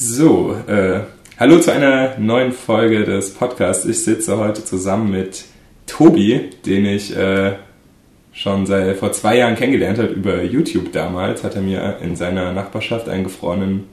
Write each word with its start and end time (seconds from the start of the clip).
So, 0.00 0.54
äh, 0.68 1.00
hallo 1.40 1.58
zu 1.58 1.72
einer 1.72 2.16
neuen 2.20 2.52
Folge 2.52 3.02
des 3.02 3.34
Podcasts. 3.34 3.84
Ich 3.84 4.04
sitze 4.04 4.38
heute 4.38 4.64
zusammen 4.64 5.10
mit 5.10 5.46
Tobi, 5.88 6.50
den 6.64 6.86
ich 6.86 7.16
äh, 7.16 7.54
schon 8.32 8.64
seit 8.64 8.96
vor 8.98 9.10
zwei 9.10 9.38
Jahren 9.38 9.56
kennengelernt 9.56 9.98
habe 9.98 10.10
über 10.10 10.44
YouTube 10.44 10.92
damals. 10.92 11.42
Hat 11.42 11.56
er 11.56 11.62
mir 11.62 11.96
in 12.00 12.14
seiner 12.14 12.52
Nachbarschaft 12.52 13.08
einen 13.08 13.24
gefrorenen 13.24 13.86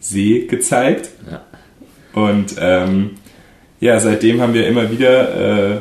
See 0.00 0.40
gezeigt. 0.40 1.08
Ja. 1.30 1.40
Und 2.12 2.56
ähm, 2.60 3.12
ja, 3.80 3.98
seitdem 4.00 4.42
haben 4.42 4.52
wir 4.52 4.68
immer 4.68 4.90
wieder 4.90 5.76
äh, 5.76 5.80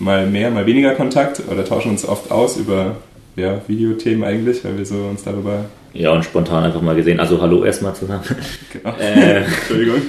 mal 0.00 0.26
mehr, 0.26 0.50
mal 0.50 0.66
weniger 0.66 0.96
Kontakt 0.96 1.40
oder 1.48 1.64
tauschen 1.64 1.92
uns 1.92 2.04
oft 2.04 2.32
aus 2.32 2.56
über 2.56 2.96
ja, 3.36 3.60
Videothemen 3.68 4.24
eigentlich, 4.24 4.64
weil 4.64 4.76
wir 4.76 4.86
so 4.86 4.96
uns 5.04 5.22
darüber. 5.22 5.66
Ja, 5.98 6.10
und 6.10 6.26
spontan 6.26 6.62
einfach 6.62 6.82
mal 6.82 6.94
gesehen. 6.94 7.20
Also 7.20 7.40
hallo 7.40 7.64
erstmal 7.64 7.94
zusammen. 7.94 8.22
Genau. 8.70 8.94
Äh. 8.98 9.44
Entschuldigung. 9.44 10.02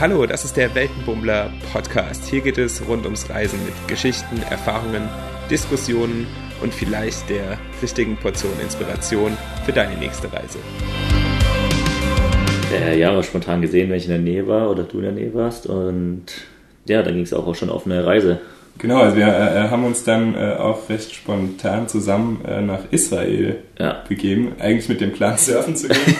Hallo, 0.00 0.24
das 0.24 0.46
ist 0.46 0.56
der 0.56 0.74
Weltenbummler 0.74 1.50
Podcast. 1.70 2.24
Hier 2.24 2.40
geht 2.40 2.56
es 2.56 2.86
rund 2.88 3.04
ums 3.04 3.28
Reisen 3.28 3.58
mit 3.66 3.74
Geschichten, 3.88 4.40
Erfahrungen, 4.48 5.06
Diskussionen 5.50 6.26
und 6.62 6.72
vielleicht 6.72 7.28
der 7.28 7.58
richtigen 7.82 8.16
Portion 8.16 8.52
Inspiration 8.62 9.36
für 9.66 9.72
deine 9.72 9.98
nächste 9.98 10.32
Reise. 10.32 10.58
Äh, 12.72 12.98
ja, 12.98 13.10
aber 13.10 13.22
spontan 13.22 13.60
gesehen, 13.60 13.90
wenn 13.90 13.98
ich 13.98 14.04
in 14.04 14.12
der 14.12 14.18
Nähe 14.18 14.48
war 14.48 14.70
oder 14.70 14.84
du 14.84 14.96
in 14.96 15.04
der 15.04 15.12
Nähe 15.12 15.34
warst. 15.34 15.66
Und 15.66 16.24
ja, 16.86 17.02
dann 17.02 17.12
ging 17.12 17.24
es 17.24 17.34
auch, 17.34 17.46
auch 17.46 17.54
schon 17.54 17.68
auf 17.68 17.84
eine 17.84 18.06
Reise. 18.06 18.40
Genau, 18.78 19.00
also 19.00 19.16
wir 19.16 19.26
äh, 19.26 19.68
haben 19.68 19.84
uns 19.84 20.04
dann 20.04 20.34
äh, 20.34 20.54
auch 20.58 20.88
recht 20.88 21.14
spontan 21.14 21.88
zusammen 21.88 22.44
äh, 22.46 22.60
nach 22.60 22.80
Israel 22.90 23.56
Ja. 23.78 24.04
begeben, 24.08 24.52
eigentlich 24.58 24.88
mit 24.88 25.00
dem 25.00 25.12
Plan 25.12 25.36
surfen 25.38 25.76
zu 25.76 25.88
gehen. 25.88 26.16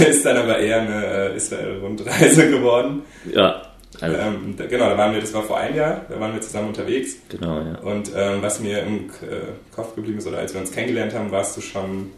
ist 0.08 0.24
dann 0.24 0.36
aber 0.36 0.58
eher 0.58 0.80
eine 0.82 1.04
äh, 1.32 1.36
Israel-Rundreise 1.36 2.48
geworden. 2.50 3.02
Ja, 3.32 3.62
also, 4.00 4.16
Ähm, 4.16 4.54
da, 4.56 4.66
genau, 4.66 4.88
da 4.88 4.96
waren 4.98 5.12
wir, 5.12 5.20
das 5.20 5.34
war 5.34 5.42
vor 5.42 5.58
einem 5.58 5.76
Jahr, 5.76 6.06
da 6.08 6.18
waren 6.18 6.32
wir 6.32 6.40
zusammen 6.40 6.68
unterwegs. 6.68 7.16
genau, 7.28 7.58
ja. 7.60 7.78
Und 7.82 8.10
ähm, 8.16 8.38
was 8.42 8.58
mir 8.60 8.80
im 8.82 9.06
äh, 9.06 9.74
Kopf 9.74 9.94
geblieben 9.94 10.18
ist, 10.18 10.26
oder 10.26 10.38
als 10.38 10.54
wir 10.54 10.60
uns 10.60 10.72
kennengelernt 10.72 11.14
haben, 11.14 11.30
warst 11.30 11.56
du 11.56 11.60
schon 11.60 12.10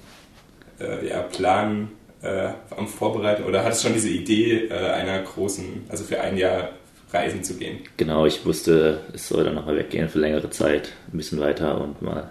äh, 0.81 1.09
ja, 1.09 1.21
Plan 1.23 1.89
äh, 2.23 2.49
am 2.77 2.87
Vorbereiten 2.89 3.45
oder 3.45 3.65
hattest 3.65 3.83
schon 3.83 3.93
diese 3.93 4.09
Idee 4.09 4.69
äh, 4.71 4.73
einer 4.75 5.21
großen, 5.23 5.85
also 5.89 6.05
für 6.05 6.21
ein 6.21 6.37
Jahr 6.39 6.71
reisen 7.15 7.43
zu 7.45 7.55
gehen. 7.57 7.79
Genau, 7.97 8.27
ich 8.27 8.45
wusste, 8.45 9.01
es 9.15 9.29
soll 9.29 9.45
dann 9.45 9.55
nochmal 9.55 9.77
weggehen 9.77 10.09
für 10.09 10.19
längere 10.19 10.51
Zeit, 10.51 10.93
ein 11.13 11.17
bisschen 11.17 11.41
weiter 11.41 11.81
und 11.81 12.03
mal 12.03 12.31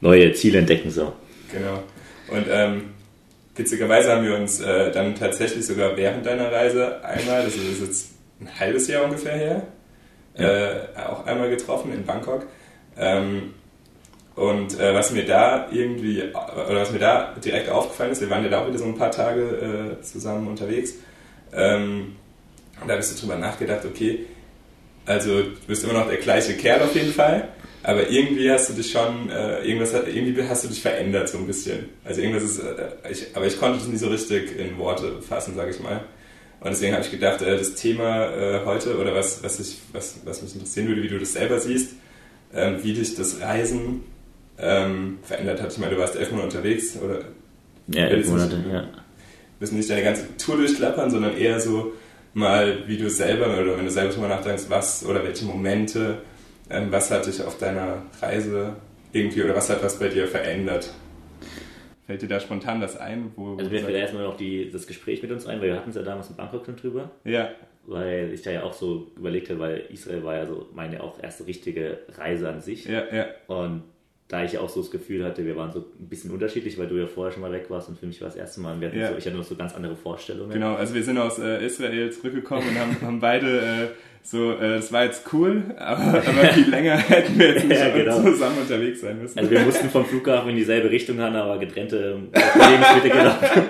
neue 0.00 0.32
Ziele 0.34 0.58
entdecken. 0.58 0.90
So. 0.90 1.12
Genau. 1.52 1.82
Und 2.28 2.46
ähm, 2.50 2.90
witzigerweise 3.56 4.12
haben 4.12 4.24
wir 4.24 4.36
uns 4.36 4.60
äh, 4.60 4.90
dann 4.92 5.14
tatsächlich 5.14 5.66
sogar 5.66 5.96
während 5.96 6.26
deiner 6.26 6.52
Reise 6.52 7.02
einmal, 7.04 7.44
das 7.44 7.56
ist 7.56 7.80
jetzt 7.80 8.10
ein 8.40 8.48
halbes 8.58 8.86
Jahr 8.88 9.04
ungefähr 9.04 9.36
her, 9.36 9.66
äh, 10.34 10.98
auch 10.98 11.26
einmal 11.26 11.50
getroffen 11.50 11.92
in 11.92 12.04
Bangkok. 12.04 12.46
Ähm, 12.96 13.54
und 14.36 14.78
äh, 14.78 14.94
was 14.94 15.10
mir 15.10 15.26
da 15.26 15.68
irgendwie, 15.70 16.22
oder 16.22 16.80
was 16.80 16.92
mir 16.92 16.98
da 16.98 17.34
direkt 17.44 17.68
aufgefallen 17.68 18.12
ist, 18.12 18.20
wir 18.20 18.30
waren 18.30 18.44
ja 18.44 18.50
da 18.50 18.62
auch 18.62 18.68
wieder 18.68 18.78
so 18.78 18.84
ein 18.84 18.96
paar 18.96 19.10
Tage 19.10 19.98
äh, 19.98 20.02
zusammen 20.02 20.48
unterwegs, 20.48 20.94
ähm, 21.52 22.16
da 22.86 22.92
habe 22.94 23.00
ich 23.00 23.06
so 23.08 23.20
drüber 23.20 23.36
nachgedacht, 23.38 23.84
okay, 23.84 24.26
also 25.06 25.42
du 25.42 25.50
bist 25.66 25.84
immer 25.84 25.92
noch 25.94 26.08
der 26.08 26.18
gleiche 26.18 26.54
Kerl 26.54 26.82
auf 26.82 26.94
jeden 26.94 27.12
Fall, 27.12 27.48
aber 27.82 28.08
irgendwie 28.10 28.50
hast 28.50 28.68
du 28.68 28.74
dich 28.74 28.90
schon, 28.90 29.30
äh, 29.30 29.62
irgendwas, 29.64 29.92
irgendwie 29.92 30.42
hast 30.48 30.64
du 30.64 30.68
dich 30.68 30.82
verändert 30.82 31.28
so 31.28 31.38
ein 31.38 31.46
bisschen. 31.46 31.86
Also 32.04 32.20
irgendwas 32.20 32.44
ist, 32.44 32.58
äh, 32.58 33.10
ich, 33.10 33.26
aber 33.34 33.46
ich 33.46 33.58
konnte 33.58 33.78
das 33.78 33.88
nie 33.88 33.96
so 33.96 34.08
richtig 34.08 34.58
in 34.58 34.76
Worte 34.78 35.20
fassen, 35.22 35.54
sage 35.54 35.70
ich 35.70 35.80
mal. 35.80 36.00
Und 36.60 36.70
deswegen 36.70 36.92
habe 36.92 37.02
ich 37.04 37.10
gedacht, 37.10 37.40
äh, 37.40 37.56
das 37.56 37.74
Thema 37.74 38.26
äh, 38.34 38.60
heute 38.66 38.98
oder 38.98 39.14
was, 39.14 39.42
was, 39.42 39.58
ich, 39.60 39.78
was, 39.92 40.16
was 40.24 40.42
mich 40.42 40.52
interessieren 40.54 40.88
würde, 40.88 41.02
wie 41.02 41.08
du 41.08 41.18
das 41.18 41.32
selber 41.32 41.58
siehst, 41.58 41.92
ähm, 42.54 42.76
wie 42.82 42.92
dich 42.92 43.14
das 43.14 43.40
Reisen 43.40 44.02
ähm, 44.58 45.18
verändert 45.22 45.62
hat. 45.62 45.72
Ich 45.72 45.78
meine, 45.78 45.94
du 45.94 46.00
warst 46.00 46.16
elf 46.16 46.30
Monate 46.32 46.58
unterwegs 46.58 46.96
oder 47.02 47.20
Ja, 47.88 48.06
elf 48.08 48.26
du 48.26 48.32
Monate, 48.32 48.58
nicht- 48.58 48.70
ja. 48.72 48.84
müssen 49.58 49.78
nicht 49.78 49.88
deine 49.88 50.02
ganze 50.02 50.24
Tour 50.36 50.58
durchklappern, 50.58 51.10
sondern 51.10 51.34
eher 51.34 51.58
so 51.60 51.94
mal, 52.34 52.86
wie 52.86 52.96
du 52.96 53.08
selber 53.10 53.46
oder 53.46 53.76
wenn 53.76 53.84
du 53.84 53.90
selber 53.90 54.12
drüber 54.12 54.28
nachdenkst, 54.28 54.64
was 54.68 55.04
oder 55.04 55.22
welche 55.24 55.44
Momente, 55.44 56.18
ähm, 56.70 56.88
was 56.90 57.10
hat 57.10 57.26
dich 57.26 57.42
auf 57.42 57.58
deiner 57.58 58.02
Reise 58.20 58.74
irgendwie 59.12 59.42
oder 59.42 59.56
was 59.56 59.68
hat 59.70 59.82
was 59.82 59.98
bei 59.98 60.08
dir 60.08 60.26
verändert? 60.26 60.92
Fällt 62.06 62.22
dir 62.22 62.28
da 62.28 62.40
spontan 62.40 62.80
das 62.80 62.96
ein? 62.96 63.32
Wo, 63.36 63.56
Also 63.56 63.70
mir 63.70 63.80
fällt 63.80 63.96
erstmal 63.96 64.24
noch 64.24 64.36
die, 64.36 64.70
das 64.70 64.86
Gespräch 64.86 65.22
mit 65.22 65.30
uns 65.30 65.46
ein, 65.46 65.60
weil 65.60 65.68
wir 65.68 65.76
hatten 65.76 65.90
es 65.90 65.96
ja 65.96 66.02
damals 66.02 66.28
in 66.30 66.36
Bangkok 66.36 66.66
schon 66.66 66.76
drüber. 66.76 67.10
ja, 67.24 67.50
weil 67.86 68.30
ich 68.32 68.42
da 68.42 68.50
ja 68.50 68.62
auch 68.62 68.74
so 68.74 69.10
überlegt 69.16 69.48
habe, 69.48 69.58
weil 69.60 69.78
Israel 69.90 70.22
war 70.22 70.36
ja 70.36 70.46
so 70.46 70.68
meine 70.74 71.02
auch 71.02 71.20
erste 71.20 71.46
richtige 71.46 71.98
Reise 72.16 72.48
an 72.48 72.60
sich. 72.60 72.84
ja, 72.84 73.04
ja, 73.12 73.26
Und 73.48 73.82
da 74.30 74.44
ich 74.44 74.56
auch 74.58 74.68
so 74.68 74.80
das 74.80 74.90
Gefühl 74.90 75.24
hatte, 75.24 75.44
wir 75.44 75.56
waren 75.56 75.72
so 75.72 75.80
ein 75.80 76.08
bisschen 76.08 76.30
unterschiedlich, 76.30 76.78
weil 76.78 76.86
du 76.86 76.94
ja 76.96 77.06
vorher 77.06 77.32
schon 77.32 77.42
mal 77.42 77.50
weg 77.52 77.66
warst 77.68 77.88
und 77.88 77.98
für 77.98 78.06
mich 78.06 78.20
war 78.20 78.28
das 78.28 78.36
erste 78.36 78.60
Mal. 78.60 78.74
Und 78.74 78.80
wir 78.80 78.88
hatten 78.88 78.98
Ja. 78.98 79.08
so, 79.10 79.18
ich 79.18 79.26
hatte 79.26 79.36
noch 79.36 79.44
so 79.44 79.56
ganz 79.56 79.74
andere 79.74 79.96
Vorstellungen. 79.96 80.52
genau. 80.52 80.74
Also 80.76 80.94
wir 80.94 81.02
sind 81.02 81.18
aus 81.18 81.38
äh, 81.38 81.66
Israel 81.66 82.10
zurückgekommen 82.12 82.62
und 82.68 82.78
haben, 82.78 82.96
haben 83.02 83.20
beide 83.20 83.58
äh, 83.58 83.88
so, 84.22 84.52
äh, 84.52 84.76
das 84.76 84.92
war 84.92 85.04
jetzt 85.04 85.24
cool, 85.32 85.74
aber, 85.78 86.02
aber 86.24 86.44
viel 86.54 86.68
länger 86.70 86.96
hätten 86.96 87.38
wir 87.38 87.54
jetzt 87.54 87.66
nicht 87.66 87.80
Ja, 87.80 87.88
genau. 87.90 88.22
zusammen 88.22 88.58
unterwegs 88.60 89.00
sein 89.00 89.20
müssen. 89.20 89.38
Also 89.38 89.50
wir 89.50 89.60
mussten 89.60 89.90
vom 89.90 90.04
Flughafen 90.04 90.50
in 90.50 90.56
dieselbe 90.56 90.90
Richtung 90.90 91.18
haben, 91.20 91.34
aber 91.34 91.58
getrennte 91.58 92.20
Lebensmittel 92.32 93.10
gelaufen. 93.10 93.46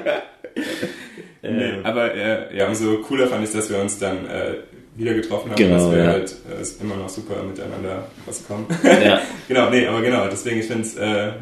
Nee, 1.43 1.49
Ähm, 1.49 1.87
aber 1.87 2.15
äh, 2.15 2.55
ja, 2.55 2.69
umso 2.69 2.99
cooler 2.99 3.27
fand 3.27 3.43
ich, 3.45 3.51
dass 3.53 3.71
wir 3.71 3.79
uns 3.79 3.99
dann 3.99 4.27
äh, 4.27 4.57
wieder 5.01 5.15
getroffen 5.15 5.51
haben, 5.51 5.57
Genau, 5.57 5.75
dass 5.77 5.91
wir 5.91 5.99
ja. 5.99 6.07
halt 6.13 6.31
äh, 6.31 6.83
immer 6.83 6.97
noch 6.97 7.09
super 7.09 7.43
miteinander 7.43 8.07
rauskommen. 8.27 8.67
ja. 9.05 9.21
genau, 9.49 9.71
nee, 9.71 9.87
aber 9.87 10.03
genau, 10.03 10.27
deswegen, 10.31 10.61
ich 10.61 10.67
finde 10.67 10.83
es, 10.83 10.97
äh, 10.97 11.33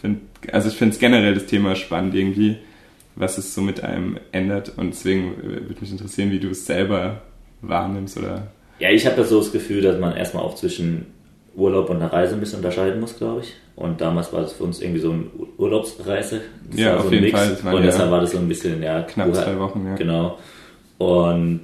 find, 0.00 0.20
also 0.52 0.68
ich 0.68 0.76
finde 0.76 0.92
es 0.94 1.00
generell 1.00 1.34
das 1.34 1.46
Thema 1.46 1.74
spannend 1.74 2.14
irgendwie, 2.14 2.58
was 3.16 3.38
es 3.38 3.54
so 3.54 3.62
mit 3.62 3.82
einem 3.82 4.18
ändert 4.32 4.72
und 4.76 4.90
deswegen 4.90 5.34
äh, 5.40 5.68
würde 5.68 5.80
mich 5.80 5.90
interessieren, 5.90 6.30
wie 6.30 6.38
du 6.40 6.50
es 6.50 6.66
selber 6.66 7.22
wahrnimmst 7.62 8.18
oder 8.18 8.48
Ja, 8.78 8.90
ich 8.90 9.06
habe 9.06 9.16
ja 9.22 9.24
so 9.24 9.38
das 9.40 9.50
Gefühl, 9.50 9.80
dass 9.82 9.98
man 9.98 10.16
erstmal 10.16 10.44
auch 10.44 10.54
zwischen 10.54 11.06
Urlaub 11.56 11.88
und 11.88 11.96
einer 11.96 12.12
Reise 12.12 12.34
ein 12.34 12.40
bisschen 12.40 12.58
unterscheiden 12.58 13.00
muss, 13.00 13.16
glaube 13.16 13.40
ich. 13.40 13.54
Und 13.76 14.00
damals 14.02 14.30
war 14.32 14.42
das 14.42 14.52
für 14.52 14.64
uns 14.64 14.80
irgendwie 14.82 15.00
so 15.00 15.10
eine 15.12 15.24
Urlaubsreise. 15.56 16.42
Das 16.70 16.78
Ja, 16.80 16.96
auf 16.96 17.02
so 17.02 17.08
ein 17.08 17.12
jeden 17.14 17.24
Mix. 17.26 17.38
Fall. 17.38 17.64
Waren 17.64 17.74
Und 17.76 17.80
ja 17.80 17.86
deshalb 17.86 18.10
war 18.10 18.20
das 18.20 18.32
so 18.32 18.38
ein 18.38 18.48
bisschen, 18.48 18.82
ja, 18.82 19.02
knapp 19.02 19.34
zwei 19.34 19.58
Wochen, 19.58 19.86
ja. 19.86 19.94
Genau. 19.96 20.38
Und 20.98 21.60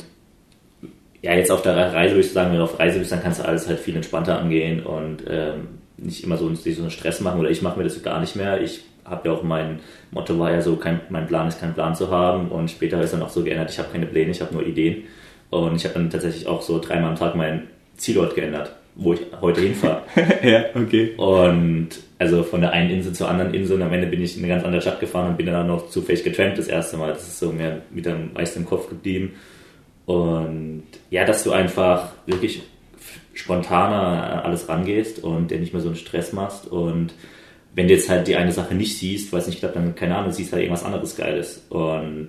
ja, 1.23 1.35
jetzt 1.35 1.53
auf 1.53 1.63
der 1.63 1.77
Reise 1.77 2.15
würde 2.15 2.27
ich 2.27 2.33
sagen, 2.33 2.51
wenn 2.51 2.59
du 2.59 2.65
auf 2.65 2.79
Reise 2.79 2.99
bist, 2.99 3.13
dann 3.13 3.23
kannst 3.23 3.41
du 3.41 3.45
alles 3.47 3.69
halt 3.69 3.79
viel 3.79 3.95
entspannter 3.95 4.39
angehen 4.39 4.83
und 4.83 5.23
ähm, 5.29 5.69
nicht 5.97 6.25
immer 6.25 6.37
so, 6.37 6.53
sich 6.55 6.77
so 6.77 6.83
einen 6.83 6.91
Stress 6.91 7.21
machen. 7.21 7.41
Oder 7.41 7.51
ich 7.51 7.63
mache 7.63 7.79
mir 7.79 7.85
das 7.85 8.03
gar 8.03 8.21
nicht 8.21 8.35
mehr. 8.35 8.61
Ich 8.61 8.83
habe 9.05 9.29
ja 9.29 9.35
auch 9.35 9.45
mein 9.45 9.79
Motto 10.11 10.37
war 10.39 10.51
ja 10.51 10.61
so, 10.61 10.77
kein, 10.77 11.01
mein 11.11 11.29
Plan 11.29 11.47
ist 11.47 11.61
kein 11.61 11.75
Plan 11.75 11.95
zu 11.95 12.11
haben. 12.11 12.49
Und 12.49 12.73
später 12.73 13.01
ist 13.01 13.13
dann 13.13 13.23
auch 13.23 13.29
so 13.29 13.45
geändert, 13.45 13.71
ich 13.71 13.79
habe 13.79 13.91
keine 13.93 14.07
Pläne, 14.07 14.33
ich 14.33 14.41
habe 14.41 14.53
nur 14.53 14.67
Ideen. 14.67 15.05
Und 15.51 15.77
ich 15.77 15.85
habe 15.85 15.95
dann 15.95 16.11
tatsächlich 16.11 16.49
auch 16.49 16.61
so 16.61 16.81
dreimal 16.81 17.11
am 17.11 17.17
Tag 17.17 17.37
meinen 17.37 17.69
Zielort 17.97 18.35
geändert, 18.35 18.75
wo 18.97 19.13
ich 19.13 19.21
heute 19.41 19.61
hinfahre. 19.61 20.03
ja, 20.43 20.65
okay. 20.75 21.15
Und 21.17 21.91
also 22.19 22.43
von 22.43 22.63
der 22.63 22.73
einen 22.73 22.91
Insel 22.91 23.13
zur 23.13 23.29
anderen 23.29 23.55
Insel 23.55 23.77
und 23.77 23.83
am 23.83 23.93
Ende 23.93 24.09
bin 24.09 24.23
ich 24.23 24.37
in 24.37 24.43
eine 24.43 24.53
ganz 24.53 24.65
andere 24.65 24.81
Stadt 24.83 24.99
gefahren 24.99 25.31
und 25.31 25.37
bin 25.37 25.47
dann 25.47 25.63
auch 25.63 25.67
noch 25.67 25.91
zufällig 25.91 26.25
getrampt 26.25 26.59
das 26.59 26.69
erste 26.69 26.97
Mal. 26.97 27.13
Das 27.13 27.29
ist 27.29 27.39
so 27.39 27.53
mir 27.53 27.83
wieder 27.91 28.13
am 28.13 28.33
meisten 28.33 28.61
im 28.61 28.67
Kopf 28.67 28.89
geblieben. 28.89 29.35
Und 30.07 30.83
ja, 31.11 31.25
dass 31.25 31.45
du 31.45 31.53
einfach 31.53 32.11
wirklich 32.27 32.63
spontaner 33.35 34.33
an 34.33 34.39
alles 34.41 34.69
rangehst 34.69 35.23
und 35.23 35.51
dir 35.51 35.59
nicht 35.59 35.73
mehr 35.73 35.83
so 35.83 35.89
einen 35.89 35.97
Stress 35.97 36.33
machst 36.33 36.67
und 36.71 37.15
wenn 37.75 37.89
du 37.89 37.95
jetzt 37.95 38.11
halt 38.11 38.29
die 38.29 38.37
eine 38.37 38.53
Sache 38.53 38.75
nicht 38.75 38.99
siehst, 38.99 39.33
weiß 39.33 39.47
nicht, 39.47 39.61
klappt, 39.61 39.77
dann 39.77 39.95
keine 39.95 40.15
Ahnung, 40.17 40.31
siehst 40.31 40.53
halt 40.53 40.63
irgendwas 40.63 40.85
anderes 40.85 41.17
Geiles. 41.17 41.65
Und 41.71 42.29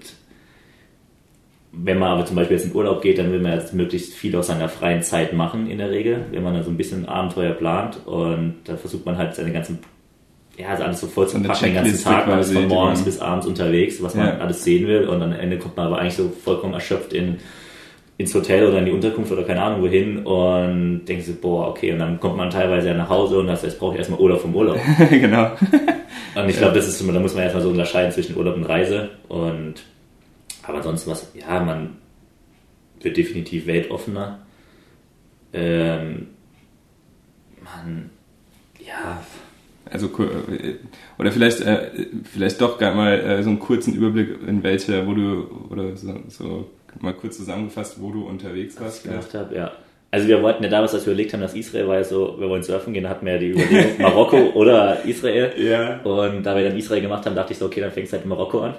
wenn 1.74 1.98
man 2.00 2.12
aber 2.12 2.26
zum 2.26 2.38
Beispiel 2.38 2.56
jetzt 2.56 2.68
in 2.68 2.74
Urlaub 2.76 3.02
geht, 3.02 3.18
dann 3.18 3.30
will 3.32 3.42
man 3.42 3.54
jetzt 3.54 3.74
möglichst 3.74 4.14
viel 4.14 4.34
aus 4.38 4.48
seiner 4.48 4.70
freien 4.70 5.02
Zeit 5.02 5.34
machen 5.34 5.70
in 5.70 5.80
der 5.80 5.90
Regel, 5.92 6.26
wenn 6.32 6.44
man 6.44 6.54
dann 6.54 6.64
so 6.64 6.70
ein 6.70 6.78
bisschen 6.78 7.06
Abenteuer 7.10 7.52
plant 7.54 7.98
und 8.06 8.56
dann 8.64 8.78
versucht 8.78 9.06
man 9.06 9.18
halt 9.18 9.36
seine 9.36 9.52
ganzen, 9.52 9.80
ja, 10.58 10.70
also 10.70 10.84
alles 10.84 11.02
so 11.02 11.08
voll 11.08 11.28
zu 11.28 11.42
packen 11.42 11.66
den 11.66 11.74
ganzen 11.76 12.04
Tag, 12.04 12.26
man 12.28 12.40
ist 12.40 12.54
von 12.54 12.68
morgens 12.68 13.00
man- 13.00 13.06
bis 13.06 13.20
abends 13.20 13.46
unterwegs, 13.46 14.02
was 14.02 14.16
man 14.16 14.28
Ja. 14.28 14.38
alles 14.38 14.64
sehen 14.64 14.88
will 14.88 15.08
und 15.10 15.22
am 15.22 15.34
Ende 15.34 15.58
kommt 15.58 15.76
man 15.76 15.88
aber 15.88 15.98
eigentlich 16.00 16.14
so 16.16 16.30
vollkommen 16.30 16.74
erschöpft 16.74 17.12
in, 17.12 17.38
ins 18.18 18.34
Hotel 18.36 18.68
oder 18.68 18.80
in 18.80 18.86
die 18.86 18.92
Unterkunft 18.92 19.32
oder 19.32 19.44
keine 19.44 19.62
Ahnung 19.62 19.82
wohin 19.82 20.20
und 20.26 21.06
denkt 21.06 21.26
sich, 21.26 21.40
boah, 21.40 21.70
okay, 21.70 21.94
und 21.94 22.00
dann 22.00 22.20
kommt 22.20 22.38
man 22.38 22.50
teilweise 22.50 22.90
ja 22.90 22.94
nach 22.94 23.10
Hause 23.10 23.40
und 23.40 23.48
das 23.48 23.64
heißt, 23.64 23.80
brauche 23.80 23.94
ich 23.94 24.00
erstmal 24.00 24.20
Urlaub 24.20 24.42
vom 24.42 24.56
Urlaub. 24.56 24.78
genau. 25.10 25.52
Und 26.36 26.50
ich 26.50 26.58
glaube, 26.58 26.76
das 26.76 26.88
ist, 26.88 27.02
da 27.02 27.20
muss 27.20 27.34
man 27.34 27.44
erstmal 27.44 27.64
so 27.64 27.70
unterscheiden 27.70 28.12
zwischen 28.12 28.38
Urlaub 28.38 28.56
und 28.56 28.66
Reise. 28.66 29.10
Und 29.30 29.84
aber 30.64 30.78
ansonsten 30.78 31.12
was, 31.12 31.32
ja, 31.34 31.60
man 31.60 31.98
wird 33.02 33.18
definitiv 33.18 33.68
weltoffener. 33.68 34.40
Ähm, 35.52 36.28
man, 37.64 38.10
ja, 38.80 39.22
also 39.92 40.08
äh, 40.08 40.76
oder 41.20 41.32
vielleicht 41.32 41.62
äh, 41.62 42.08
vielleicht 42.24 42.62
doch 42.62 42.78
gar 42.78 42.96
mal 42.96 43.20
äh, 43.20 43.44
so 43.44 43.50
einen 43.50 43.60
kurzen 43.60 43.94
Überblick 43.94 44.40
in 44.48 44.64
welche, 44.64 45.06
wo 45.06 45.14
du 45.14 45.68
oder 45.70 45.96
so, 45.96 46.16
so 46.30 46.70
mal 47.00 47.14
kurz 47.14 47.38
zusammengefasst, 47.38 48.02
wo 48.02 48.12
du 48.12 48.26
unterwegs 48.28 48.80
warst. 48.80 49.04
gemacht 49.04 49.34
habe, 49.34 49.56
ja. 49.56 49.72
Also 50.12 50.28
wir 50.28 50.44
wollten 50.44 50.64
ja 50.64 50.70
damals, 50.70 50.94
als 50.94 51.06
wir 51.08 51.14
überlegt 51.14 51.34
haben, 51.34 51.42
dass 51.42 51.56
Israel 51.56 51.88
war 51.88 51.96
ja 51.96 52.04
so, 52.04 52.36
wir 52.40 52.48
wollen 52.48 52.62
surfen 52.62 52.94
gehen, 52.94 53.10
hatten 53.10 53.26
wir 53.26 53.34
ja 53.34 53.40
die 53.40 53.50
Überlegung 53.50 53.94
Marokko 54.00 54.38
oder 54.54 55.04
Israel. 55.06 55.52
Ja. 55.58 56.02
Und 56.04 56.44
da 56.44 56.56
wir 56.56 56.64
dann 56.70 56.78
Israel 56.78 57.02
gemacht 57.02 57.26
haben, 57.26 57.36
dachte 57.36 57.54
ich 57.54 57.58
so, 57.60 57.66
okay, 57.66 57.82
dann 57.82 57.92
fängst 57.92 58.12
du 58.14 58.18
halt 58.18 58.24
in 58.24 58.30
Marokko 58.30 58.60
an. 58.62 58.76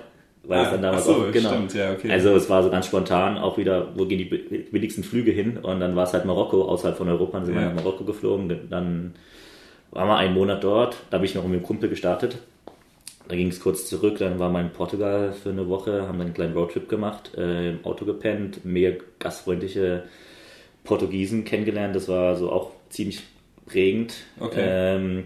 Weil 0.46 0.58
Ah, 0.60 0.62
es 0.64 0.70
dann 0.72 0.82
damals 0.82 1.02
ach 1.02 1.06
so, 1.06 1.12
auch, 1.14 1.32
genau. 1.32 1.48
stimmt, 1.48 1.74
ja, 1.74 1.90
okay. 1.92 2.10
Also 2.10 2.36
es 2.36 2.48
war 2.50 2.62
so 2.62 2.70
ganz 2.70 2.86
spontan 2.86 3.38
auch 3.38 3.56
wieder, 3.58 3.88
wo 3.96 4.04
gehen 4.04 4.18
die 4.18 4.26
bi- 4.26 4.66
billigsten 4.70 5.02
Flüge 5.02 5.32
hin? 5.32 5.56
Und 5.56 5.80
dann 5.80 5.96
war 5.96 6.04
es 6.04 6.12
halt 6.12 6.24
Marokko, 6.26 6.62
außerhalb 6.68 6.96
von 6.98 7.08
Europa, 7.08 7.38
dann 7.38 7.46
sind 7.46 7.54
wir 7.54 7.62
Ja. 7.62 7.68
nach 7.68 7.76
Marokko 7.82 8.04
geflogen. 8.04 8.48
Dann 8.70 9.14
waren 9.90 10.06
wir 10.08 10.16
einen 10.18 10.34
Monat 10.34 10.62
dort, 10.62 10.96
da 11.10 11.18
bin 11.18 11.24
ich 11.24 11.34
noch 11.34 11.44
mit 11.48 11.60
dem 11.60 11.62
Kumpel 11.64 11.88
gestartet. 11.88 12.38
Da 13.26 13.36
ging 13.36 13.48
es 13.48 13.60
kurz 13.60 13.88
zurück, 13.88 14.18
dann 14.18 14.38
waren 14.38 14.52
wir 14.52 14.60
in 14.60 14.70
Portugal 14.70 15.32
für 15.32 15.50
eine 15.50 15.68
Woche, 15.68 16.02
haben 16.02 16.18
dann 16.18 16.26
einen 16.26 16.34
kleinen 16.34 16.54
Roadtrip 16.54 16.88
gemacht, 16.88 17.32
äh, 17.36 17.70
im 17.70 17.84
Auto 17.84 18.04
gepennt, 18.04 18.64
mega 18.64 19.02
gastfreundliche 19.18 20.04
Portugiesen 20.84 21.44
kennengelernt, 21.44 21.96
das 21.96 22.08
war 22.08 22.36
so 22.36 22.52
auch 22.52 22.72
ziemlich 22.90 23.22
prägend. 23.66 24.14
Okay. 24.38 24.62
Ähm, 24.62 25.24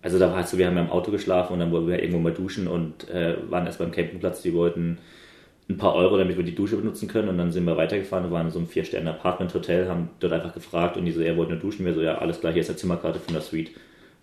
also 0.00 0.18
da 0.18 0.28
war 0.28 0.36
halt 0.36 0.48
so, 0.48 0.56
wir 0.56 0.66
haben 0.66 0.76
ja 0.76 0.82
im 0.82 0.90
Auto 0.90 1.10
geschlafen 1.10 1.52
und 1.52 1.60
dann 1.60 1.70
wollten 1.70 1.88
wir 1.88 2.00
irgendwo 2.00 2.18
mal 2.18 2.32
duschen 2.32 2.66
und 2.66 3.08
äh, 3.10 3.36
waren 3.50 3.66
erst 3.66 3.78
beim 3.78 3.92
Campingplatz, 3.92 4.42
die 4.42 4.54
wollten 4.54 4.98
ein 5.68 5.76
paar 5.76 5.94
Euro, 5.94 6.16
damit 6.16 6.36
wir 6.36 6.44
die 6.44 6.54
Dusche 6.54 6.76
benutzen 6.76 7.06
können 7.06 7.28
und 7.28 7.38
dann 7.38 7.52
sind 7.52 7.64
wir 7.66 7.76
weitergefahren 7.76 8.24
und 8.26 8.32
waren 8.32 8.46
in 8.46 8.52
so 8.52 8.58
einem 8.58 8.68
Vier-Sterne-Apartment-Hotel, 8.68 9.88
haben 9.88 10.10
dort 10.18 10.32
einfach 10.32 10.54
gefragt 10.54 10.96
und 10.96 11.04
die 11.04 11.12
so, 11.12 11.20
er 11.20 11.36
wollte 11.36 11.52
nur 11.52 11.60
duschen, 11.60 11.86
wir 11.86 11.94
so, 11.94 12.02
ja, 12.02 12.18
alles 12.18 12.40
klar, 12.40 12.52
hier 12.52 12.62
ist 12.62 12.70
eine 12.70 12.78
Zimmerkarte 12.78 13.20
von 13.20 13.34
der 13.34 13.42
Suite. 13.42 13.70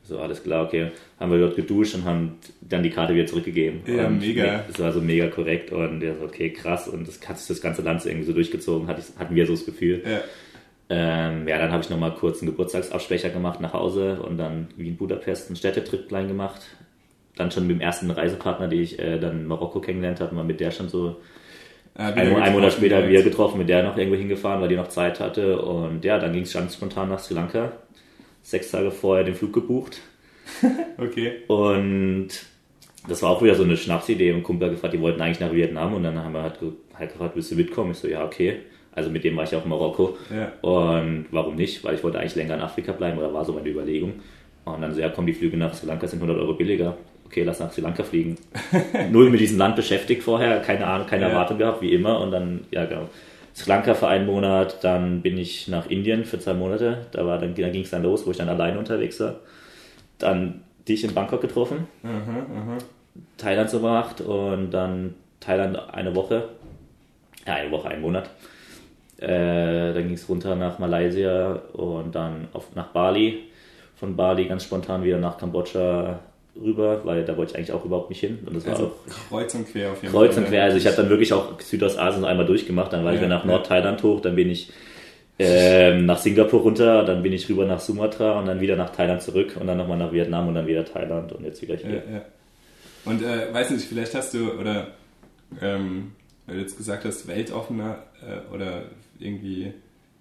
So, 0.10 0.20
alles 0.20 0.44
klar, 0.44 0.66
okay. 0.66 0.92
Haben 1.20 1.32
wir 1.32 1.40
dort 1.40 1.56
geduscht 1.56 1.96
und 1.96 2.04
haben 2.04 2.38
dann 2.62 2.84
die 2.84 2.90
Karte 2.90 3.16
wieder 3.16 3.28
zurückgegeben. 3.28 3.82
Ja, 3.86 4.08
und 4.08 4.20
mega. 4.20 4.64
Das 4.68 4.80
war 4.80 4.92
so 4.92 5.02
mega 5.02 5.28
korrekt 5.28 5.72
und 5.72 6.00
der 6.00 6.16
so, 6.16 6.24
okay, 6.24 6.50
krass. 6.50 6.88
Und 6.88 7.08
das 7.08 7.20
hat 7.28 7.38
sich 7.38 7.48
das 7.48 7.62
ganze 7.62 7.82
Land 7.84 8.02
so 8.02 8.10
irgendwie 8.10 8.26
so 8.26 8.34
durchgezogen, 8.34 8.88
hatten 8.88 9.36
wir 9.36 9.46
so 9.46 9.54
das 9.54 9.66
Gefühl. 9.66 10.04
Ja. 10.04 10.20
Ähm, 10.92 11.48
ja, 11.48 11.60
dann 11.60 11.72
habe 11.72 11.84
ich 11.84 11.90
nochmal 11.90 12.16
kurz 12.16 12.42
einen 12.42 12.50
Geburtstagsabspecher 12.52 13.30
gemacht 13.30 13.62
nach 13.62 13.74
Hause 13.74 14.20
und 14.24 14.38
dann 14.38 14.70
wie 14.76 14.88
in 14.88 14.98
Budapest 14.98 15.48
einen 15.48 15.56
Städtetrip 15.56 16.08
klein 16.08 16.28
gemacht. 16.28 16.62
Dann 17.36 17.52
schon 17.52 17.68
mit 17.68 17.78
dem 17.78 17.82
ersten 17.82 18.10
Reisepartner, 18.10 18.68
den 18.68 18.82
ich 18.82 18.98
äh, 18.98 19.20
dann 19.20 19.42
in 19.42 19.46
Marokko 19.46 19.80
kennengelernt 19.80 20.20
habe, 20.20 20.34
mal 20.34 20.44
mit 20.44 20.60
der 20.60 20.72
schon 20.72 20.90
so 20.90 21.18
Ah, 22.00 22.16
wieder 22.16 22.38
ein, 22.38 22.44
ein 22.44 22.54
Monat 22.54 22.72
später 22.72 23.06
wieder 23.10 23.24
getroffen, 23.24 23.58
mit 23.58 23.68
der 23.68 23.84
noch 23.84 23.98
irgendwo 23.98 24.18
hingefahren, 24.18 24.62
weil 24.62 24.70
die 24.70 24.78
noch 24.78 24.88
Zeit 24.88 25.20
hatte. 25.20 25.62
Und 25.62 26.06
ja, 26.06 26.18
dann 26.18 26.32
ging 26.32 26.44
es 26.44 26.54
ganz 26.54 26.76
spontan 26.76 27.10
nach 27.10 27.20
Sri 27.20 27.34
Lanka. 27.34 27.74
Sechs 28.42 28.72
Tage 28.72 28.92
vorher 28.92 29.24
den 29.24 29.36
Flug 29.36 29.54
gebucht. 29.54 30.02
Okay. 30.98 31.44
Und 31.48 32.28
das 33.08 33.22
war 33.24 33.30
auch 33.30 33.42
wieder 33.42 33.56
so 33.56 33.64
eine 33.64 33.78
Schnapsidee. 33.78 34.34
Und 34.34 34.44
Kumpel 34.44 34.68
hat 34.68 34.76
gefragt, 34.76 34.94
die 34.94 35.00
wollten 35.00 35.22
eigentlich 35.22 35.40
nach 35.40 35.54
Vietnam. 35.54 35.94
Und 35.94 36.04
dann 36.04 36.22
haben 36.22 36.34
wir 36.34 36.42
halt, 36.44 36.60
halt 36.94 37.12
gefragt, 37.14 37.36
willst 37.36 37.52
du 37.52 37.56
mitkommen? 37.56 37.92
Ich 37.92 37.98
so, 38.00 38.08
ja, 38.10 38.26
okay. 38.26 38.58
Also 38.92 39.10
mit 39.10 39.24
dem 39.24 39.38
war 39.38 39.46
ich 39.46 39.56
auch 39.56 39.64
in 39.64 39.70
Marokko. 39.70 40.18
Ja. 40.30 40.52
Und 40.62 41.28
warum 41.32 41.56
nicht? 41.56 41.84
Weil 41.86 41.96
ich 41.96 42.04
wollte 42.04 42.20
eigentlich 42.20 42.36
länger 42.36 42.56
in 42.56 42.62
Afrika 42.62 42.92
bleiben 42.92 43.18
oder 43.18 43.34
war 43.34 43.46
so 43.46 43.54
meine 43.54 43.70
Überlegung. 43.70 44.14
Und 44.66 44.82
dann 44.82 44.94
so, 44.94 45.00
ja 45.00 45.10
komm, 45.10 45.26
die 45.26 45.34
Flüge 45.34 45.56
nach 45.56 45.74
Sri 45.74 45.88
Lanka 45.88 46.08
sind 46.08 46.22
100 46.22 46.38
Euro 46.42 46.54
billiger. 46.54 46.98
Okay, 47.26 47.44
lass 47.44 47.60
nach 47.60 47.72
Sri 47.72 47.82
Lanka 47.82 48.04
fliegen. 48.04 48.38
Null 49.12 49.30
mit 49.30 49.40
diesem 49.40 49.58
Land 49.58 49.76
beschäftigt 49.78 50.24
vorher, 50.24 50.60
keine 50.62 50.86
Ahnung, 50.86 51.08
keine 51.08 51.24
Ja. 51.24 51.30
Erwartung 51.30 51.58
gehabt, 51.60 51.82
wie 51.82 51.94
immer. 51.94 52.20
Und 52.20 52.32
dann, 52.32 52.66
ja 52.72 52.86
genau. 52.86 53.08
Sri 53.54 53.70
Lanka 53.70 53.94
für 53.94 54.08
einen 54.08 54.26
Monat, 54.26 54.84
dann 54.84 55.22
bin 55.22 55.38
ich 55.38 55.68
nach 55.68 55.88
Indien 55.88 56.26
für 56.26 56.40
zwei 56.40 56.54
Monate. 56.54 57.08
Da, 57.12 57.26
war 57.26 57.38
dann, 57.40 57.56
da 57.56 57.70
ging 57.70 57.84
es 57.84 57.90
dann 57.90 58.04
los, 58.04 58.26
wo 58.26 58.32
ich 58.32 58.38
dann 58.38 58.50
alleine 58.50 58.80
unterwegs 58.80 59.20
war. 59.20 59.36
Dann 60.18 60.62
dich 60.88 61.04
in 61.04 61.14
Bangkok 61.14 61.42
getroffen. 61.42 61.88
Thailand 63.38 63.70
so 63.70 63.80
gemacht 63.80 64.22
und 64.22 64.72
dann 64.72 65.16
Thailand 65.40 65.78
eine 65.94 66.16
Woche, 66.16 66.50
ja, 67.46 67.56
eine 67.56 67.72
Woche, 67.72 67.90
einen 67.90 68.02
Monat. 68.02 68.30
Äh, 69.18 69.94
dann 69.94 70.04
ging 70.04 70.14
es 70.14 70.30
runter 70.30 70.56
nach 70.56 70.80
Malaysia 70.80 71.54
und 71.74 72.16
dann 72.16 72.48
auf, 72.54 72.76
nach 72.76 72.88
Bali. 72.88 73.44
Von 73.96 74.16
Bali 74.16 74.46
ganz 74.46 74.64
spontan 74.64 75.04
wieder 75.04 75.18
nach 75.18 75.38
Kambodscha 75.38 76.20
rüber, 76.56 77.02
weil 77.06 77.24
da 77.26 77.38
wollte 77.38 77.52
ich 77.52 77.58
eigentlich 77.58 77.72
auch 77.72 77.86
überhaupt 77.86 78.10
nicht 78.10 78.20
hin. 78.20 78.40
Und 78.46 78.56
das 78.56 78.66
war 78.66 78.74
Also 78.74 78.86
auch 78.88 79.30
kreuz 79.30 79.54
und 79.56 79.68
quer 79.72 79.92
auf 79.92 80.02
jeden 80.02 80.14
kreuz 80.14 80.34
Fall. 80.36 80.44
und 80.44 80.50
quer. 80.50 80.64
Also 80.64 80.78
ich 80.78 80.86
habe 80.86 80.96
dann 80.98 81.10
wirklich 81.10 81.34
auch 81.34 81.60
Südostasien 81.60 82.26
einmal 82.26 82.46
durchgemacht. 82.46 82.92
Dann 82.94 83.04
war 83.04 83.14
ich 83.14 83.20
Ja, 83.22 83.26
wieder 83.28 83.36
nach. 83.38 83.46
Nordthailand 83.46 84.04
hoch, 84.04 84.22
dann 84.22 84.36
bin 84.36 84.50
ich 84.50 84.72
ähm, 85.42 86.06
nach 86.06 86.18
Singapur 86.18 86.62
runter, 86.62 87.06
dann 87.06 87.24
bin 87.24 87.32
ich 87.32 87.48
rüber 87.48 87.66
nach 87.66 87.80
Sumatra 87.80 88.38
und 88.40 88.46
dann 88.46 88.60
wieder 88.60 88.76
nach 88.76 88.90
Thailand 88.90 89.22
zurück 89.22 89.56
und 89.60 89.68
dann 89.68 89.78
nochmal 89.78 89.98
nach 89.98 90.12
Vietnam 90.12 90.50
und 90.50 90.56
dann 90.56 90.68
wieder 90.68 90.84
Thailand 90.84 91.32
und 91.32 91.46
jetzt 91.46 91.62
wieder 91.62 91.76
hier. 91.78 91.90
Ja, 91.90 91.96
ja. 92.16 92.22
Und 93.06 93.24
äh, 93.24 93.54
weiß 93.54 93.70
nicht, 93.72 93.86
vielleicht 93.86 94.14
hast 94.16 94.34
du, 94.34 94.52
oder 94.60 94.88
ähm, 95.62 96.12
weil 96.46 96.56
du 96.58 96.62
jetzt 96.62 96.76
gesagt 96.78 97.06
hast, 97.06 97.26
weltoffener 97.28 98.04
äh, 98.22 98.54
oder 98.54 98.84
irgendwie 99.18 99.72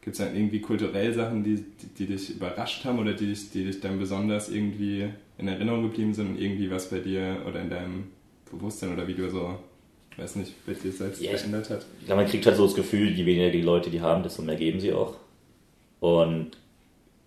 gibt 0.03 0.17
es 0.17 0.25
dann 0.25 0.37
irgendwie 0.37 0.61
kulturell 0.61 1.13
Sachen, 1.13 1.43
die, 1.43 1.57
die, 1.57 1.87
die 1.99 2.07
dich 2.07 2.31
überrascht 2.37 2.85
haben 2.85 3.01
oder 3.01 3.13
die 3.13 3.27
dich, 3.27 3.51
die 3.51 3.65
dich 3.65 3.81
dann 3.81 3.99
besonders 3.99 4.49
irgendwie 4.49 5.09
in 5.39 5.49
Erinnerung 5.49 5.83
geblieben 5.83 6.13
sind 6.13 6.31
und 6.31 6.41
irgendwie 6.41 6.71
was 6.71 6.91
bei 6.91 6.99
dir 6.99 7.43
oder 7.47 7.61
in 7.61 7.71
deinem 7.71 8.09
Bewusstsein 8.51 8.93
oder 8.93 9.07
wie 9.07 9.15
du 9.15 9.31
so, 9.31 9.57
weiß 10.17 10.37
nicht, 10.37 10.67
bei 10.67 10.73
dir 10.73 10.93
selbst 10.93 11.23
Ja, 11.23 11.37
verändert 11.37 11.71
hat? 11.71 11.87
Ja, 12.07 12.17
man 12.17 12.27
kriegt 12.27 12.45
halt 12.45 12.57
so 12.57 12.65
das 12.65 12.75
Gefühl, 12.75 13.11
je 13.11 13.25
weniger 13.25 13.51
die 13.51 13.63
Leute 13.63 13.91
die 13.91 14.01
haben, 14.01 14.23
desto 14.23 14.43
mehr 14.43 14.57
geben 14.57 14.81
sie 14.81 14.93
auch. 14.93 15.15
Und 16.01 16.51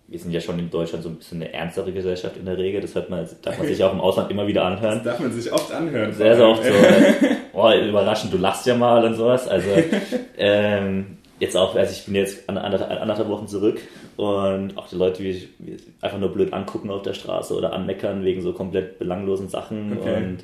wir 0.08 0.18
sind 0.18 0.32
ja 0.32 0.40
schon 0.40 0.58
in 0.58 0.68
Deutschland 0.68 1.02
so 1.02 1.08
ein 1.08 1.16
bisschen 1.16 1.42
eine 1.42 1.52
ernstere 1.54 1.90
Gesellschaft 1.90 2.36
in 2.36 2.44
der 2.44 2.58
Regel. 2.58 2.82
Das 2.82 2.94
hört 2.94 3.08
man, 3.08 3.26
darf 3.40 3.56
man 3.56 3.66
sich 3.66 3.82
auch 3.82 3.92
im 3.92 4.00
Ausland 4.00 4.30
immer 4.30 4.46
wieder 4.46 4.64
anhören. 4.64 4.96
Das 4.96 5.04
darf 5.04 5.20
man 5.20 5.32
sich 5.32 5.50
oft 5.50 5.72
anhören. 5.72 6.12
Sehr, 6.12 6.36
sehr 6.36 6.48
oft 6.48 6.62
so, 6.62 6.70
oh, 7.54 7.72
überraschend, 7.72 8.32
du 8.32 8.36
lachst 8.36 8.66
ja 8.66 8.76
mal 8.76 9.04
und 9.06 9.14
sowas. 9.14 9.48
Also, 9.48 9.70
ähm, 10.36 11.16
jetzt 11.40 11.56
auch, 11.56 11.74
also 11.74 11.92
ich 11.92 12.04
bin 12.04 12.14
jetzt 12.16 12.46
an 12.48 12.58
anderthalb, 12.58 13.00
anderthalb 13.00 13.28
Wochen 13.28 13.48
zurück 13.48 13.80
und 14.16 14.76
auch 14.76 14.88
die 14.88 14.96
Leute, 14.96 15.22
die 15.22 15.48
die 15.58 15.76
einfach 16.00 16.18
nur 16.18 16.30
blöd 16.30 16.52
angucken 16.52 16.90
auf 16.90 17.02
der 17.02 17.14
Straße 17.14 17.54
oder 17.54 17.72
anmeckern 17.72 18.24
wegen 18.24 18.40
so 18.42 18.52
komplett 18.52 18.98
belanglosen 18.98 19.48
Sachen 19.48 19.96
Okay. 19.98 20.16
und 20.16 20.38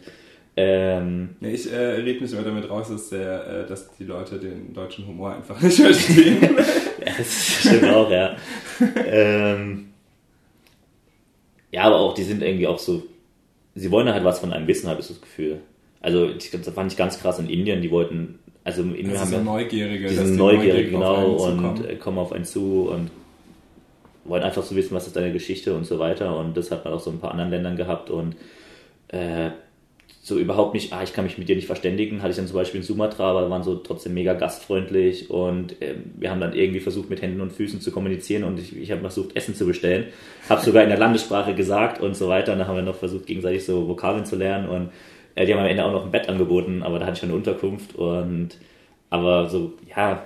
ähm, 0.56 1.36
Ja, 1.40 1.48
ich 1.48 1.72
äh, 1.72 1.76
rede 1.76 2.20
mich 2.20 2.32
immer 2.32 2.42
damit 2.42 2.68
raus, 2.68 2.88
dass, 2.88 3.10
der, 3.10 3.46
äh, 3.64 3.66
dass 3.68 3.94
die 3.96 4.04
Leute 4.04 4.38
den 4.38 4.72
deutschen 4.74 5.06
Humor 5.06 5.34
einfach 5.34 5.60
nicht 5.62 5.80
verstehen. 5.80 6.38
Ja, 7.06 7.12
das 7.16 7.60
stimmt 7.60 7.84
auch, 7.94 8.10
ja. 8.10 8.36
ähm, 9.06 9.90
ja, 11.70 11.82
aber 11.84 11.96
auch, 11.96 12.12
die 12.14 12.24
sind 12.24 12.42
irgendwie 12.42 12.66
auch 12.66 12.78
so, 12.78 13.02
sie 13.74 13.90
wollen 13.90 14.12
halt 14.12 14.24
was 14.24 14.40
von 14.40 14.52
einem 14.52 14.66
wissen, 14.66 14.88
habe 14.90 15.00
ich 15.00 15.06
so 15.06 15.14
das 15.14 15.20
Gefühl. 15.22 15.60
Also, 16.00 16.28
ich, 16.28 16.50
das 16.50 16.68
fand 16.70 16.90
ich 16.92 16.98
ganz 16.98 17.20
krass 17.20 17.38
in 17.38 17.48
Indien, 17.48 17.82
die 17.82 17.90
wollten, 17.90 18.40
also 18.64 18.82
in 18.82 18.90
Indien 18.96 19.12
Das 19.12 19.20
haben 19.22 19.32
ja, 19.32 19.42
Neugierige. 19.42 20.08
die 20.08 20.14
sind 20.14 20.36
neugierig, 20.36 20.90
genau, 20.90 21.34
und 21.36 21.84
äh, 21.88 21.94
kommen 21.96 22.18
auf 22.18 22.32
einen 22.32 22.44
zu 22.44 22.88
und 22.90 23.10
wollen 24.24 24.42
einfach 24.42 24.62
so 24.62 24.76
wissen, 24.76 24.94
was 24.94 25.06
ist 25.06 25.16
deine 25.16 25.32
Geschichte 25.32 25.74
und 25.74 25.84
so 25.84 25.98
weiter. 25.98 26.36
Und 26.38 26.56
das 26.56 26.70
hat 26.70 26.84
man 26.84 26.94
auch 26.94 27.00
so 27.00 27.10
in 27.10 27.16
ein 27.16 27.20
paar 27.20 27.32
anderen 27.32 27.50
Ländern 27.50 27.76
gehabt. 27.76 28.10
Und 28.10 28.36
äh, 29.08 29.50
so 30.20 30.38
überhaupt 30.38 30.74
nicht, 30.74 30.92
ah, 30.92 31.02
ich 31.02 31.14
kann 31.14 31.24
mich 31.24 31.38
mit 31.38 31.48
dir 31.48 31.56
nicht 31.56 31.66
verständigen, 31.66 32.20
hatte 32.20 32.30
ich 32.30 32.36
dann 32.36 32.46
zum 32.46 32.56
Beispiel 32.56 32.80
in 32.80 32.86
Sumatra, 32.86 33.30
aber 33.30 33.48
waren 33.48 33.62
so 33.62 33.76
trotzdem 33.76 34.14
mega 34.14 34.34
gastfreundlich. 34.34 35.30
Und 35.30 35.76
ähm, 35.80 36.12
wir 36.18 36.30
haben 36.30 36.40
dann 36.40 36.52
irgendwie 36.52 36.80
versucht, 36.80 37.08
mit 37.08 37.22
Händen 37.22 37.40
und 37.40 37.52
Füßen 37.52 37.80
zu 37.80 37.90
kommunizieren. 37.90 38.44
Und 38.44 38.58
ich, 38.58 38.76
ich 38.76 38.90
habe 38.90 39.00
versucht, 39.00 39.34
Essen 39.36 39.54
zu 39.54 39.66
bestellen, 39.66 40.06
habe 40.48 40.60
sogar 40.60 40.82
in 40.82 40.90
der 40.90 40.98
Landessprache 40.98 41.54
gesagt 41.54 42.00
und 42.00 42.14
so 42.14 42.28
weiter. 42.28 42.52
Und 42.52 42.58
dann 42.58 42.68
haben 42.68 42.76
wir 42.76 42.82
noch 42.82 42.96
versucht, 42.96 43.26
gegenseitig 43.26 43.64
so 43.64 43.88
Vokabeln 43.88 44.26
zu 44.26 44.36
lernen. 44.36 44.68
Und 44.68 44.90
äh, 45.34 45.46
die 45.46 45.54
haben 45.54 45.60
am 45.60 45.66
Ende 45.66 45.84
auch 45.84 45.92
noch 45.92 46.04
ein 46.04 46.10
Bett 46.10 46.28
angeboten, 46.28 46.82
aber 46.82 46.98
da 46.98 47.06
hatte 47.06 47.14
ich 47.14 47.20
schon 47.20 47.30
eine 47.30 47.38
Unterkunft. 47.38 47.94
Und 47.94 48.50
aber 49.10 49.48
so, 49.48 49.72
ja, 49.88 50.24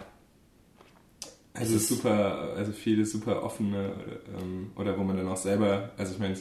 Also 1.55 1.79
super, 1.79 2.55
also 2.57 2.73
viele 2.73 3.05
super 3.05 3.43
offene 3.43 3.93
ähm, 4.41 4.71
oder 4.77 4.99
wo 4.99 5.03
man 5.03 5.19
dann 5.19 5.29
auch 5.29 5.37
selber, 5.37 5.91
also 5.99 6.15
ich 6.15 6.19
meine, 6.19 6.35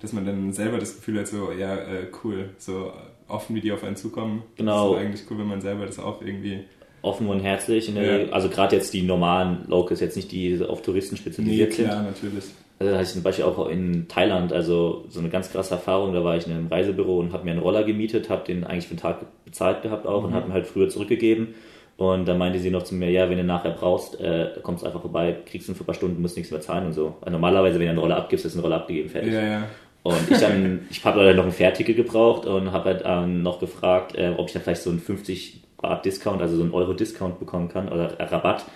dass 0.00 0.12
man 0.12 0.26
dann 0.26 0.52
selber 0.52 0.78
das 0.78 0.96
Gefühl 0.96 1.20
hat, 1.20 1.28
so, 1.28 1.52
ja, 1.52 1.76
äh, 1.76 2.08
cool, 2.24 2.50
so 2.58 2.92
offen, 3.28 3.54
wie 3.54 3.60
die 3.60 3.72
auf 3.72 3.84
einen 3.84 3.96
zukommen. 3.96 4.42
Genau. 4.56 4.94
Das 4.94 5.00
ist 5.00 5.06
eigentlich 5.06 5.22
cool, 5.30 5.38
wenn 5.38 5.46
man 5.46 5.60
selber 5.60 5.86
das 5.86 5.98
auch 5.98 6.20
irgendwie. 6.20 6.64
offen 7.02 7.28
und 7.28 7.40
herzlich. 7.40 7.88
Ja. 7.94 8.26
Also 8.32 8.48
gerade 8.48 8.74
jetzt 8.76 8.92
die 8.92 9.02
normalen 9.02 9.64
Locals, 9.68 10.00
jetzt 10.00 10.16
nicht 10.16 10.32
die 10.32 10.60
auf 10.62 10.82
Touristen 10.82 11.16
spezialisiert 11.16 11.72
sind. 11.72 11.86
klar, 11.86 12.02
natürlich. 12.02 12.44
Also 12.78 12.90
da 12.90 12.98
hatte 12.98 13.06
ich 13.08 13.14
zum 13.14 13.22
Beispiel 13.22 13.44
auch 13.46 13.68
in 13.68 14.06
Thailand, 14.08 14.52
also 14.52 15.06
so 15.08 15.20
eine 15.20 15.30
ganz 15.30 15.50
krasse 15.50 15.74
Erfahrung, 15.74 16.12
da 16.12 16.22
war 16.24 16.36
ich 16.36 16.46
in 16.46 16.52
einem 16.52 16.66
Reisebüro 16.66 17.18
und 17.20 17.32
habe 17.32 17.44
mir 17.44 17.52
einen 17.52 17.60
Roller 17.60 17.84
gemietet, 17.84 18.28
habe 18.28 18.44
den 18.44 18.64
eigentlich 18.64 18.88
für 18.88 18.94
den 18.94 19.00
Tag 19.00 19.24
bezahlt 19.44 19.82
gehabt 19.82 20.06
auch 20.06 20.24
und 20.24 20.34
habe 20.34 20.48
ihn 20.48 20.52
halt 20.52 20.66
früher 20.66 20.88
zurückgegeben. 20.88 21.54
Und 21.96 22.28
dann 22.28 22.36
meinte 22.36 22.58
sie 22.58 22.70
noch 22.70 22.82
zu 22.82 22.94
mir, 22.94 23.10
ja, 23.10 23.30
wenn 23.30 23.38
du 23.38 23.44
nachher 23.44 23.70
brauchst, 23.70 24.20
äh, 24.20 24.50
kommst 24.62 24.84
einfach 24.84 25.00
vorbei, 25.00 25.34
kriegst 25.46 25.66
für 25.66 25.72
ein 25.72 25.86
paar 25.86 25.94
Stunden, 25.94 26.20
musst 26.20 26.36
nichts 26.36 26.52
mehr 26.52 26.60
zahlen 26.60 26.86
und 26.86 26.92
so. 26.92 27.16
Also 27.20 27.30
normalerweise, 27.30 27.78
wenn 27.78 27.86
du 27.86 27.90
einen 27.90 27.98
Roller 27.98 28.18
abgibst, 28.18 28.44
ist 28.44 28.54
ein 28.54 28.60
Roller 28.60 28.76
abgegeben, 28.76 29.08
fertig. 29.08 29.32
Ja, 29.32 29.42
ja. 29.42 29.62
Und 30.02 30.30
ich 30.30 30.38
dann, 30.38 30.86
ich 30.90 31.04
habe 31.04 31.20
leider 31.20 31.34
noch 31.34 31.46
ein 31.46 31.52
Fährticket 31.52 31.96
gebraucht 31.96 32.44
und 32.46 32.70
habe 32.70 32.84
halt 32.84 33.02
ähm, 33.04 33.42
noch 33.42 33.60
gefragt, 33.60 34.14
äh, 34.14 34.34
ob 34.36 34.46
ich 34.46 34.52
dann 34.52 34.62
vielleicht 34.62 34.82
so 34.82 34.90
einen 34.90 35.00
50 35.00 35.62
Baht 35.78 36.04
Discount, 36.04 36.42
also 36.42 36.56
so 36.56 36.62
einen 36.62 36.72
Euro 36.72 36.92
Discount 36.92 37.38
bekommen 37.38 37.68
kann 37.68 37.88
oder 37.88 38.18
äh, 38.20 38.24
Rabatt, 38.24 38.66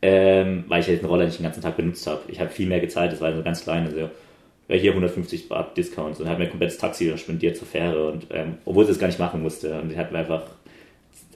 ähm, 0.00 0.64
weil 0.68 0.80
ich 0.80 0.86
ja 0.86 0.94
den 0.94 1.06
Roller 1.06 1.24
nicht 1.24 1.38
den 1.38 1.44
ganzen 1.44 1.62
Tag 1.62 1.76
benutzt 1.76 2.06
habe. 2.06 2.20
Ich 2.28 2.40
habe 2.40 2.50
viel 2.50 2.68
mehr 2.68 2.80
gezahlt, 2.80 3.10
das 3.10 3.20
war 3.20 3.34
so 3.34 3.42
ganz 3.42 3.64
klein. 3.64 3.86
Also, 3.86 4.08
ja, 4.68 4.76
hier 4.76 4.90
150 4.92 5.48
Baht 5.48 5.76
Discounts 5.76 6.20
und 6.20 6.28
hat 6.28 6.38
mir 6.38 6.44
ein 6.44 6.50
komplettes 6.50 6.78
Taxi 6.78 7.16
spendiert 7.16 7.56
zur 7.56 7.66
Fähre 7.66 8.08
und 8.08 8.26
ähm, 8.30 8.58
obwohl 8.64 8.84
sie 8.84 8.92
es 8.92 8.98
gar 8.98 9.06
nicht 9.08 9.18
machen 9.18 9.42
musste 9.42 9.80
und 9.80 9.90
sie 9.90 9.96
hat 9.96 10.12
mir 10.12 10.18
einfach 10.18 10.42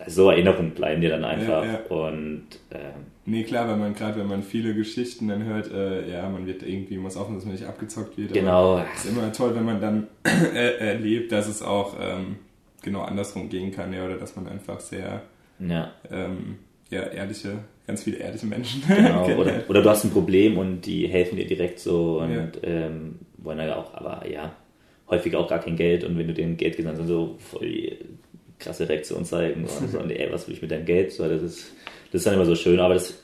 so 0.06 0.30
Erinnerungen 0.30 0.72
bleiben 0.72 1.00
dir 1.00 1.10
dann 1.10 1.24
einfach 1.24 1.64
ja, 1.64 1.72
ja. 1.72 1.80
und 1.88 2.46
ähm, 2.70 3.06
nee 3.24 3.44
klar, 3.44 3.68
weil 3.68 3.76
man 3.76 3.94
gerade 3.94 4.18
wenn 4.18 4.26
man 4.26 4.42
viele 4.42 4.74
Geschichten 4.74 5.28
dann 5.28 5.44
hört, 5.44 5.70
äh, 5.72 6.10
ja 6.10 6.28
man 6.28 6.46
wird 6.46 6.62
irgendwie 6.62 6.98
muss 6.98 7.16
aufpassen, 7.16 7.36
dass 7.36 7.44
man 7.44 7.54
nicht 7.54 7.66
abgezockt 7.66 8.16
wird. 8.18 8.32
Genau. 8.32 8.82
Es 8.94 9.04
ist 9.04 9.16
immer 9.16 9.32
toll, 9.32 9.54
wenn 9.54 9.64
man 9.64 9.80
dann 9.80 10.08
erlebt, 10.54 11.32
dass 11.32 11.48
es 11.48 11.62
auch 11.62 11.96
ähm, 12.00 12.36
genau 12.82 13.02
andersrum 13.02 13.48
gehen 13.48 13.70
kann, 13.70 13.92
ja, 13.92 14.04
oder 14.04 14.16
dass 14.16 14.36
man 14.36 14.48
einfach 14.48 14.80
sehr 14.80 15.22
ja. 15.68 15.92
Ähm, 16.10 16.58
ja, 16.90 17.02
ehrliche, 17.04 17.58
ganz 17.86 18.02
viele 18.02 18.18
ehrliche 18.18 18.46
Menschen. 18.46 18.82
Genau, 18.88 19.26
oder, 19.26 19.64
oder 19.68 19.82
du 19.82 19.88
hast 19.88 20.04
ein 20.04 20.10
Problem 20.10 20.58
und 20.58 20.82
die 20.82 21.08
helfen 21.08 21.36
dir 21.36 21.46
direkt 21.46 21.78
so 21.78 22.20
und 22.20 22.32
ja. 22.34 22.48
ähm, 22.62 23.20
wollen 23.38 23.58
ja 23.58 23.76
auch, 23.76 23.94
aber 23.94 24.28
ja, 24.28 24.54
häufig 25.08 25.34
auch 25.36 25.48
gar 25.48 25.60
kein 25.60 25.76
Geld 25.76 26.04
und 26.04 26.18
wenn 26.18 26.28
du 26.28 26.34
denen 26.34 26.56
Geld 26.56 26.76
gibst, 26.76 26.88
dann 26.88 27.06
so 27.06 27.36
voll 27.38 27.96
krasse 28.62 28.88
Reaktion 28.88 29.24
zeigen 29.24 29.64
und 29.64 30.10
ey, 30.10 30.32
was 30.32 30.46
will 30.46 30.54
ich 30.54 30.62
mit 30.62 30.70
deinem 30.70 30.84
Geld? 30.86 31.12
So, 31.12 31.28
das 31.28 31.42
ist, 31.42 31.72
das 32.10 32.20
ist 32.20 32.26
dann 32.26 32.34
immer 32.34 32.46
so 32.46 32.54
schön, 32.54 32.80
aber 32.80 32.94
das 32.94 33.22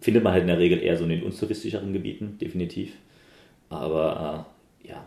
findet 0.00 0.22
man 0.22 0.32
halt 0.32 0.42
in 0.42 0.48
der 0.48 0.58
Regel 0.58 0.82
eher 0.82 0.96
so 0.96 1.04
in 1.04 1.10
den 1.10 1.22
untouristischeren 1.22 1.92
Gebieten, 1.92 2.38
definitiv. 2.40 2.92
Aber 3.68 4.46
äh, 4.84 4.88
ja, 4.88 5.04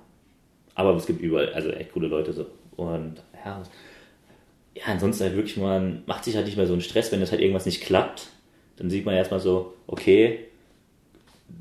aber 0.73 0.95
es 0.95 1.05
gibt 1.05 1.21
überall, 1.21 1.53
also 1.53 1.69
echt 1.69 1.93
coole 1.93 2.07
Leute 2.07 2.33
so 2.33 2.45
und 2.75 3.21
ja, 3.45 3.63
ja, 4.75 4.83
ansonsten 4.87 5.23
halt 5.23 5.35
wirklich, 5.35 5.57
man 5.57 6.03
macht 6.05 6.25
sich 6.25 6.35
halt 6.35 6.45
nicht 6.45 6.57
mehr 6.57 6.67
so 6.67 6.73
einen 6.73 6.81
Stress, 6.81 7.11
wenn 7.11 7.21
das 7.21 7.31
halt 7.31 7.41
irgendwas 7.41 7.65
nicht 7.65 7.81
klappt. 7.81 8.27
Dann 8.77 8.89
sieht 8.89 9.05
man 9.05 9.15
erstmal 9.15 9.39
so, 9.39 9.73
okay, 9.87 10.39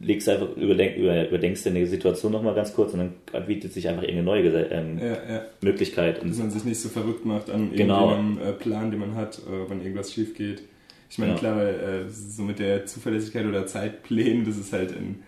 legst 0.01 0.29
einfach, 0.29 0.57
überdenk, 0.57 0.97
überdenkst 0.97 1.65
deine 1.65 1.87
Situation 1.87 2.33
nochmal 2.33 2.55
ganz 2.55 2.75
kurz 2.75 2.95
und 2.95 3.13
dann 3.33 3.47
bietet 3.47 3.73
sich 3.73 3.89
einfach 3.89 4.03
irgendeine 4.03 4.25
neue 4.25 4.43
ähm, 4.71 4.99
ja, 4.99 5.35
ja. 5.35 5.45
Möglichkeit. 5.61 6.23
Dass 6.23 6.39
man 6.39 6.51
sich 6.51 6.65
nicht 6.65 6.81
so 6.81 6.89
verrückt 6.89 7.25
macht 7.25 7.51
an 7.51 7.73
genau. 7.73 8.11
irgendeinem 8.11 8.49
äh, 8.49 8.53
Plan, 8.53 8.91
den 8.91 9.01
man 9.01 9.15
hat, 9.15 9.39
äh, 9.39 9.71
wenn 9.71 9.81
irgendwas 9.81 10.13
schief 10.13 10.35
geht. 10.35 10.63
Ich 11.11 11.19
meine, 11.19 11.33
ja. 11.33 11.39
klar, 11.39 11.57
weil 11.57 11.75
äh, 12.07 12.11
so 12.11 12.43
mit 12.43 12.59
der 12.59 12.87
Zuverlässigkeit 12.87 13.47
oder 13.47 13.67
Zeitplänen, 13.67 14.45
das 14.45 14.57
ist 14.57 14.73
halt 14.73 14.93
in 14.93 15.23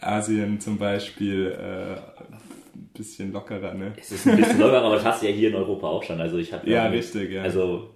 Asien 0.00 0.60
zum 0.60 0.78
Beispiel 0.78 1.52
äh, 1.52 1.96
bisschen 2.94 3.32
lockerer, 3.32 3.74
ne? 3.74 3.92
Es 3.96 4.12
ist 4.12 4.26
ein 4.26 4.36
bisschen 4.36 4.58
lockerer, 4.60 4.82
aber 4.82 4.96
das 4.96 5.04
hast 5.04 5.22
du 5.22 5.26
ja 5.26 5.32
hier 5.32 5.48
in 5.48 5.54
Europa 5.54 5.86
auch 5.86 6.02
schon. 6.02 6.20
Also 6.20 6.38
ich 6.38 6.52
habe 6.52 6.68
ja, 6.68 6.86
richtig, 6.86 7.32
ja. 7.32 7.42
Also 7.42 7.94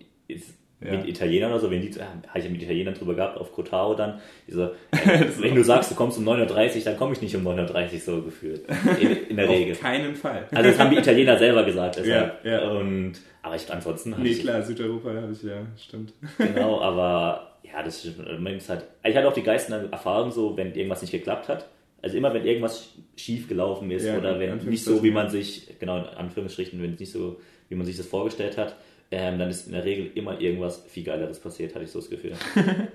ja. 0.84 0.92
mit 0.92 1.08
Italienern 1.08 1.50
oder 1.50 1.60
so, 1.60 1.70
wenn 1.70 1.80
die, 1.80 1.92
habe 1.94 2.38
ich 2.38 2.44
ja 2.44 2.50
mit 2.50 2.62
Italienern 2.62 2.94
drüber 2.94 3.14
gehabt, 3.14 3.38
auf 3.38 3.52
Kotao 3.52 3.94
dann, 3.94 4.20
so, 4.48 4.64
äh, 4.64 4.70
wenn 5.38 5.54
du 5.54 5.64
sagst, 5.64 5.90
du 5.90 5.94
kommst 5.94 6.18
um 6.18 6.28
9.30 6.28 6.76
Uhr, 6.76 6.84
dann 6.84 6.96
komme 6.96 7.12
ich 7.12 7.22
nicht 7.22 7.36
um 7.36 7.46
9.30 7.46 7.94
Uhr 7.94 8.00
so 8.00 8.22
gefühlt. 8.22 8.64
In, 9.00 9.28
in 9.28 9.36
der 9.36 9.48
Regel. 9.48 9.72
Auf 9.72 9.80
keinen 9.80 10.14
Fall. 10.14 10.46
Also 10.52 10.70
das 10.70 10.78
haben 10.78 10.90
die 10.90 10.98
Italiener 10.98 11.38
selber 11.38 11.64
gesagt. 11.64 11.96
Deshalb. 11.96 12.44
Ja, 12.44 12.50
ja. 12.50 12.70
Und, 12.70 13.14
aber 13.42 13.56
ich, 13.56 13.70
ansonsten 13.70 14.14
Nee, 14.18 14.34
klar, 14.34 14.62
Südeuropa 14.62 15.10
habe 15.14 15.32
ich, 15.32 15.42
ja, 15.42 15.66
stimmt. 15.76 16.12
Genau, 16.38 16.80
aber 16.82 17.58
ja, 17.62 17.82
das 17.82 18.04
ist 18.04 18.68
halt, 18.68 18.84
ich 19.04 19.16
hatte 19.16 19.28
auch 19.28 19.32
die 19.32 19.42
geilsten 19.42 19.92
Erfahrungen 19.92 20.32
so, 20.32 20.56
wenn 20.56 20.74
irgendwas 20.74 21.02
nicht 21.02 21.12
geklappt 21.12 21.48
hat 21.48 21.66
also 22.02 22.16
immer 22.16 22.34
wenn 22.34 22.44
irgendwas 22.44 22.90
schief 23.16 23.48
gelaufen 23.48 23.90
ist 23.90 24.04
ja, 24.04 24.18
oder 24.18 24.38
wenn 24.38 24.58
nicht 24.58 24.84
so, 24.84 25.02
wie 25.02 25.12
man 25.12 25.30
sich, 25.30 25.78
genau 25.78 25.98
in 25.98 26.04
Anführungsstrichen, 26.04 26.82
wenn 26.82 26.94
es 26.94 27.00
nicht 27.00 27.12
so, 27.12 27.40
wie 27.68 27.76
man 27.76 27.86
sich 27.86 27.96
das 27.96 28.06
vorgestellt 28.06 28.58
hat, 28.58 28.76
ähm, 29.12 29.38
dann 29.38 29.50
ist 29.50 29.66
in 29.66 29.72
der 29.72 29.84
Regel 29.84 30.10
immer 30.14 30.40
irgendwas 30.40 30.84
viel 30.88 31.04
Geileres 31.04 31.38
passiert, 31.38 31.74
hatte 31.74 31.84
ich 31.84 31.90
so 31.90 32.00
das 32.00 32.08
Gefühl. 32.08 32.32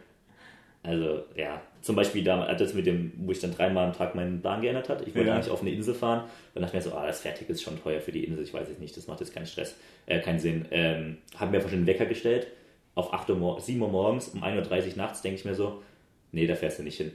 also 0.84 1.24
ja, 1.36 1.62
zum 1.82 1.96
Beispiel 1.96 2.24
damals, 2.24 2.60
das 2.60 2.74
mit 2.74 2.88
dem, 2.88 3.14
wo 3.18 3.32
ich 3.32 3.40
dann 3.40 3.54
dreimal 3.54 3.86
am 3.86 3.94
Tag 3.94 4.16
meinen 4.16 4.42
Plan 4.42 4.62
geändert 4.62 4.90
hat. 4.90 5.08
Ich 5.08 5.16
wollte 5.16 5.30
ja. 5.30 5.36
eigentlich 5.36 5.52
auf 5.52 5.62
eine 5.62 5.72
Insel 5.72 5.94
fahren. 5.94 6.24
Dann 6.54 6.64
dachte 6.64 6.76
ich 6.76 6.86
mir 6.86 6.90
so, 6.90 6.98
ah, 6.98 7.06
das 7.06 7.22
Fertig 7.22 7.48
ist 7.50 7.62
schon 7.62 7.82
teuer 7.82 8.02
für 8.02 8.12
die 8.12 8.24
Insel. 8.24 8.44
Ich 8.44 8.54
weiß 8.54 8.68
es 8.68 8.80
nicht, 8.80 8.98
das 8.98 9.08
macht 9.08 9.20
jetzt 9.20 9.34
keinen 9.34 9.46
Stress, 9.46 9.76
äh, 10.08 10.20
keinen 10.20 10.40
Sinn. 10.40 10.66
Ähm, 10.72 11.18
haben 11.36 11.52
mir 11.52 11.58
einfach 11.58 11.70
schon 11.70 11.80
einen 11.80 11.88
Wecker 11.88 12.08
gestellt. 12.08 12.48
Auf 12.96 13.14
8 13.14 13.30
Uhr, 13.30 13.62
7 13.62 13.80
Uhr 13.80 13.90
morgens, 13.90 14.30
um 14.30 14.44
1.30 14.44 14.92
Uhr 14.92 14.98
nachts, 14.98 15.22
denke 15.22 15.38
ich 15.38 15.46
mir 15.46 15.54
so, 15.54 15.84
Nee, 16.32 16.46
da 16.46 16.56
fährst 16.56 16.80
du 16.80 16.84
nicht 16.84 16.98
hin. 16.98 17.12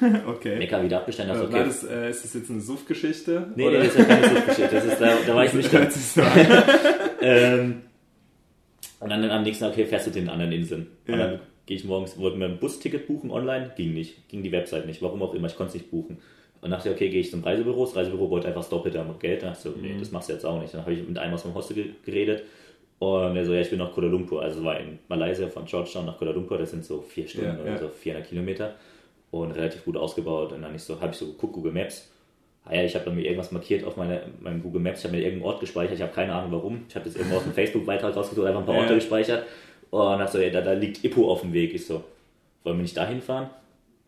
okay. 0.26 0.58
Mecker 0.58 0.82
wieder 0.82 0.98
abgestanden 0.98 1.34
hast, 1.34 1.44
okay. 1.44 1.64
Das, 1.64 1.82
äh, 1.82 2.10
ist 2.10 2.24
das 2.24 2.34
jetzt 2.34 2.50
eine 2.50 2.60
Suff-Geschichte? 2.60 3.52
Nee, 3.56 3.68
nee, 3.68 3.78
das 3.78 3.86
ist 3.88 3.98
ja 3.98 4.04
keine 4.04 4.28
Suff-Geschichte. 4.28 4.74
Das 4.74 4.84
ist, 4.84 5.00
da, 5.00 5.16
da 5.26 5.34
war 5.34 5.44
ich 5.44 5.52
nicht. 5.54 5.70
So 5.90 6.22
ähm, 7.22 7.82
und 9.00 9.10
dann 9.10 9.28
am 9.30 9.42
nächsten 9.42 9.64
Tag, 9.64 9.72
okay, 9.72 9.86
fährst 9.86 10.06
du 10.06 10.10
den 10.10 10.28
anderen 10.28 10.52
Inseln. 10.52 10.86
Ja. 11.06 11.14
Und 11.14 11.20
dann 11.20 11.40
gehe 11.66 11.76
ich 11.76 11.84
morgens, 11.84 12.18
wollte 12.18 12.36
mir 12.36 12.46
ein 12.46 12.58
Busticket 12.58 13.06
buchen 13.06 13.30
online, 13.30 13.72
ging 13.76 13.94
nicht. 13.94 14.28
Ging 14.28 14.42
die 14.42 14.52
Website 14.52 14.86
nicht, 14.86 15.02
warum 15.02 15.22
auch 15.22 15.34
immer, 15.34 15.48
ich 15.48 15.56
konnte 15.56 15.70
es 15.70 15.74
nicht 15.74 15.90
buchen. 15.90 16.18
Und 16.60 16.70
dachte 16.70 16.90
ich, 16.90 16.94
okay, 16.94 17.08
gehe 17.08 17.20
ich 17.20 17.30
zum 17.30 17.42
Reisebüro. 17.42 17.86
Das 17.86 17.96
Reisebüro 17.96 18.28
wollte 18.28 18.48
einfach 18.48 18.60
das 18.60 18.68
Doppelte 18.68 19.00
am 19.00 19.18
Geld. 19.18 19.42
Dann 19.42 19.54
dachte 19.54 19.68
ich 19.68 19.74
so, 19.74 19.80
nee, 19.80 19.94
mhm. 19.94 19.98
das 19.98 20.10
machst 20.10 20.28
du 20.28 20.34
jetzt 20.34 20.44
auch 20.44 20.60
nicht. 20.60 20.74
Dann 20.74 20.82
habe 20.82 20.92
ich 20.92 21.06
mit 21.06 21.16
einem 21.16 21.32
aus 21.32 21.42
dem 21.42 21.54
Hostel 21.54 21.94
geredet 22.04 22.42
und 23.00 23.34
er 23.34 23.46
so, 23.46 23.54
ja, 23.54 23.62
ich 23.62 23.70
bin 23.70 23.78
nach 23.78 23.92
Kuala 23.92 24.10
Lumpur. 24.10 24.42
Also 24.42 24.62
war 24.62 24.78
in 24.78 24.98
Malaysia 25.08 25.48
von 25.48 25.64
Georgetown 25.64 26.04
nach 26.04 26.18
Kuala 26.18 26.34
Lumpur, 26.34 26.58
das 26.58 26.70
sind 26.70 26.84
so 26.84 27.00
vier 27.00 27.26
Stunden 27.26 27.56
ja, 27.56 27.62
oder 27.62 27.70
ja. 27.70 27.78
so 27.78 27.88
400 27.88 28.28
Kilometer 28.28 28.74
und 29.30 29.52
relativ 29.52 29.86
gut 29.86 29.96
ausgebaut. 29.96 30.52
Und 30.52 30.60
dann 30.60 30.74
ich 30.74 30.82
so, 30.82 31.00
habe 31.00 31.12
ich 31.12 31.18
so 31.18 31.28
geguckt, 31.28 31.54
Google 31.54 31.72
Maps. 31.72 32.12
Ah 32.70 32.76
ja, 32.76 32.84
ich 32.84 32.94
habe 32.94 33.10
mir 33.10 33.22
irgendwas 33.22 33.50
markiert 33.50 33.84
auf 33.84 33.96
meine, 33.96 34.22
meinem 34.40 34.62
Google 34.62 34.80
Maps, 34.80 35.00
ich 35.00 35.04
habe 35.06 35.16
mir 35.16 35.22
irgendeinen 35.24 35.50
Ort 35.50 35.60
gespeichert, 35.60 35.96
ich 35.96 36.02
habe 36.02 36.12
keine 36.12 36.32
Ahnung 36.32 36.52
warum. 36.52 36.82
Ich 36.88 36.94
habe 36.94 37.04
das 37.04 37.16
irgendwo 37.16 37.38
aus 37.38 37.42
dem 37.42 37.52
Facebook-Beitrag 37.52 38.14
rausgesucht, 38.14 38.46
einfach 38.46 38.60
ein 38.60 38.66
paar 38.66 38.76
Orte 38.76 38.90
ja. 38.90 38.94
gespeichert. 38.94 39.44
Und 39.90 40.18
dann 40.18 40.28
so, 40.28 40.38
ja, 40.38 40.50
da, 40.50 40.60
da 40.60 40.72
liegt 40.72 41.04
Ippo 41.04 41.28
auf 41.28 41.40
dem 41.40 41.52
Weg. 41.52 41.74
Ich 41.74 41.84
so, 41.84 42.04
wollen 42.62 42.78
wir 42.78 42.82
nicht 42.82 42.96
dahin 42.96 43.20
fahren? 43.20 43.50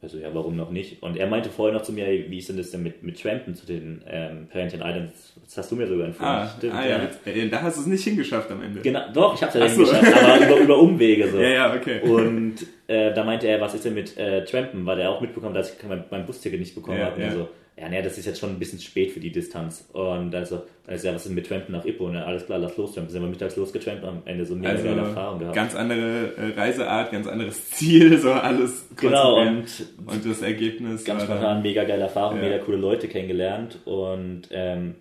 Also 0.00 0.18
ja, 0.18 0.28
warum 0.32 0.56
noch 0.56 0.70
nicht? 0.70 1.00
Und 1.02 1.16
er 1.16 1.28
meinte 1.28 1.48
vorher 1.48 1.72
noch 1.76 1.82
zu 1.82 1.92
mir, 1.92 2.06
wie 2.06 2.38
ist 2.38 2.48
denn 2.48 2.56
das 2.56 2.72
denn 2.72 2.82
mit, 2.82 3.04
mit 3.04 3.20
Trampen 3.20 3.54
zu 3.54 3.66
den 3.66 4.02
ähm, 4.08 4.48
Parenting 4.48 4.80
Islands? 4.80 5.34
Das 5.44 5.58
hast 5.58 5.70
du 5.70 5.76
mir 5.76 5.86
sogar 5.86 6.06
empfohlen. 6.06 6.28
Ah, 6.28 6.48
Stimmt, 6.56 6.74
ah 6.74 6.86
ja. 6.86 7.00
ja. 7.32 7.46
Da 7.46 7.62
hast 7.62 7.76
du 7.76 7.82
es 7.82 7.86
nicht 7.86 8.02
hingeschafft 8.02 8.50
am 8.50 8.62
Ende. 8.62 8.80
Genau, 8.80 9.00
doch, 9.12 9.34
ich 9.34 9.42
habe 9.42 9.58
es 9.58 9.60
ja 9.60 9.68
so. 9.68 9.92
hingeschafft, 9.92 10.24
aber 10.24 10.46
über, 10.46 10.56
über 10.56 10.78
Umwege 10.78 11.28
so. 11.28 11.38
Ja, 11.38 11.48
ja, 11.48 11.74
okay. 11.74 12.00
Und 12.00 12.56
äh, 12.88 13.14
da 13.14 13.22
meinte 13.22 13.46
er, 13.46 13.60
was 13.60 13.74
ist 13.74 13.84
denn 13.84 13.94
mit 13.94 14.16
äh, 14.16 14.44
Trampen? 14.44 14.84
Weil 14.86 14.98
er 14.98 15.10
auch 15.10 15.20
mitbekommen, 15.20 15.54
dass 15.54 15.72
ich 15.72 15.82
mein, 15.88 16.04
mein 16.10 16.26
Busticket 16.26 16.58
nicht 16.58 16.74
bekommen 16.74 16.98
ja, 16.98 17.06
habe. 17.06 17.20
Ja. 17.20 17.28
Und 17.28 17.34
so, 17.34 17.48
ja, 17.76 17.88
nee, 17.88 18.02
das 18.02 18.18
ist 18.18 18.26
jetzt 18.26 18.38
schon 18.38 18.50
ein 18.50 18.58
bisschen 18.58 18.78
spät 18.80 19.12
für 19.12 19.20
die 19.20 19.32
Distanz. 19.32 19.88
Und 19.92 20.34
also, 20.34 20.62
dann 20.84 20.94
ist 20.94 21.04
ja, 21.04 21.14
was 21.14 21.24
ist 21.24 21.32
mit 21.32 21.46
Trampen 21.46 21.72
nach 21.72 21.86
Ippo? 21.86 22.04
Und 22.06 22.14
dann, 22.14 22.24
alles 22.24 22.44
klar, 22.44 22.58
lass 22.58 22.76
los 22.76 22.92
trampen. 22.92 23.10
Sind 23.10 23.22
wir 23.22 23.28
mittags 23.28 23.56
losgetrampt 23.56 24.04
am 24.04 24.22
Ende 24.26 24.44
so 24.44 24.54
eine 24.54 24.68
also, 24.68 24.84
geile 24.84 25.00
Erfahrung 25.00 25.38
gehabt. 25.38 25.56
Ganz 25.56 25.74
andere 25.74 26.36
äh, 26.36 26.52
Reiseart, 26.54 27.12
ganz 27.12 27.26
anderes 27.26 27.70
Ziel, 27.70 28.18
so 28.18 28.32
alles. 28.32 28.88
Genau, 28.96 29.40
und, 29.40 29.64
und 30.06 30.26
das 30.26 30.42
Ergebnis. 30.42 31.04
Ganz 31.04 31.22
spontan, 31.22 31.62
mega 31.62 31.84
geile 31.84 32.02
Erfahrung, 32.02 32.36
ja. 32.36 32.42
mega 32.42 32.58
coole 32.58 32.76
Leute 32.76 33.08
kennengelernt. 33.08 33.78
Und 33.86 34.42
ähm, 34.50 34.96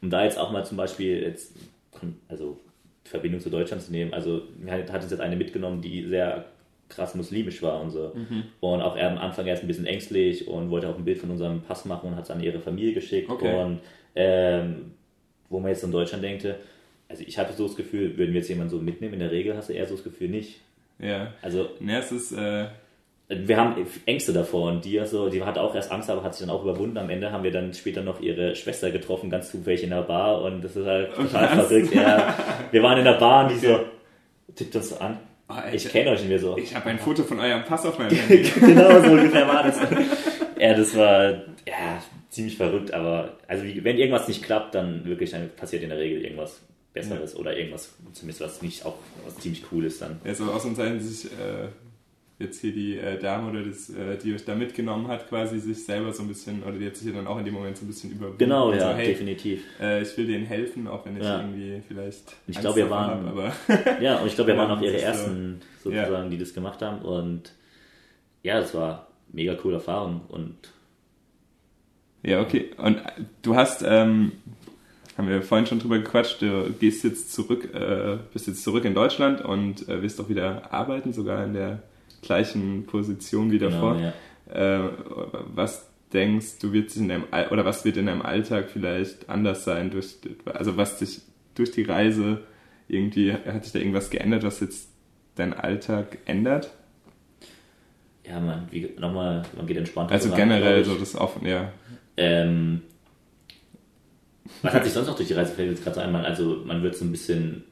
um 0.00 0.08
da 0.08 0.24
jetzt 0.24 0.38
auch 0.38 0.50
mal 0.52 0.64
zum 0.64 0.78
Beispiel 0.78 1.22
jetzt, 1.22 1.54
also 2.28 2.58
Verbindung 3.04 3.40
zu 3.40 3.50
Deutschland 3.50 3.82
zu 3.82 3.92
nehmen, 3.92 4.14
also 4.14 4.42
hat 4.68 5.02
uns 5.02 5.10
jetzt 5.10 5.20
eine 5.20 5.36
mitgenommen, 5.36 5.82
die 5.82 6.06
sehr 6.06 6.46
krass 6.88 7.14
muslimisch 7.14 7.62
war 7.62 7.80
und 7.80 7.90
so. 7.90 8.12
Mhm. 8.14 8.44
Und 8.60 8.82
auch 8.82 8.96
er 8.96 9.10
am 9.10 9.18
Anfang 9.18 9.46
erst 9.46 9.62
ein 9.62 9.66
bisschen 9.66 9.86
ängstlich 9.86 10.46
und 10.46 10.70
wollte 10.70 10.88
auch 10.88 10.96
ein 10.96 11.04
Bild 11.04 11.18
von 11.18 11.30
unserem 11.30 11.62
Pass 11.62 11.84
machen 11.84 12.10
und 12.10 12.16
hat 12.16 12.24
es 12.24 12.30
an 12.30 12.42
ihre 12.42 12.60
Familie 12.60 12.94
geschickt. 12.94 13.28
Okay. 13.28 13.60
Und 13.60 13.80
ähm, 14.14 14.92
wo 15.48 15.60
man 15.60 15.70
jetzt 15.70 15.84
in 15.84 15.92
Deutschland 15.92 16.22
denkt, 16.22 16.46
also 17.08 17.22
ich 17.26 17.38
hatte 17.38 17.52
so 17.52 17.66
das 17.66 17.76
Gefühl, 17.76 18.16
würden 18.16 18.32
wir 18.32 18.40
jetzt 18.40 18.48
jemanden 18.48 18.70
so 18.70 18.78
mitnehmen, 18.78 19.14
in 19.14 19.20
der 19.20 19.30
Regel 19.30 19.56
hast 19.56 19.68
du 19.68 19.72
eher 19.72 19.86
so 19.86 19.94
das 19.94 20.04
Gefühl 20.04 20.28
nicht. 20.28 20.60
Ja. 20.98 21.32
Also. 21.42 21.68
Ja, 21.80 21.98
es 21.98 22.12
ist. 22.12 22.32
Äh 22.32 22.66
wir 23.28 23.56
haben 23.56 23.74
Ängste 24.06 24.32
davor 24.32 24.70
und 24.70 24.84
die, 24.84 25.00
also, 25.00 25.28
die 25.28 25.42
hatte 25.42 25.60
auch 25.60 25.74
erst 25.74 25.90
Angst, 25.90 26.08
aber 26.08 26.22
hat 26.22 26.34
sich 26.34 26.46
dann 26.46 26.54
auch 26.54 26.62
überwunden. 26.62 26.96
Am 26.96 27.10
Ende 27.10 27.32
haben 27.32 27.42
wir 27.42 27.50
dann 27.50 27.74
später 27.74 28.02
noch 28.02 28.20
ihre 28.20 28.54
Schwester 28.54 28.92
getroffen, 28.92 29.30
ganz 29.30 29.50
zufällig 29.50 29.82
in 29.82 29.90
der 29.90 30.02
Bar 30.02 30.42
und 30.42 30.62
das 30.62 30.76
ist 30.76 30.86
halt 30.86 31.12
total 31.16 31.48
verrückt. 31.48 31.92
Ja, 31.92 32.36
wir 32.70 32.82
waren 32.84 32.98
in 32.98 33.04
der 33.04 33.18
Bar 33.18 33.44
und 33.44 33.50
die 33.50 33.58
so 33.58 33.80
tippt 34.54 34.76
uns 34.76 34.92
an. 35.00 35.18
Oh, 35.48 35.54
ich 35.72 35.88
kenne 35.88 36.10
euch 36.10 36.20
nicht 36.20 36.28
mehr 36.28 36.38
so. 36.40 36.56
Ich 36.58 36.74
habe 36.74 36.86
ein 36.90 36.98
Foto 36.98 37.22
von 37.22 37.38
eurem 37.38 37.64
Pass 37.64 37.86
auf 37.86 37.98
meinem 37.98 38.10
Handy. 38.16 38.50
genau 38.60 39.00
so 39.00 39.12
ungefähr 39.12 39.46
war 39.46 39.62
das. 39.62 39.78
ja, 40.58 40.74
das 40.74 40.96
war 40.96 41.30
ja 41.66 42.02
ziemlich 42.30 42.56
verrückt, 42.56 42.92
aber 42.92 43.38
also 43.46 43.64
wenn 43.64 43.96
irgendwas 43.96 44.28
nicht 44.28 44.42
klappt, 44.42 44.74
dann 44.74 45.04
wirklich 45.04 45.30
dann 45.30 45.50
passiert 45.56 45.82
in 45.82 45.90
der 45.90 45.98
Regel 45.98 46.22
irgendwas 46.22 46.60
Besseres 46.92 47.34
ja. 47.34 47.38
oder 47.38 47.56
irgendwas, 47.56 47.94
zumindest 48.12 48.40
was 48.40 48.62
nicht 48.62 48.84
auch 48.84 48.96
was 49.24 49.36
ziemlich 49.36 49.64
cool 49.70 49.84
ist 49.84 50.02
dann. 50.02 50.20
Ja, 50.24 50.34
so 50.34 50.44
aus 50.50 50.64
uns 50.64 50.78
sich 50.78 51.30
äh, 51.32 51.68
jetzt 52.38 52.60
hier 52.60 52.72
die 52.72 52.98
äh, 52.98 53.18
Dame 53.18 53.50
oder 53.50 53.62
das, 53.62 53.88
äh, 53.88 54.18
die 54.18 54.34
euch 54.34 54.44
da 54.44 54.54
mitgenommen 54.54 55.08
hat, 55.08 55.28
quasi 55.28 55.58
sich 55.58 55.84
selber 55.84 56.12
so 56.12 56.22
ein 56.22 56.28
bisschen, 56.28 56.62
oder 56.62 56.72
die 56.72 56.86
hat 56.86 56.96
sich 56.96 57.12
dann 57.12 57.26
auch 57.26 57.38
in 57.38 57.44
dem 57.46 57.54
Moment 57.54 57.78
so 57.78 57.84
ein 57.84 57.88
bisschen 57.88 58.10
überwunden. 58.10 58.38
Genau, 58.38 58.72
ja, 58.72 58.92
so, 58.92 58.96
hey, 58.96 59.06
definitiv. 59.08 59.62
Äh, 59.80 60.02
ich 60.02 60.16
will 60.18 60.26
denen 60.26 60.44
helfen, 60.44 60.86
auch 60.86 61.04
wenn 61.06 61.16
ich 61.16 61.22
ja. 61.22 61.40
irgendwie 61.40 61.82
vielleicht. 61.88 62.36
Ich 62.46 62.60
glaube, 62.60 62.76
wir 62.76 62.90
waren. 62.90 63.26
Hab, 63.26 63.32
aber 63.32 63.52
ja, 64.02 64.18
und 64.18 64.26
ich 64.26 64.34
glaube, 64.34 64.52
wir 64.52 64.58
waren 64.58 64.70
auch 64.70 64.82
ihre 64.82 65.00
ersten, 65.00 65.60
so, 65.82 65.90
sozusagen, 65.90 66.24
ja. 66.24 66.30
die 66.30 66.38
das 66.38 66.52
gemacht 66.52 66.82
haben. 66.82 67.02
Und 67.02 67.52
ja, 68.42 68.60
das 68.60 68.74
war 68.74 69.08
mega 69.32 69.54
coole 69.54 69.76
Erfahrung 69.76 70.22
und. 70.28 70.56
Ja, 72.22 72.40
okay. 72.40 72.70
Und 72.76 73.00
du 73.42 73.54
hast, 73.54 73.82
ähm, 73.86 74.32
haben 75.16 75.28
wir 75.28 75.42
vorhin 75.42 75.66
schon 75.66 75.78
drüber 75.78 75.98
gequatscht, 75.98 76.42
du 76.42 76.74
gehst 76.78 77.04
jetzt 77.04 77.32
zurück, 77.32 77.72
äh, 77.72 78.18
bist 78.32 78.46
jetzt 78.46 78.62
zurück 78.62 78.84
in 78.84 78.94
Deutschland 78.94 79.42
und 79.42 79.88
äh, 79.88 80.02
wirst 80.02 80.20
auch 80.20 80.28
wieder 80.28 80.72
arbeiten, 80.72 81.12
sogar 81.12 81.44
in 81.44 81.54
der 81.54 81.82
gleichen 82.26 82.84
Position 82.86 83.50
wie 83.50 83.58
davor. 83.58 83.94
Genau, 83.96 84.12
ja. 84.54 84.86
äh, 84.86 84.90
was 85.54 85.90
denkst, 86.12 86.58
du 86.60 86.72
wirst 86.72 86.96
in 86.96 87.08
deinem 87.08 87.24
All 87.30 87.48
oder 87.48 87.64
was 87.64 87.84
wird 87.84 87.96
in 87.96 88.06
deinem 88.06 88.22
Alltag 88.22 88.70
vielleicht 88.70 89.28
anders 89.28 89.64
sein 89.64 89.90
durch 89.90 90.16
also 90.44 90.76
was 90.76 90.98
dich 90.98 91.20
durch 91.54 91.72
die 91.72 91.82
Reise 91.82 92.42
irgendwie 92.88 93.32
hat 93.32 93.64
sich 93.64 93.72
da 93.72 93.78
irgendwas 93.78 94.10
geändert, 94.10 94.44
was 94.44 94.60
jetzt 94.60 94.90
deinen 95.34 95.54
Alltag 95.54 96.18
ändert? 96.26 96.70
Ja, 98.24 98.40
man, 98.40 98.68
wie, 98.70 98.92
nochmal, 98.98 99.42
man 99.56 99.66
geht 99.66 99.76
entspannter. 99.76 100.12
Also 100.12 100.30
ran, 100.30 100.36
generell 100.36 100.84
so 100.84 100.96
das 100.96 101.14
offen, 101.14 101.46
ja. 101.46 101.72
Ähm, 102.16 102.82
was 104.62 104.74
hat 104.74 104.84
sich 104.84 104.92
sonst 104.92 105.06
noch 105.06 105.16
durch 105.16 105.28
die 105.28 105.34
Reise 105.34 105.62
jetzt 105.62 105.84
gerade 105.84 105.96
so 105.96 106.00
einmal? 106.00 106.24
Also 106.24 106.62
man 106.64 106.82
wird 106.82 106.96
so 106.96 107.04
ein 107.04 107.12
bisschen 107.12 107.64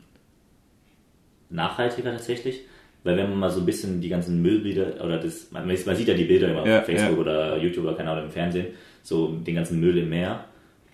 nachhaltiger 1.50 2.12
tatsächlich, 2.12 2.62
weil 3.04 3.16
wenn 3.16 3.30
man 3.30 3.38
mal 3.38 3.50
so 3.50 3.60
ein 3.60 3.66
bisschen 3.66 4.00
die 4.00 4.08
ganzen 4.08 4.42
Müllbilder 4.42 5.04
oder 5.04 5.18
das, 5.18 5.52
man, 5.52 5.66
man 5.66 5.96
sieht 5.96 6.08
ja 6.08 6.14
die 6.14 6.24
Bilder 6.24 6.48
immer 6.48 6.66
ja, 6.66 6.80
auf 6.80 6.86
Facebook 6.86 7.16
ja. 7.16 7.20
oder 7.20 7.56
YouTube 7.58 7.84
oder 7.84 7.94
Kanal 7.94 8.22
im 8.24 8.30
Fernsehen, 8.30 8.68
so 9.02 9.28
den 9.28 9.54
ganzen 9.54 9.78
Müll 9.78 9.98
im 9.98 10.08
Meer 10.08 10.46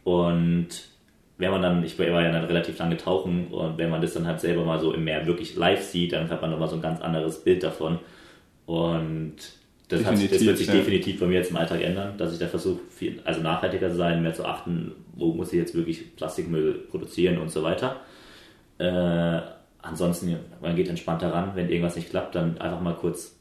und 0.05 0.69
wenn 1.39 1.51
man 1.51 1.63
dann, 1.63 1.83
ich 1.83 1.99
war 1.99 2.07
ja 2.07 2.31
dann 2.31 2.45
relativ 2.45 2.79
lange 2.79 2.99
tauchen 2.99 3.47
und 3.47 3.79
wenn 3.79 3.89
man 3.89 4.03
das 4.03 4.13
dann 4.13 4.27
halt 4.27 4.41
selber 4.41 4.65
mal 4.65 4.79
so 4.79 4.93
im 4.93 5.05
Meer 5.05 5.27
wirklich 5.27 5.57
live 5.57 5.83
sieht, 5.83 6.13
dann 6.13 6.29
hat 6.29 6.43
man 6.43 6.51
nochmal 6.51 6.69
so 6.69 6.77
ein 6.77 6.83
ganz 6.83 7.01
anderes 7.01 7.43
Bild 7.43 7.63
davon 7.63 7.99
und 8.67 9.37
das, 9.89 10.05
hat, 10.05 10.15
das 10.15 10.45
wird 10.45 10.59
sich 10.59 10.69
ja. 10.69 10.75
definitiv 10.75 11.19
bei 11.19 11.27
mir 11.27 11.35
jetzt 11.39 11.51
im 11.51 11.57
Alltag 11.57 11.83
ändern, 11.83 12.17
dass 12.17 12.33
ich 12.33 12.39
da 12.39 12.47
versuche, 12.47 12.81
also 13.25 13.41
nachhaltiger 13.41 13.91
zu 13.91 13.97
sein, 13.97 14.23
mehr 14.23 14.35
zu 14.35 14.45
achten, 14.45 14.93
wo 15.17 15.33
muss 15.33 15.53
ich 15.53 15.59
jetzt 15.59 15.75
wirklich 15.75 16.15
Plastikmüll 16.15 16.75
produzieren 16.91 17.39
und 17.39 17.51
so 17.51 17.65
weiter. 17.65 17.97
Äh, 18.79 19.41
ansonsten, 19.83 20.37
man 20.61 20.77
geht 20.77 20.89
entspannter 20.89 21.33
ran, 21.33 21.53
wenn 21.55 21.69
irgendwas 21.69 21.97
nicht 21.97 22.11
klappt, 22.11 22.35
dann 22.35 22.59
einfach 22.59 22.81
mal 22.81 22.95
kurz 22.95 23.37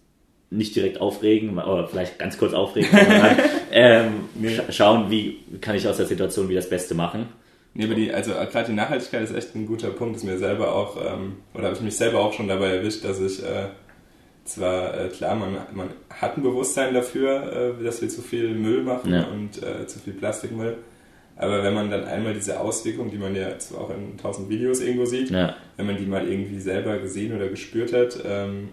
nicht 0.51 0.75
direkt 0.75 1.00
aufregen, 1.00 1.58
oder 1.60 1.88
vielleicht 1.88 2.17
ganz 2.17 2.38
kurz 2.38 2.53
aufregen, 2.53 2.89
sondern 2.91 3.38
ähm, 3.72 4.12
nee. 4.36 4.60
schauen, 4.69 5.12
wie 5.12 5.39
kann 5.62 5.75
ich 5.75 5.88
aus 5.88 5.98
der 5.98 6.08
Situation 6.08 6.50
wie 6.50 6.55
das 6.55 6.69
Beste 6.69 6.96
machen. 6.96 7.27
Nee, 7.75 7.86
aber 7.86 7.93
die, 7.93 8.12
also 8.12 8.31
gerade 8.31 8.65
die 8.65 8.74
Nachhaltigkeit 8.74 9.22
ist 9.24 9.36
echt 9.36 9.55
ein 9.55 9.67
guter 9.67 9.91
Punkt, 9.91 10.15
ist 10.15 10.24
mir 10.24 10.39
selber 10.39 10.74
auch, 10.74 10.98
ähm, 10.98 11.38
oder 11.53 11.65
habe 11.65 11.75
ich 11.75 11.81
mich 11.81 11.96
selber 11.96 12.19
auch 12.19 12.34
schon 12.34 12.48
dabei 12.48 12.77
erwischt, 12.77 13.05
dass 13.05 13.19
ich 13.19 13.43
äh, 13.43 13.67
zwar, 14.43 15.00
äh, 15.00 15.10
klar, 15.10 15.36
man, 15.36 15.58
man 15.74 15.89
hat 16.10 16.36
ein 16.36 16.43
Bewusstsein 16.43 16.96
dafür, 16.96 17.75
äh, 17.79 17.84
dass 17.84 18.01
wir 18.01 18.10
zu 18.10 18.22
viel 18.24 18.55
Müll 18.55 18.84
machen 18.84 19.13
ja. 19.13 19.27
und 19.27 19.62
äh, 19.62 19.86
zu 19.86 20.00
viel 20.00 20.13
Plastikmüll, 20.13 20.77
aber 21.39 21.63
wenn 21.63 21.74
man 21.74 21.89
dann 21.89 22.03
einmal 22.03 22.34
diese 22.34 22.60
Auswirkungen, 22.60 23.12
die 23.12 23.17
man 23.17 23.34
ja 23.34 23.58
zwar 23.60 23.81
auch 23.81 23.89
in 23.91 24.17
tausend 24.17 24.50
Videos 24.50 24.81
irgendwo 24.81 25.05
sieht, 25.05 25.29
ja. 25.29 25.55
wenn 25.77 25.86
man 25.86 25.96
die 25.96 26.05
mal 26.05 26.27
irgendwie 26.27 26.60
selber 26.60 27.00
gesehen 27.00 27.34
oder 27.34 27.48
gespürt 27.48 27.93
hat, 27.93 28.19
ähm, 28.25 28.69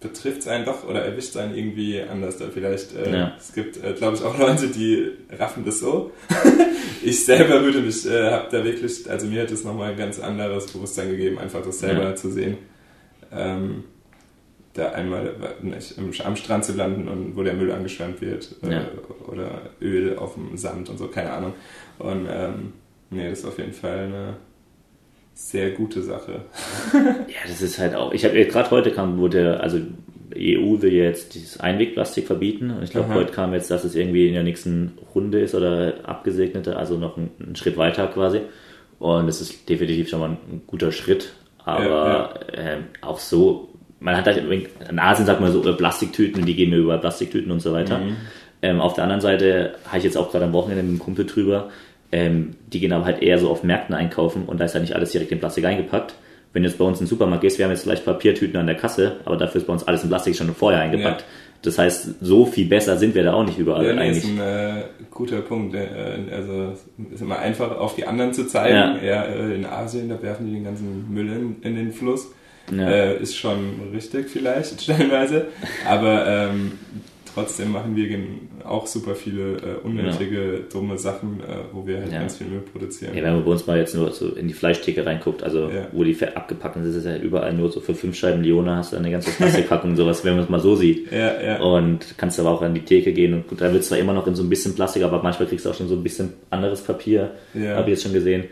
betrifft 0.00 0.40
es 0.40 0.48
einen 0.48 0.66
doch 0.66 0.86
oder 0.86 1.02
erwischt 1.02 1.30
es 1.30 1.38
einen 1.38 1.56
irgendwie 1.56 2.02
anders. 2.02 2.36
Da 2.36 2.50
vielleicht, 2.52 2.94
äh, 2.94 3.10
ja. 3.10 3.32
es 3.38 3.54
gibt, 3.54 3.82
äh, 3.82 3.94
glaube 3.94 4.18
ich, 4.18 4.22
auch 4.22 4.38
Leute, 4.38 4.68
die 4.68 5.12
raffen 5.30 5.64
das 5.64 5.80
so. 5.80 6.12
ich 7.02 7.24
selber 7.24 7.62
würde 7.62 7.80
mich, 7.80 8.04
äh, 8.04 8.30
habe 8.30 8.48
da 8.50 8.62
wirklich, 8.62 9.10
also 9.10 9.26
mir 9.26 9.40
hat 9.40 9.50
es 9.50 9.64
nochmal 9.64 9.92
ein 9.92 9.96
ganz 9.96 10.20
anderes 10.20 10.66
Bewusstsein 10.66 11.10
gegeben, 11.10 11.38
einfach 11.38 11.62
das 11.62 11.78
selber 11.78 12.02
ja. 12.02 12.14
zu 12.14 12.30
sehen. 12.30 12.58
Ähm, 13.32 13.84
da 14.74 14.90
einmal 14.90 15.34
nicht, 15.62 15.98
am 16.24 16.36
Strand 16.36 16.64
zu 16.64 16.72
landen 16.72 17.08
und 17.08 17.36
wo 17.36 17.42
der 17.42 17.54
Müll 17.54 17.70
angeschwemmt 17.70 18.20
wird 18.20 18.56
äh, 18.62 18.72
ja. 18.72 18.84
oder 19.28 19.62
Öl 19.80 20.16
auf 20.18 20.34
dem 20.34 20.56
Sand 20.56 20.90
und 20.90 20.98
so, 20.98 21.06
keine 21.06 21.32
Ahnung. 21.32 21.54
Und 21.98 22.26
ähm, 22.28 22.72
nee, 23.10 23.30
das 23.30 23.40
ist 23.40 23.44
auf 23.44 23.58
jeden 23.58 23.72
Fall 23.72 23.98
eine 23.98 24.36
sehr 25.32 25.70
gute 25.70 26.02
Sache. 26.02 26.44
ja, 26.92 27.48
das 27.48 27.62
ist 27.62 27.78
halt 27.78 27.94
auch. 27.94 28.12
Ich 28.12 28.24
habe 28.24 28.44
gerade 28.46 28.70
heute 28.70 28.90
kam, 28.90 29.18
wurde, 29.18 29.60
also 29.60 29.78
die 30.34 30.58
EU 30.58 30.80
will 30.82 30.92
jetzt 30.92 31.34
dieses 31.34 31.60
Einwegplastik 31.60 32.26
verbieten. 32.26 32.70
Und 32.70 32.82
ich 32.82 32.90
glaube, 32.90 33.14
heute 33.14 33.32
kam 33.32 33.52
jetzt, 33.52 33.70
dass 33.70 33.84
es 33.84 33.94
irgendwie 33.94 34.28
in 34.28 34.34
der 34.34 34.42
nächsten 34.42 34.98
Runde 35.14 35.40
ist 35.40 35.54
oder 35.54 35.94
abgesegnete, 36.04 36.76
also 36.76 36.98
noch 36.98 37.16
einen, 37.16 37.30
einen 37.40 37.56
Schritt 37.56 37.76
weiter 37.76 38.08
quasi. 38.08 38.40
Und 38.98 39.26
das 39.26 39.40
ist 39.40 39.68
definitiv 39.68 40.08
schon 40.08 40.20
mal 40.20 40.30
ein 40.30 40.62
guter 40.66 40.92
Schritt. 40.92 41.34
Aber 41.64 41.84
ja, 42.52 42.62
ja. 42.62 42.74
Äh, 42.74 42.78
auch 43.00 43.18
so, 43.18 43.73
man 44.04 44.16
hat 44.18 44.26
halt, 44.26 44.38
in 44.38 44.98
Asien 44.98 45.26
sagt 45.26 45.40
man 45.40 45.50
so 45.50 45.60
Plastiktüten, 45.74 46.44
die 46.44 46.54
gehen 46.54 46.70
nur 46.70 46.80
über 46.80 46.98
Plastiktüten 46.98 47.50
und 47.50 47.60
so 47.60 47.72
weiter. 47.72 47.98
Mhm. 47.98 48.16
Ähm, 48.60 48.80
auf 48.80 48.92
der 48.92 49.04
anderen 49.04 49.22
Seite 49.22 49.74
habe 49.86 49.98
ich 49.98 50.04
jetzt 50.04 50.18
auch 50.18 50.30
gerade 50.30 50.44
am 50.44 50.52
Wochenende 50.52 50.82
mit 50.82 50.90
einem 50.90 50.98
Kumpel 50.98 51.24
drüber, 51.24 51.70
ähm, 52.12 52.54
die 52.72 52.80
gehen 52.80 52.92
aber 52.92 53.06
halt 53.06 53.22
eher 53.22 53.38
so 53.38 53.48
auf 53.48 53.62
Märkten 53.62 53.94
einkaufen 53.94 54.44
und 54.46 54.60
da 54.60 54.66
ist 54.66 54.74
ja 54.74 54.80
nicht 54.80 54.94
alles 54.94 55.12
direkt 55.12 55.32
in 55.32 55.40
Plastik 55.40 55.64
eingepackt. 55.64 56.14
Wenn 56.52 56.62
du 56.62 56.68
jetzt 56.68 56.78
bei 56.78 56.84
uns 56.84 57.00
in 57.00 57.06
den 57.06 57.10
Supermarkt 57.10 57.40
gehst, 57.40 57.58
wir 57.58 57.64
haben 57.64 57.72
jetzt 57.72 57.82
vielleicht 57.82 58.04
Papiertüten 58.04 58.60
an 58.60 58.66
der 58.66 58.76
Kasse, 58.76 59.16
aber 59.24 59.36
dafür 59.36 59.62
ist 59.62 59.66
bei 59.66 59.72
uns 59.72 59.84
alles 59.88 60.04
in 60.04 60.10
Plastik 60.10 60.36
schon 60.36 60.54
vorher 60.54 60.82
eingepackt. 60.82 61.22
Ja. 61.22 61.26
Das 61.62 61.78
heißt, 61.78 62.16
so 62.20 62.44
viel 62.44 62.66
besser 62.66 62.98
sind 62.98 63.14
wir 63.14 63.24
da 63.24 63.32
auch 63.32 63.44
nicht 63.44 63.58
überall 63.58 63.86
ja, 63.86 63.92
eigentlich. 63.92 64.22
Das 64.22 64.30
ist 64.30 64.38
ein 64.38 64.78
äh, 64.78 64.84
guter 65.10 65.40
Punkt. 65.40 65.74
Äh, 65.74 65.88
also 66.30 66.74
es 67.06 67.14
ist 67.14 67.22
immer 67.22 67.38
einfach 67.38 67.78
auf 67.78 67.96
die 67.96 68.06
anderen 68.06 68.34
zu 68.34 68.46
zeigen. 68.46 68.76
Ja. 68.76 69.02
ja 69.02 69.22
äh, 69.24 69.54
in 69.54 69.64
Asien, 69.64 70.10
da 70.10 70.22
werfen 70.22 70.46
die 70.46 70.52
den 70.52 70.64
ganzen 70.64 71.12
Müll 71.12 71.30
in, 71.30 71.56
in 71.62 71.74
den 71.74 71.90
Fluss. 71.90 72.28
Ja. 72.72 72.88
Äh, 72.88 73.22
ist 73.22 73.36
schon 73.36 73.90
richtig 73.92 74.28
vielleicht 74.28 74.80
stellenweise. 74.82 75.46
Aber 75.86 76.26
ähm, 76.26 76.72
trotzdem 77.34 77.72
machen 77.72 77.94
wir 77.96 78.18
auch 78.64 78.86
super 78.86 79.14
viele 79.14 79.56
äh, 79.56 79.76
unnötige, 79.82 80.54
ja. 80.54 80.58
dumme 80.72 80.96
Sachen, 80.96 81.40
äh, 81.40 81.56
wo 81.72 81.86
wir 81.86 81.98
halt 81.98 82.12
ja. 82.12 82.20
ganz 82.20 82.38
viel 82.38 82.46
Müll 82.46 82.60
produzieren. 82.60 83.14
Ja, 83.14 83.22
wenn 83.22 83.34
man 83.34 83.44
bei 83.44 83.50
uns 83.50 83.66
mal 83.66 83.76
jetzt 83.76 83.94
nur 83.94 84.10
so 84.12 84.30
in 84.30 84.48
die 84.48 84.54
Fleischtheke 84.54 85.04
reinguckt, 85.04 85.42
also 85.42 85.70
wo 85.92 86.04
die 86.04 86.16
abgepackt 86.34 86.74
sind, 86.74 86.86
ist 86.86 86.94
es 86.94 87.04
ja 87.04 87.16
überall 87.16 87.52
nur 87.52 87.70
so 87.70 87.80
für 87.80 87.94
fünf 87.94 88.16
Scheiben 88.16 88.42
Lione 88.42 88.76
hast 88.76 88.92
du 88.92 88.96
eine 88.96 89.10
ganze 89.10 89.30
Plastikpackung 89.30 89.90
und 89.90 89.96
sowas, 89.96 90.24
wenn 90.24 90.34
man 90.34 90.44
es 90.44 90.50
mal 90.50 90.60
so 90.60 90.76
sieht. 90.76 91.12
Ja, 91.12 91.40
ja. 91.40 91.60
Und 91.60 92.16
kannst 92.16 92.40
aber 92.40 92.50
auch 92.50 92.62
an 92.62 92.74
die 92.74 92.84
Theke 92.84 93.12
gehen 93.12 93.34
und 93.34 93.48
gut, 93.48 93.60
da 93.60 93.70
wird 93.70 93.82
es 93.82 93.88
zwar 93.88 93.98
immer 93.98 94.14
noch 94.14 94.26
in 94.26 94.34
so 94.34 94.42
ein 94.42 94.48
bisschen 94.48 94.74
Plastik, 94.74 95.02
aber 95.02 95.22
manchmal 95.22 95.48
kriegst 95.48 95.66
du 95.66 95.70
auch 95.70 95.74
schon 95.74 95.88
so 95.88 95.96
ein 95.96 96.02
bisschen 96.02 96.32
anderes 96.50 96.82
Papier, 96.82 97.32
habe 97.54 97.82
ich 97.82 97.88
jetzt 97.88 98.04
schon 98.04 98.12
gesehen. 98.12 98.44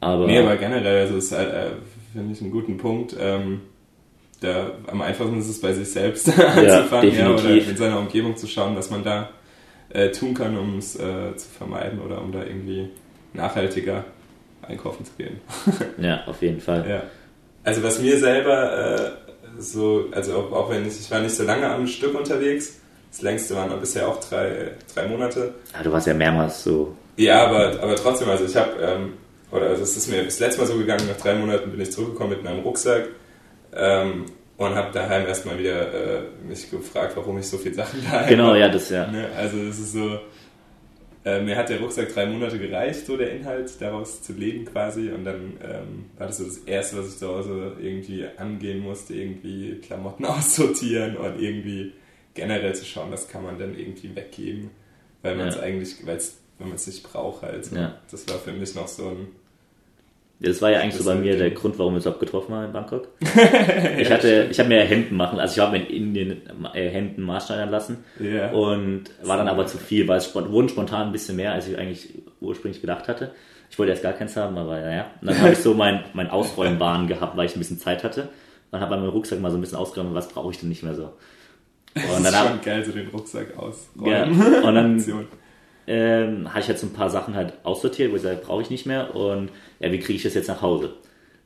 Aber, 0.00 0.26
nee, 0.26 0.38
aber 0.38 0.56
generell, 0.56 1.00
also 1.00 1.16
ist 1.16 1.32
halt, 1.32 1.52
äh, 1.52 1.70
finde 2.12 2.32
ich 2.32 2.40
einen 2.40 2.50
guten 2.50 2.76
Punkt. 2.76 3.16
Ähm, 3.18 3.62
da 4.40 4.72
am 4.86 5.02
einfachsten 5.02 5.38
ist 5.38 5.48
es 5.48 5.60
bei 5.60 5.72
sich 5.72 5.90
selbst 5.90 6.28
anzufangen 6.38 7.14
ja, 7.14 7.30
oder 7.30 7.48
in 7.50 7.76
seiner 7.76 7.98
Umgebung 7.98 8.36
zu 8.36 8.46
schauen, 8.46 8.76
was 8.76 8.90
man 8.90 9.02
da 9.02 9.30
äh, 9.90 10.10
tun 10.10 10.34
kann, 10.34 10.56
um 10.56 10.78
es 10.78 10.96
äh, 10.96 11.34
zu 11.36 11.48
vermeiden 11.48 12.00
oder 12.00 12.20
um 12.22 12.32
da 12.32 12.44
irgendwie 12.44 12.90
nachhaltiger 13.32 14.04
einkaufen 14.62 15.04
zu 15.04 15.12
gehen. 15.16 15.40
ja, 15.98 16.24
auf 16.26 16.42
jeden 16.42 16.60
Fall. 16.60 16.88
Ja. 16.88 17.02
Also 17.64 17.82
was 17.82 18.00
mir 18.00 18.18
selber 18.18 19.16
äh, 19.56 19.60
so, 19.60 20.06
also 20.12 20.36
auch, 20.36 20.52
auch, 20.52 20.70
wenn 20.70 20.86
ich, 20.86 21.00
ich 21.00 21.10
war 21.10 21.20
nicht 21.20 21.34
so 21.34 21.44
lange 21.44 21.68
am 21.68 21.86
Stück 21.86 22.16
unterwegs, 22.16 22.80
das 23.10 23.22
längste 23.22 23.56
waren 23.56 23.78
bisher 23.80 24.06
auch 24.06 24.20
drei, 24.20 24.72
drei 24.94 25.08
Monate. 25.08 25.54
Ah, 25.72 25.82
du 25.82 25.90
warst 25.90 26.06
ja 26.06 26.14
mehrmals 26.14 26.62
so. 26.62 26.94
Ja, 27.16 27.46
aber, 27.46 27.80
aber 27.82 27.96
trotzdem, 27.96 28.28
also 28.28 28.44
ich 28.44 28.54
habe, 28.54 28.72
ähm, 28.80 29.14
oder 29.50 29.68
also 29.68 29.82
es 29.82 29.96
ist 29.96 30.08
mir 30.08 30.24
das 30.24 30.38
letzte 30.40 30.60
Mal 30.60 30.66
so 30.66 30.76
gegangen, 30.76 31.06
nach 31.08 31.16
drei 31.16 31.34
Monaten 31.34 31.70
bin 31.70 31.80
ich 31.80 31.92
zurückgekommen 31.92 32.30
mit 32.30 32.44
meinem 32.44 32.60
Rucksack 32.60 33.08
ähm, 33.74 34.26
und 34.56 34.74
habe 34.74 34.92
daheim 34.92 35.26
erstmal 35.26 35.58
wieder 35.58 35.92
äh, 35.92 36.22
mich 36.46 36.70
gefragt, 36.70 37.16
warum 37.16 37.38
ich 37.38 37.46
so 37.46 37.56
viele 37.56 37.74
Sachen 37.74 38.02
da 38.02 38.10
habe. 38.10 38.28
Genau, 38.28 38.54
ja, 38.54 38.68
das 38.68 38.90
ja. 38.90 39.06
Ne? 39.10 39.28
Also 39.36 39.56
es 39.58 39.78
ist 39.78 39.92
so, 39.92 40.18
äh, 41.24 41.40
mir 41.40 41.56
hat 41.56 41.68
der 41.68 41.80
Rucksack 41.80 42.12
drei 42.12 42.26
Monate 42.26 42.58
gereicht, 42.58 43.06
so 43.06 43.16
der 43.16 43.32
Inhalt 43.32 43.70
daraus 43.80 44.22
zu 44.22 44.32
leben 44.32 44.64
quasi. 44.64 45.10
Und 45.10 45.24
dann 45.24 45.56
ähm, 45.62 46.06
war 46.16 46.26
das 46.26 46.38
so 46.38 46.44
das 46.44 46.58
Erste, 46.58 46.98
was 46.98 47.08
ich 47.08 47.18
zu 47.18 47.28
Hause 47.28 47.76
irgendwie 47.80 48.26
angehen 48.36 48.80
musste, 48.80 49.14
irgendwie 49.14 49.76
Klamotten 49.76 50.24
aussortieren 50.26 51.16
und 51.16 51.40
irgendwie 51.40 51.92
generell 52.34 52.74
zu 52.74 52.84
schauen, 52.84 53.10
was 53.10 53.28
kann 53.28 53.42
man 53.42 53.58
denn 53.58 53.78
irgendwie 53.78 54.14
weggeben, 54.14 54.70
weil 55.22 55.36
man 55.36 55.48
es 55.48 55.56
ja. 55.56 55.62
eigentlich, 55.62 56.06
weil 56.06 56.16
es, 56.16 56.40
wenn 56.58 56.68
man 56.68 56.76
es 56.76 56.86
nicht 56.86 57.02
braucht 57.02 57.42
halt. 57.42 57.70
Ja. 57.72 57.96
Das 58.10 58.28
war 58.28 58.36
für 58.38 58.52
mich 58.52 58.74
noch 58.74 58.88
so 58.88 59.08
ein 59.08 59.28
das 60.40 60.62
war 60.62 60.70
ja 60.70 60.80
eigentlich 60.80 60.94
so 60.94 61.04
bei 61.04 61.16
mir 61.16 61.36
der 61.36 61.50
Grund, 61.50 61.78
warum 61.78 61.94
wir 61.94 61.96
uns 61.96 62.04
überhaupt 62.04 62.20
getroffen 62.20 62.54
haben 62.54 62.66
in 62.66 62.72
Bangkok. 62.72 63.08
ich 63.98 64.10
hatte, 64.10 64.46
ich 64.48 64.58
habe 64.60 64.68
mir 64.68 64.84
Hemden 64.84 65.16
machen, 65.16 65.40
also 65.40 65.52
ich 65.52 65.58
habe 65.58 65.76
mir 65.76 65.84
in 65.84 66.14
Indien 66.14 66.42
äh, 66.74 66.88
Hemden 66.88 67.22
maßschneidern 67.22 67.70
lassen 67.70 68.04
yeah. 68.20 68.52
und 68.52 69.04
war 69.24 69.36
dann 69.36 69.48
aber 69.48 69.66
zu 69.66 69.78
viel, 69.78 70.06
weil 70.06 70.18
es 70.18 70.32
wurden 70.34 70.68
spontan 70.68 71.08
ein 71.08 71.12
bisschen 71.12 71.34
mehr, 71.34 71.52
als 71.52 71.66
ich 71.66 71.76
eigentlich 71.76 72.10
ursprünglich 72.40 72.80
gedacht 72.80 73.08
hatte. 73.08 73.32
Ich 73.68 73.78
wollte 73.78 73.90
erst 73.90 74.04
gar 74.04 74.12
keins 74.12 74.36
haben, 74.36 74.56
aber 74.56 74.80
naja. 74.80 75.06
Und 75.20 75.28
dann 75.28 75.40
habe 75.40 75.52
ich 75.52 75.58
so 75.58 75.74
mein, 75.74 76.04
mein 76.14 76.30
Ausräumbahn 76.30 77.08
gehabt, 77.08 77.36
weil 77.36 77.46
ich 77.46 77.56
ein 77.56 77.58
bisschen 77.58 77.80
Zeit 77.80 78.04
hatte. 78.04 78.28
Dann 78.70 78.80
habe 78.80 78.94
ich 78.94 79.00
meinen 79.00 79.10
Rucksack 79.10 79.40
mal 79.40 79.50
so 79.50 79.58
ein 79.58 79.60
bisschen 79.60 79.76
ausgeräumt, 79.76 80.14
was 80.14 80.28
brauche 80.28 80.52
ich 80.52 80.60
denn 80.60 80.68
nicht 80.68 80.84
mehr 80.84 80.94
so. 80.94 81.12
Und 81.94 82.24
das 82.24 82.32
ist 82.32 82.38
schon 82.38 82.60
geil, 82.64 82.84
so 82.84 82.92
den 82.92 83.08
Rucksack 83.08 83.58
ausräumen. 83.58 84.52
Ja, 84.52 84.60
und 84.62 84.74
dann 84.74 84.98
ähm, 85.88 86.50
habe 86.50 86.60
ich 86.60 86.68
jetzt 86.68 86.82
ein 86.82 86.92
paar 86.92 87.10
Sachen 87.10 87.34
halt 87.34 87.54
aussortiert, 87.64 88.12
wo 88.12 88.16
ich 88.16 88.22
sage, 88.22 88.40
brauche 88.44 88.62
ich 88.62 88.70
nicht 88.70 88.86
mehr 88.86 89.14
und 89.16 89.50
ja, 89.80 89.90
wie 89.90 89.98
kriege 89.98 90.16
ich 90.16 90.22
das 90.22 90.34
jetzt 90.34 90.48
nach 90.48 90.62
Hause? 90.62 90.92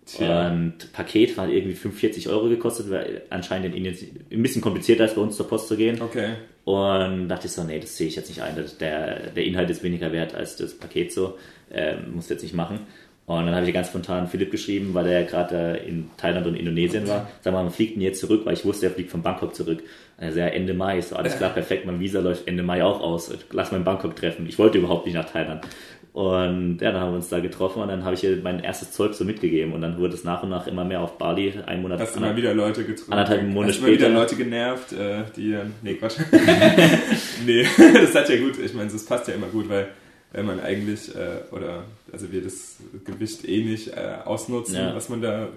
Tja. 0.04 0.50
Und 0.50 0.92
Paket 0.92 1.38
hat 1.38 1.48
irgendwie 1.48 1.74
45 1.74 2.28
Euro 2.28 2.48
gekostet, 2.48 2.90
weil 2.90 3.22
anscheinend 3.30 3.66
in 3.66 3.84
Indien 3.84 4.26
ein 4.32 4.42
bisschen 4.42 4.60
komplizierter 4.60 5.04
ist, 5.04 5.14
bei 5.14 5.20
uns 5.20 5.36
zur 5.36 5.46
Post 5.46 5.68
zu 5.68 5.76
gehen. 5.76 6.02
Okay. 6.02 6.34
Und 6.64 7.28
dachte 7.28 7.46
ich 7.46 7.52
so, 7.52 7.62
nee, 7.62 7.78
das 7.78 7.96
sehe 7.96 8.08
ich 8.08 8.16
jetzt 8.16 8.28
nicht 8.28 8.42
ein. 8.42 8.56
Der, 8.80 9.30
der 9.30 9.44
Inhalt 9.44 9.70
ist 9.70 9.84
weniger 9.84 10.10
wert 10.10 10.34
als 10.34 10.56
das 10.56 10.74
Paket 10.74 11.12
so. 11.12 11.38
Ähm, 11.72 12.14
muss 12.14 12.28
jetzt 12.28 12.42
nicht 12.42 12.54
machen. 12.54 12.80
Und 13.24 13.46
dann 13.46 13.54
habe 13.54 13.66
ich 13.66 13.72
ganz 13.72 13.88
spontan 13.88 14.26
Philipp 14.26 14.50
geschrieben, 14.50 14.94
weil 14.94 15.06
er 15.06 15.22
gerade 15.22 15.80
in 15.86 16.10
Thailand 16.16 16.46
und 16.46 16.56
Indonesien 16.56 17.08
war. 17.08 17.28
Sag 17.40 17.52
mal, 17.52 17.64
wann 17.64 17.70
fliegt 17.70 17.94
denn 17.94 18.02
jetzt 18.02 18.20
zurück? 18.20 18.42
Weil 18.44 18.54
ich 18.54 18.64
wusste, 18.64 18.86
er 18.86 18.92
fliegt 18.92 19.10
von 19.10 19.22
Bangkok 19.22 19.54
zurück. 19.54 19.82
Also 20.18 20.40
ja, 20.40 20.46
Ende 20.46 20.74
Mai. 20.74 21.00
So, 21.00 21.16
alles 21.16 21.36
klar, 21.36 21.50
perfekt. 21.50 21.86
Mein 21.86 22.00
Visa 22.00 22.20
läuft 22.20 22.48
Ende 22.48 22.62
Mai 22.64 22.82
auch 22.84 23.00
aus. 23.00 23.32
Lass 23.52 23.70
mal 23.70 23.78
in 23.78 23.84
Bangkok 23.84 24.16
treffen. 24.16 24.46
Ich 24.48 24.58
wollte 24.58 24.78
überhaupt 24.78 25.06
nicht 25.06 25.14
nach 25.14 25.30
Thailand. 25.30 25.64
Und 26.12 26.78
ja, 26.82 26.92
dann 26.92 27.00
haben 27.00 27.12
wir 27.12 27.16
uns 27.16 27.30
da 27.30 27.40
getroffen 27.40 27.80
und 27.80 27.88
dann 27.88 28.04
habe 28.04 28.14
ich 28.14 28.22
ihr 28.22 28.38
mein 28.42 28.60
erstes 28.60 28.92
Zeug 28.92 29.14
so 29.14 29.24
mitgegeben. 29.24 29.72
Und 29.72 29.80
dann 29.80 29.98
wurde 29.98 30.14
es 30.14 30.24
nach 30.24 30.42
und 30.42 30.50
nach 30.50 30.66
immer 30.66 30.84
mehr 30.84 31.00
auf 31.00 31.16
Bali. 31.16 31.54
Ein 31.64 31.80
Monat 31.80 32.00
Hast 32.00 32.16
du 32.16 32.20
mal 32.20 32.36
wieder 32.36 32.52
Leute 32.52 32.84
getroffen? 32.84 33.12
Anderthalb 33.12 33.44
Monate 33.44 33.72
Hast 33.72 33.80
du 33.80 33.86
später. 33.86 34.08
mal 34.08 34.10
wieder 34.10 34.20
Leute 34.20 34.36
genervt, 34.36 34.92
äh, 34.92 35.22
die 35.34 35.52
dann. 35.52 35.72
Nee, 35.80 35.94
Quatsch. 35.94 36.18
nee, 37.46 37.64
das 37.94 38.14
hat 38.14 38.28
ja 38.28 38.36
gut. 38.36 38.58
Ich 38.58 38.74
meine, 38.74 38.90
das 38.90 39.06
passt 39.06 39.28
ja 39.28 39.34
immer 39.34 39.46
gut, 39.46 39.70
weil 39.70 39.88
wenn 40.32 40.46
man 40.46 40.60
eigentlich, 40.60 41.14
äh, 41.14 41.42
oder 41.54 41.84
also 42.12 42.32
wir 42.32 42.42
das 42.42 42.76
Gewicht 43.04 43.46
eh 43.48 43.64
nicht 43.64 43.88
äh, 43.88 44.16
ausnutzen, 44.24 44.74
Ja. 44.76 44.94
was 44.94 45.08
man 45.08 45.20
da 45.22 45.48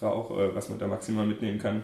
braucht, 0.00 0.30
äh, 0.38 0.54
was 0.54 0.68
man 0.68 0.78
da 0.78 0.86
maximal 0.86 1.26
mitnehmen 1.26 1.58
kann, 1.58 1.82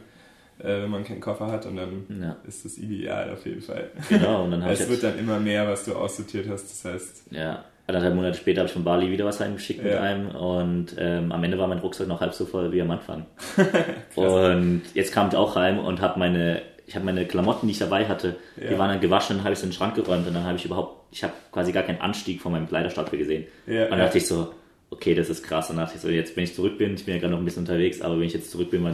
äh, 0.58 0.82
wenn 0.82 0.90
man 0.90 1.04
keinen 1.04 1.20
Koffer 1.20 1.46
hat 1.50 1.66
und 1.66 1.76
dann 1.76 2.06
Ja. 2.22 2.36
ist 2.46 2.64
das 2.64 2.78
ideal 2.78 3.30
auf 3.32 3.44
jeden 3.46 3.62
Fall. 3.62 3.90
Genau, 4.08 4.44
und 4.44 4.52
dann 4.52 4.62
Es 4.68 4.88
wird 4.88 5.02
dann 5.02 5.18
immer 5.18 5.38
mehr, 5.40 5.66
was 5.66 5.84
du 5.84 5.94
aussortiert 5.94 6.48
hast, 6.48 6.64
das 6.84 6.92
heißt, 6.92 7.22
ja, 7.32 7.64
anderthalb 7.86 8.14
Monate 8.14 8.38
später 8.38 8.60
habe 8.60 8.68
ich 8.68 8.72
von 8.74 8.84
Bali 8.84 9.10
wieder 9.10 9.24
was 9.24 9.40
heimgeschickt 9.40 9.82
mit 9.82 9.92
Ja. 9.92 10.00
einem 10.00 10.28
und 10.28 10.94
ähm, 10.98 11.32
am 11.32 11.42
Ende 11.42 11.58
war 11.58 11.66
mein 11.66 11.78
Rucksack 11.78 12.06
noch 12.06 12.20
halb 12.20 12.32
so 12.34 12.46
voll 12.46 12.70
wie 12.72 12.80
am 12.82 12.90
Anfang. 12.92 13.26
und 14.14 14.82
jetzt 14.94 15.12
kam 15.12 15.28
ich 15.28 15.34
auch 15.36 15.56
heim 15.56 15.78
und 15.78 16.00
habe 16.00 16.18
meine, 16.18 16.62
ich 16.90 16.96
habe 16.96 17.05
meine 17.07 17.24
Klamotten, 17.24 17.68
die 17.68 17.72
ich 17.72 17.79
dabei 17.79 18.07
hatte, 18.07 18.37
Ja. 18.61 18.68
die 18.70 18.76
waren 18.79 18.88
dann 18.90 19.00
gewaschen, 19.00 19.37
dann 19.37 19.44
habe 19.44 19.53
ich 19.55 19.61
sie 19.61 19.64
in 19.66 19.70
den 19.70 19.76
Schrank 19.76 19.94
geräumt 19.94 20.26
und 20.26 20.35
dann 20.35 20.42
habe 20.44 20.57
ich 20.59 20.64
überhaupt, 20.64 21.12
ich 21.12 21.22
habe 21.22 21.33
quasi 21.53 21.70
gar 21.72 21.85
keinen 21.85 22.00
Anstieg 22.00 22.40
von 22.42 22.50
meinem 22.53 22.68
Kleiderstapel 22.68 23.16
gesehen. 23.18 23.44
Ja, 23.66 23.85
und 23.85 23.90
dann 23.92 24.00
dachte 24.00 24.18
ich 24.18 24.26
so, 24.26 24.53
okay, 24.90 25.14
das 25.14 25.31
ist 25.31 25.44
krass. 25.44 25.70
Und 25.70 25.76
dann 25.76 25.85
dachte 25.87 25.96
ich 25.96 26.03
so, 26.03 26.09
jetzt 26.09 26.37
wenn 26.37 26.42
ich 26.44 26.55
zurück 26.55 26.79
bin, 26.79 26.94
ich 26.94 27.05
bin 27.05 27.14
ja 27.14 27.20
gerade 27.20 27.33
noch 27.33 27.38
ein 27.38 27.44
bisschen 27.44 27.62
unterwegs, 27.62 28.00
aber 28.00 28.16
wenn 28.18 28.26
ich 28.26 28.33
jetzt 28.35 28.50
zurück 28.50 28.70
bin, 28.72 28.83
wir 28.83 28.90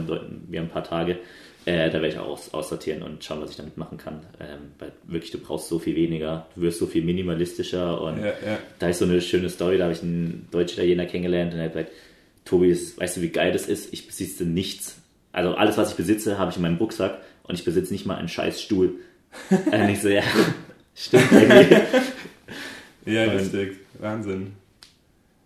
wir 0.47 0.59
haben 0.59 0.67
ein 0.67 0.69
paar 0.69 0.83
Tage, 0.83 1.17
äh, 1.65 1.87
da 1.89 1.93
werde 1.95 2.07
ich 2.09 2.17
auch 2.19 2.27
aus, 2.27 2.53
aussortieren 2.53 3.01
und 3.01 3.23
schauen, 3.23 3.41
was 3.41 3.49
ich 3.49 3.57
damit 3.57 3.77
machen 3.77 3.97
kann. 3.97 4.21
Ähm, 4.39 4.71
weil 4.79 4.91
wirklich, 5.05 5.31
du 5.31 5.39
brauchst 5.39 5.67
so 5.67 5.79
viel 5.79 5.95
weniger, 5.95 6.45
du 6.55 6.61
wirst 6.61 6.77
so 6.79 6.85
viel 6.85 7.03
minimalistischer 7.03 7.99
und 7.99 8.23
ja, 8.23 8.33
da 8.79 8.89
ist 8.89 8.99
so 8.99 9.05
eine 9.05 9.19
schöne 9.21 9.49
Story, 9.49 9.77
da 9.79 9.85
habe 9.85 9.93
ich 9.93 10.03
einen 10.03 10.47
Deutsch-Italiener 10.51 11.07
kennengelernt 11.07 11.53
und 11.53 11.59
er 11.59 11.65
hat 11.65 11.73
gesagt, 11.73 11.91
Tobi, 12.45 12.71
weißt 12.97 13.17
du, 13.17 13.21
wie 13.21 13.29
geil 13.29 13.51
das 13.51 13.67
ist? 13.67 13.91
Ich 13.91 14.07
besitze 14.07 14.45
nichts. 14.45 15.01
Also 15.33 15.55
alles, 15.55 15.77
was 15.77 15.91
ich 15.91 15.97
besitze, 15.97 16.37
habe 16.39 16.51
ich 16.51 16.55
in 16.57 16.61
meinem 16.63 16.77
Rucksack 16.77 17.19
und 17.47 17.55
ich 17.55 17.65
besitze 17.65 17.93
nicht 17.93 18.05
mal 18.05 18.15
einen 18.15 18.29
scheiß 18.29 18.61
Stuhl. 18.61 18.95
und 19.49 19.89
ich 19.89 20.01
so, 20.01 20.09
ja, 20.09 20.23
stimmt 20.95 21.31
irgendwie. 21.31 21.77
Ja, 23.05 23.23
richtig. 23.23 23.77
Wahnsinn. 23.99 24.57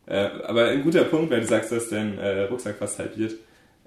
Äh, 0.07 0.29
aber 0.45 0.69
ein 0.69 0.81
guter 0.81 1.03
Punkt, 1.03 1.29
weil 1.29 1.41
du 1.41 1.45
sagst, 1.45 1.71
dass 1.71 1.89
dein 1.89 2.17
äh, 2.17 2.45
Rucksack 2.45 2.77
fast 2.77 2.97
halbiert. 2.97 3.35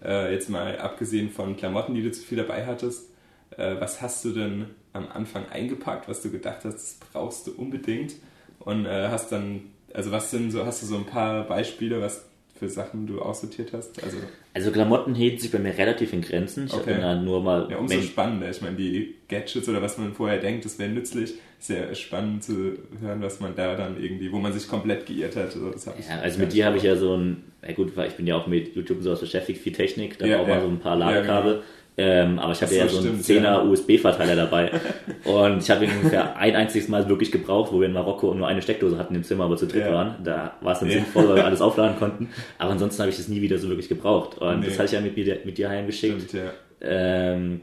Äh, 0.01 0.33
jetzt 0.33 0.49
mal 0.49 0.79
abgesehen 0.79 1.31
von 1.31 1.57
Klamotten, 1.57 1.93
die 1.93 2.03
du 2.03 2.13
zu 2.13 2.23
viel 2.23 2.39
dabei 2.39 2.65
hattest. 2.67 3.11
Äh, 3.57 3.75
was 3.81 4.01
hast 4.01 4.25
du 4.25 4.31
denn 4.31 4.67
am 4.93 5.09
Anfang 5.13 5.49
eingepackt, 5.51 6.09
was 6.09 6.23
du 6.23 6.31
gedacht 6.31 6.65
hast, 6.65 6.75
das 6.75 6.99
brauchst 7.13 7.49
du 7.49 7.53
unbedingt? 7.53 8.15
Und 8.61 8.87
äh, 8.87 9.09
hast 9.09 9.33
dann, 9.33 9.73
also 9.93 10.13
was 10.13 10.31
sind 10.31 10.53
so, 10.53 10.65
hast 10.65 10.83
du 10.83 10.87
so 10.87 10.97
ein 10.97 11.07
paar 11.07 11.45
Beispiele, 11.45 12.01
was 12.01 12.27
für 12.55 12.69
Sachen 12.69 13.07
du 13.07 13.21
aussortiert 13.21 13.73
hast? 13.73 14.03
Also 14.03 14.17
Also 14.55 14.71
Klamotten 14.71 15.15
hielten 15.15 15.39
sich 15.41 15.51
bei 15.51 15.59
mir 15.59 15.77
relativ 15.77 16.13
in 16.13 16.23
Grenzen. 16.23 16.67
Ich 16.67 16.73
Okay. 16.75 16.93
habe 16.93 17.01
dann 17.03 17.25
nur 17.25 17.43
mal 17.43 17.69
ja, 17.71 17.79
umso 17.79 18.01
spannender. 18.01 18.49
Ich 18.51 18.61
meine, 18.63 18.77
die 18.77 19.17
Gadgets 19.29 19.69
oder 19.69 19.83
was 19.83 19.99
man 19.99 20.13
vorher 20.15 20.39
denkt, 20.39 20.65
das 20.65 20.79
wäre 20.79 20.91
nützlich. 20.91 21.35
Ist 21.59 21.71
ja 21.71 21.95
spannend 21.95 22.45
zu 22.45 22.75
hören, 23.01 23.23
was 23.23 23.41
man 23.41 23.55
da 23.57 23.75
dann 23.75 24.01
irgendwie, 24.01 24.31
wo 24.31 24.39
man 24.39 24.53
sich 24.53 24.69
komplett 24.69 25.07
geirrt 25.07 25.35
hat. 25.37 25.47
Also, 25.57 25.91
Ja, 25.91 26.21
also 26.23 26.39
mit 26.39 26.53
dir 26.53 26.67
habe 26.67 26.77
ich 26.77 26.83
ja 26.83 26.95
so 26.97 27.17
ein, 27.17 27.43
ja 27.67 27.73
gut, 27.73 27.97
weil 27.97 28.09
ich 28.09 28.15
bin 28.15 28.27
ja 28.27 28.37
auch 28.37 28.47
mit 28.47 28.77
YouTube 28.77 28.99
und 28.99 29.05
sowas 29.05 29.21
beschäftigt, 29.21 29.61
viel 29.61 29.73
Technik, 29.73 30.19
da 30.19 30.27
Ja, 30.27 30.37
braucht 30.39 30.49
ja. 30.49 30.55
man 30.57 30.63
so 30.65 30.69
ein 30.71 30.79
paar 30.81 30.99
Ja, 30.99 31.11
Ladekabel. 31.11 31.63
Ähm, 31.97 32.39
aber 32.41 32.53
ich 32.53 32.61
hatte 32.61 32.73
Ach 32.75 32.79
ja 32.79 32.89
so, 32.89 32.99
einen 32.99 33.23
stimmt, 33.23 33.41
10er 33.41 33.43
ja. 33.45 33.63
USB-Verteiler 33.63 34.35
dabei. 34.37 34.73
und 35.25 35.63
ich 35.63 35.71
habe 35.71 35.85
ihn 35.85 35.91
ungefähr 35.97 36.37
ein 36.37 36.57
einziges 36.57 36.89
Mal 36.89 37.09
wirklich 37.09 37.31
gebraucht, 37.31 37.73
wo 37.73 37.81
wir 37.81 37.87
in 37.87 37.93
Marokko 37.93 38.35
nur 38.35 38.49
eine 38.49 38.63
Steckdose 38.63 38.99
hatten 38.99 39.15
im 39.15 39.23
Zimmer, 39.23 39.45
aber 39.45 39.57
zu 39.57 39.67
dritt 39.67 39.85
Ja. 39.87 39.93
waren. 39.93 40.17
Da 40.25 40.57
war 40.61 40.73
es 40.73 40.81
dann 40.81 40.89
Ja. 40.89 40.95
sinnvoll, 40.97 41.29
weil 41.29 41.37
wir 41.37 41.45
alles 41.47 41.61
aufladen 41.63 41.97
konnten. 41.99 42.31
Aber 42.59 42.73
ansonsten 42.73 43.01
habe 43.01 43.11
ich 43.11 43.17
das 43.17 43.29
nie 43.29 43.41
wieder 43.43 43.59
so 43.59 43.69
wirklich 43.69 43.89
gebraucht. 43.89 44.39
Und 44.39 44.61
Nee. 44.61 44.67
das 44.67 44.75
hatte 44.79 44.87
ich 44.87 44.93
ja 44.93 45.01
mit, 45.01 45.17
mir, 45.17 45.39
mit 45.45 45.57
dir 45.57 45.69
heimgeschickt. 45.69 46.31
Stimmt. 46.31 46.53
Ähm, 46.81 47.61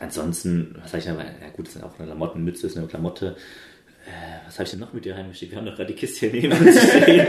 ansonsten, 0.00 0.74
was 0.82 0.88
habe 0.92 0.98
ich 0.98 1.04
denn? 1.04 1.16
Ja 1.16 1.24
gut, 1.54 1.66
das 1.66 1.74
sind 1.74 1.84
auch 1.84 1.96
eine 1.98 2.06
Klamottenmütze, 2.08 2.66
ist 2.66 2.76
eine 2.76 2.86
Klamotte. 2.86 3.36
Äh, 4.06 4.46
was 4.46 4.54
habe 4.56 4.64
ich 4.64 4.70
denn 4.70 4.80
noch 4.80 4.92
mit 4.92 5.04
dir 5.04 5.16
heimgeschickt? 5.16 5.52
Wir 5.52 5.58
haben 5.58 5.66
doch 5.66 5.74
gerade 5.76 5.92
die 5.92 5.98
Kiste 5.98 6.26
hier 6.28 6.48
neben 6.50 6.66
uns 6.66 6.80
stehen. 6.82 7.26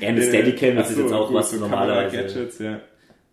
Ja, 0.00 0.08
eine 0.08 0.22
Steadicam, 0.22 0.76
das 0.76 0.90
ist 0.90 0.98
jetzt 0.98 1.12
auch 1.12 1.32
was 1.32 1.50
so 1.50 1.58
normalerweise. 1.58 2.16
Kamera-Gadgets, 2.16 2.58
ja. 2.60 2.80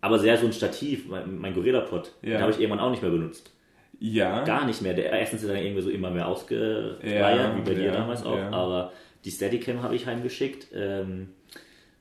Aber 0.06 0.18
sehr 0.18 0.38
so 0.38 0.46
ein 0.46 0.52
Stativ, 0.52 1.08
mein, 1.08 1.38
mein 1.38 1.52
Gorilla-Pod. 1.52 2.12
Ja. 2.22 2.30
Den 2.30 2.42
habe 2.42 2.52
ich 2.52 2.60
irgendwann 2.60 2.80
auch 2.80 2.90
nicht 2.90 3.02
mehr 3.02 3.10
benutzt. 3.10 3.50
Ja. 3.98 4.44
Gar 4.44 4.66
nicht 4.66 4.82
mehr. 4.82 4.94
Der, 4.94 5.10
erstens 5.10 5.42
ist 5.42 5.48
er 5.48 5.54
dann 5.54 5.64
irgendwie 5.64 5.82
so 5.82 5.90
immer 5.90 6.10
mehr 6.10 6.28
ausgeleiert, 6.28 7.02
Ja, 7.02 7.56
wie 7.56 7.62
bei 7.62 7.74
dir 7.74 7.92
damals 7.92 8.24
auch. 8.24 8.38
Aber 8.52 8.92
die 9.24 9.30
Steadicam 9.30 9.82
habe 9.82 9.96
ich 9.96 10.06
heimgeschickt. 10.06 10.68
Ähm, 10.74 11.28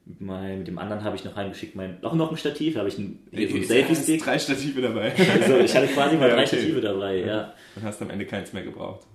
mit, 0.05 0.21
mein, 0.21 0.59
mit 0.59 0.67
dem 0.67 0.77
anderen 0.77 1.03
habe 1.03 1.15
ich 1.15 1.25
noch 1.25 1.35
heimgeschickt, 1.35 1.75
mein, 1.75 1.97
auch 2.03 2.13
noch 2.13 2.29
ein 2.29 2.37
Stativ, 2.37 2.75
da 2.75 2.81
habe 2.81 2.89
ich 2.89 2.97
ein, 2.99 3.19
hier 3.31 3.49
so 3.49 3.55
ein 3.55 3.63
Selfie-Stick. 3.63 4.23
Drei 4.23 4.37
Stative 4.37 4.81
dabei. 4.81 5.11
Also 5.41 5.57
ich 5.57 5.75
hatte 5.75 5.87
quasi 5.87 6.15
mal 6.15 6.29
Ja, 6.29 6.35
drei 6.35 6.43
okay. 6.43 6.57
Stative 6.57 6.81
dabei, 6.81 7.17
ja. 7.17 7.53
Und 7.75 7.83
hast 7.83 8.01
am 8.03 8.11
Ende 8.11 8.25
keins 8.25 8.53
mehr 8.53 8.61
gebraucht. 8.63 9.07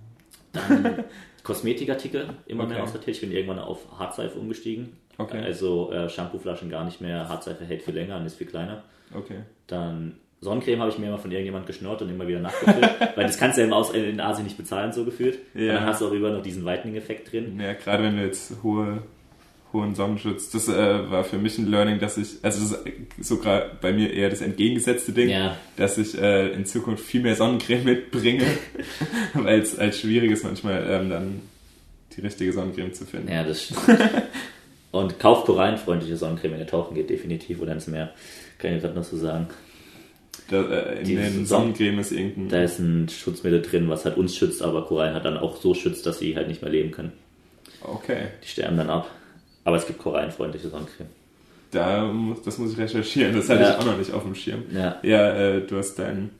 Dann 0.51 1.05
Kosmetikartikel 1.43 2.29
immer 2.45 2.65
mehr 2.65 2.77
Okay. 2.77 2.83
aussortiert. 2.83 3.15
Ich 3.17 3.21
bin 3.21 3.31
irgendwann 3.31 3.59
auf 3.59 3.79
Hartseife 3.99 4.37
umgestiegen. 4.39 4.93
Okay. 5.17 5.39
Also 5.43 5.91
äh, 5.91 6.09
Shampooflaschen 6.09 6.69
gar 6.69 6.85
nicht 6.85 7.01
mehr. 7.01 7.27
Hartseife 7.29 7.65
hält 7.65 7.81
viel 7.83 7.93
länger 7.95 8.17
und 8.17 8.25
ist 8.25 8.37
viel 8.37 8.47
kleiner. 8.47 8.83
Okay. 9.13 9.39
Dann 9.67 10.15
Sonnencreme 10.39 10.79
habe 10.79 10.89
ich 10.89 10.97
mir 10.97 11.07
immer 11.07 11.19
von 11.19 11.31
irgendjemand 11.31 11.67
geschnurrt 11.67 12.01
und 12.01 12.09
immer 12.09 12.27
wieder 12.27 12.39
nachgefüllt. 12.39 12.89
weil 13.15 13.25
das 13.27 13.37
kannst 13.37 13.57
du 13.57 13.61
ja 13.61 13.67
im 13.67 13.73
Aus 13.73 13.91
in 13.91 14.19
Asien 14.19 14.45
nicht 14.45 14.57
bezahlen, 14.57 14.91
so 14.91 15.05
gefühlt. 15.05 15.37
Und 15.53 15.61
Ja. 15.61 15.73
dann 15.75 15.85
hast 15.85 16.01
du 16.01 16.07
auch 16.07 16.11
über 16.11 16.31
noch 16.31 16.41
diesen 16.41 16.65
Whitening-Effekt 16.65 17.31
drin. 17.31 17.59
Ja, 17.59 17.73
gerade 17.73 18.03
wenn 18.03 18.17
du 18.17 18.23
jetzt 18.25 18.53
hohe, 18.63 19.03
hohen 19.73 19.95
Sonnenschutz, 19.95 20.49
das 20.49 20.67
äh, 20.67 21.09
war 21.09 21.23
für 21.23 21.37
mich 21.37 21.57
ein 21.57 21.69
Learning, 21.69 21.99
dass 21.99 22.17
ich, 22.17 22.27
also 22.41 22.59
das 22.61 22.71
ist 23.17 23.27
sogar 23.27 23.71
bei 23.81 23.93
mir 23.93 24.11
eher 24.13 24.29
das 24.29 24.41
entgegengesetzte 24.41 25.11
Ding, 25.13 25.29
Ja. 25.29 25.57
dass 25.77 25.97
ich 25.97 26.17
äh, 26.21 26.49
in 26.53 26.65
Zukunft 26.65 27.03
viel 27.05 27.21
mehr 27.21 27.35
Sonnencreme 27.35 27.83
mitbringe, 27.85 28.43
weil 29.33 29.59
es 29.59 29.77
als 29.79 29.99
schwierig 29.99 30.31
ist 30.31 30.43
manchmal 30.43 30.85
ähm, 30.89 31.09
dann 31.09 31.41
die 32.15 32.21
richtige 32.21 32.51
Sonnencreme 32.51 32.93
zu 32.93 33.05
finden. 33.05 33.31
Ja, 33.31 33.43
das 33.43 33.63
stimmt. 33.63 33.79
und 34.91 35.19
kauft 35.19 35.45
korallenfreundliche 35.45 36.17
Sonnencreme, 36.17 36.53
wenn 36.53 36.59
ihr 36.59 36.67
tauchen 36.67 36.93
geht, 36.95 37.09
definitiv. 37.09 37.61
Oder 37.61 37.71
ins 37.73 37.87
Meer. 37.87 38.11
Kann 38.57 38.75
ich 38.75 38.81
gerade 38.81 38.95
noch 38.95 39.05
so 39.05 39.15
sagen. 39.17 39.47
Da, 40.49 40.61
äh, 40.63 40.99
in 40.99 41.05
Die 41.05 41.15
den 41.15 41.45
Sonnen- 41.45 41.45
Sonnencreme 41.45 41.99
ist 41.99 42.11
irgendein... 42.11 42.49
Da 42.49 42.63
ist 42.63 42.79
ein 42.79 43.07
Schutzmittel 43.07 43.61
drin, 43.61 43.87
was 43.87 44.03
halt 44.03 44.17
uns 44.17 44.35
schützt, 44.35 44.61
aber 44.61 44.83
Korallen 44.85 45.13
hat 45.15 45.23
dann 45.23 45.37
auch 45.37 45.55
so 45.61 45.73
schützt, 45.73 46.05
dass 46.05 46.19
sie 46.19 46.35
halt 46.35 46.49
nicht 46.49 46.61
mehr 46.61 46.71
leben 46.71 46.91
können. 46.91 47.13
Okay, 47.81 48.27
Die 48.43 48.47
sterben 48.49 48.75
dann 48.77 48.89
ab. 48.89 49.09
Aber 49.63 49.77
es 49.77 49.85
gibt 49.85 49.99
korallenfreundliche 49.99 50.69
Sonnencreme. 50.69 51.07
da 51.71 52.03
muss, 52.05 52.41
das 52.41 52.57
muss 52.57 52.73
ich 52.73 52.77
recherchieren, 52.77 53.35
das 53.35 53.49
hatte 53.49 53.61
Ja. 53.61 53.69
ich 53.71 53.75
auch 53.77 53.85
noch 53.85 53.97
nicht 53.97 54.11
auf 54.13 54.23
dem 54.23 54.35
Schirm. 54.35 54.63
Ja. 54.73 54.97
Ja, 55.03 55.31
äh, 55.33 55.61
du 55.61 55.77
hast 55.77 55.95
dein 55.99 56.31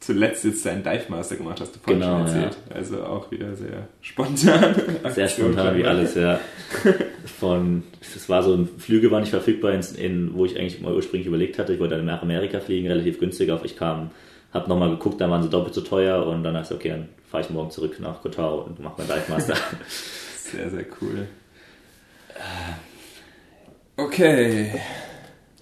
zuletzt 0.00 0.44
jetzt 0.44 0.64
deinen 0.66 0.82
Dive 0.82 1.04
Master 1.08 1.36
gemacht, 1.36 1.60
hast 1.60 1.74
du 1.74 1.78
vorhin 1.80 2.00
Genau, 2.00 2.18
schon 2.26 2.36
erzählt. 2.36 2.56
Also 2.74 3.02
auch 3.04 3.30
wieder 3.30 3.54
sehr 3.56 3.88
spontan. 4.02 4.74
Sehr 5.14 5.28
spontan 5.28 5.76
wie 5.76 5.84
alles, 5.84 6.14
ja. 6.14 6.38
Von, 7.40 7.82
es 8.00 8.28
war 8.28 8.42
so 8.42 8.54
ein 8.54 8.68
Flüge 8.78 9.10
war 9.10 9.20
nicht 9.20 9.30
verfügbar, 9.30 9.72
in, 9.72 9.80
in, 9.96 10.34
wo 10.34 10.44
ich 10.44 10.58
eigentlich 10.58 10.80
mal 10.80 10.94
ursprünglich 10.94 11.26
überlegt 11.26 11.58
hatte. 11.58 11.72
Ich 11.72 11.80
wollte 11.80 11.96
dann 11.96 12.04
nach 12.04 12.22
Amerika 12.22 12.60
fliegen, 12.60 12.86
relativ 12.88 13.18
günstig 13.18 13.50
auf. 13.50 13.64
Ich 13.64 13.76
kam, 13.76 14.10
hab 14.52 14.68
nochmal 14.68 14.90
geguckt, 14.90 15.20
dann 15.20 15.30
waren 15.30 15.42
sie 15.42 15.48
doppelt 15.50 15.74
so 15.74 15.80
teuer 15.80 16.26
und 16.26 16.42
dann 16.44 16.54
dachte 16.54 16.74
ich, 16.74 16.78
okay, 16.80 16.88
dann 16.90 17.08
fahre 17.30 17.42
ich 17.44 17.50
morgen 17.50 17.70
zurück 17.70 17.98
nach 18.00 18.20
Kotau 18.22 18.60
und 18.62 18.78
mache 18.80 18.94
mein 18.98 19.06
Dive 19.08 19.30
Master. 19.30 19.54
Sehr, 20.36 20.70
sehr 20.70 20.84
cool. 21.00 21.26
Okay. 23.96 24.72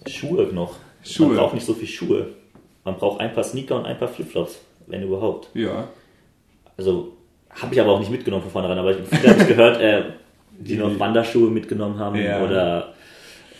Schuhe 0.06 0.48
noch. 0.52 0.76
Schuhe. 1.02 1.28
Man 1.28 1.36
braucht 1.36 1.54
nicht 1.54 1.66
so 1.66 1.74
viel 1.74 1.88
Schuhe. 1.88 2.28
Man 2.84 2.96
braucht 2.96 3.20
ein 3.20 3.32
paar 3.32 3.44
Sneaker 3.44 3.76
und 3.76 3.86
ein 3.86 3.98
paar 3.98 4.08
Flipflops, 4.08 4.58
wenn 4.86 5.02
überhaupt. 5.02 5.48
Ja. 5.54 5.88
Also 6.76 7.12
habe 7.50 7.74
ich 7.74 7.80
aber 7.80 7.92
auch 7.92 8.00
nicht 8.00 8.10
mitgenommen 8.10 8.42
von 8.42 8.50
vornherein, 8.50 8.78
aber 8.78 8.90
ich 8.90 9.08
viele 9.08 9.28
habe 9.30 9.42
ich 9.42 9.48
gehört, 9.48 9.80
äh, 9.80 10.02
die 10.58 10.76
noch 10.76 10.98
Wanderschuhe 10.98 11.50
mitgenommen 11.50 11.98
haben 11.98 12.16
Ja. 12.16 12.42
oder 12.42 12.94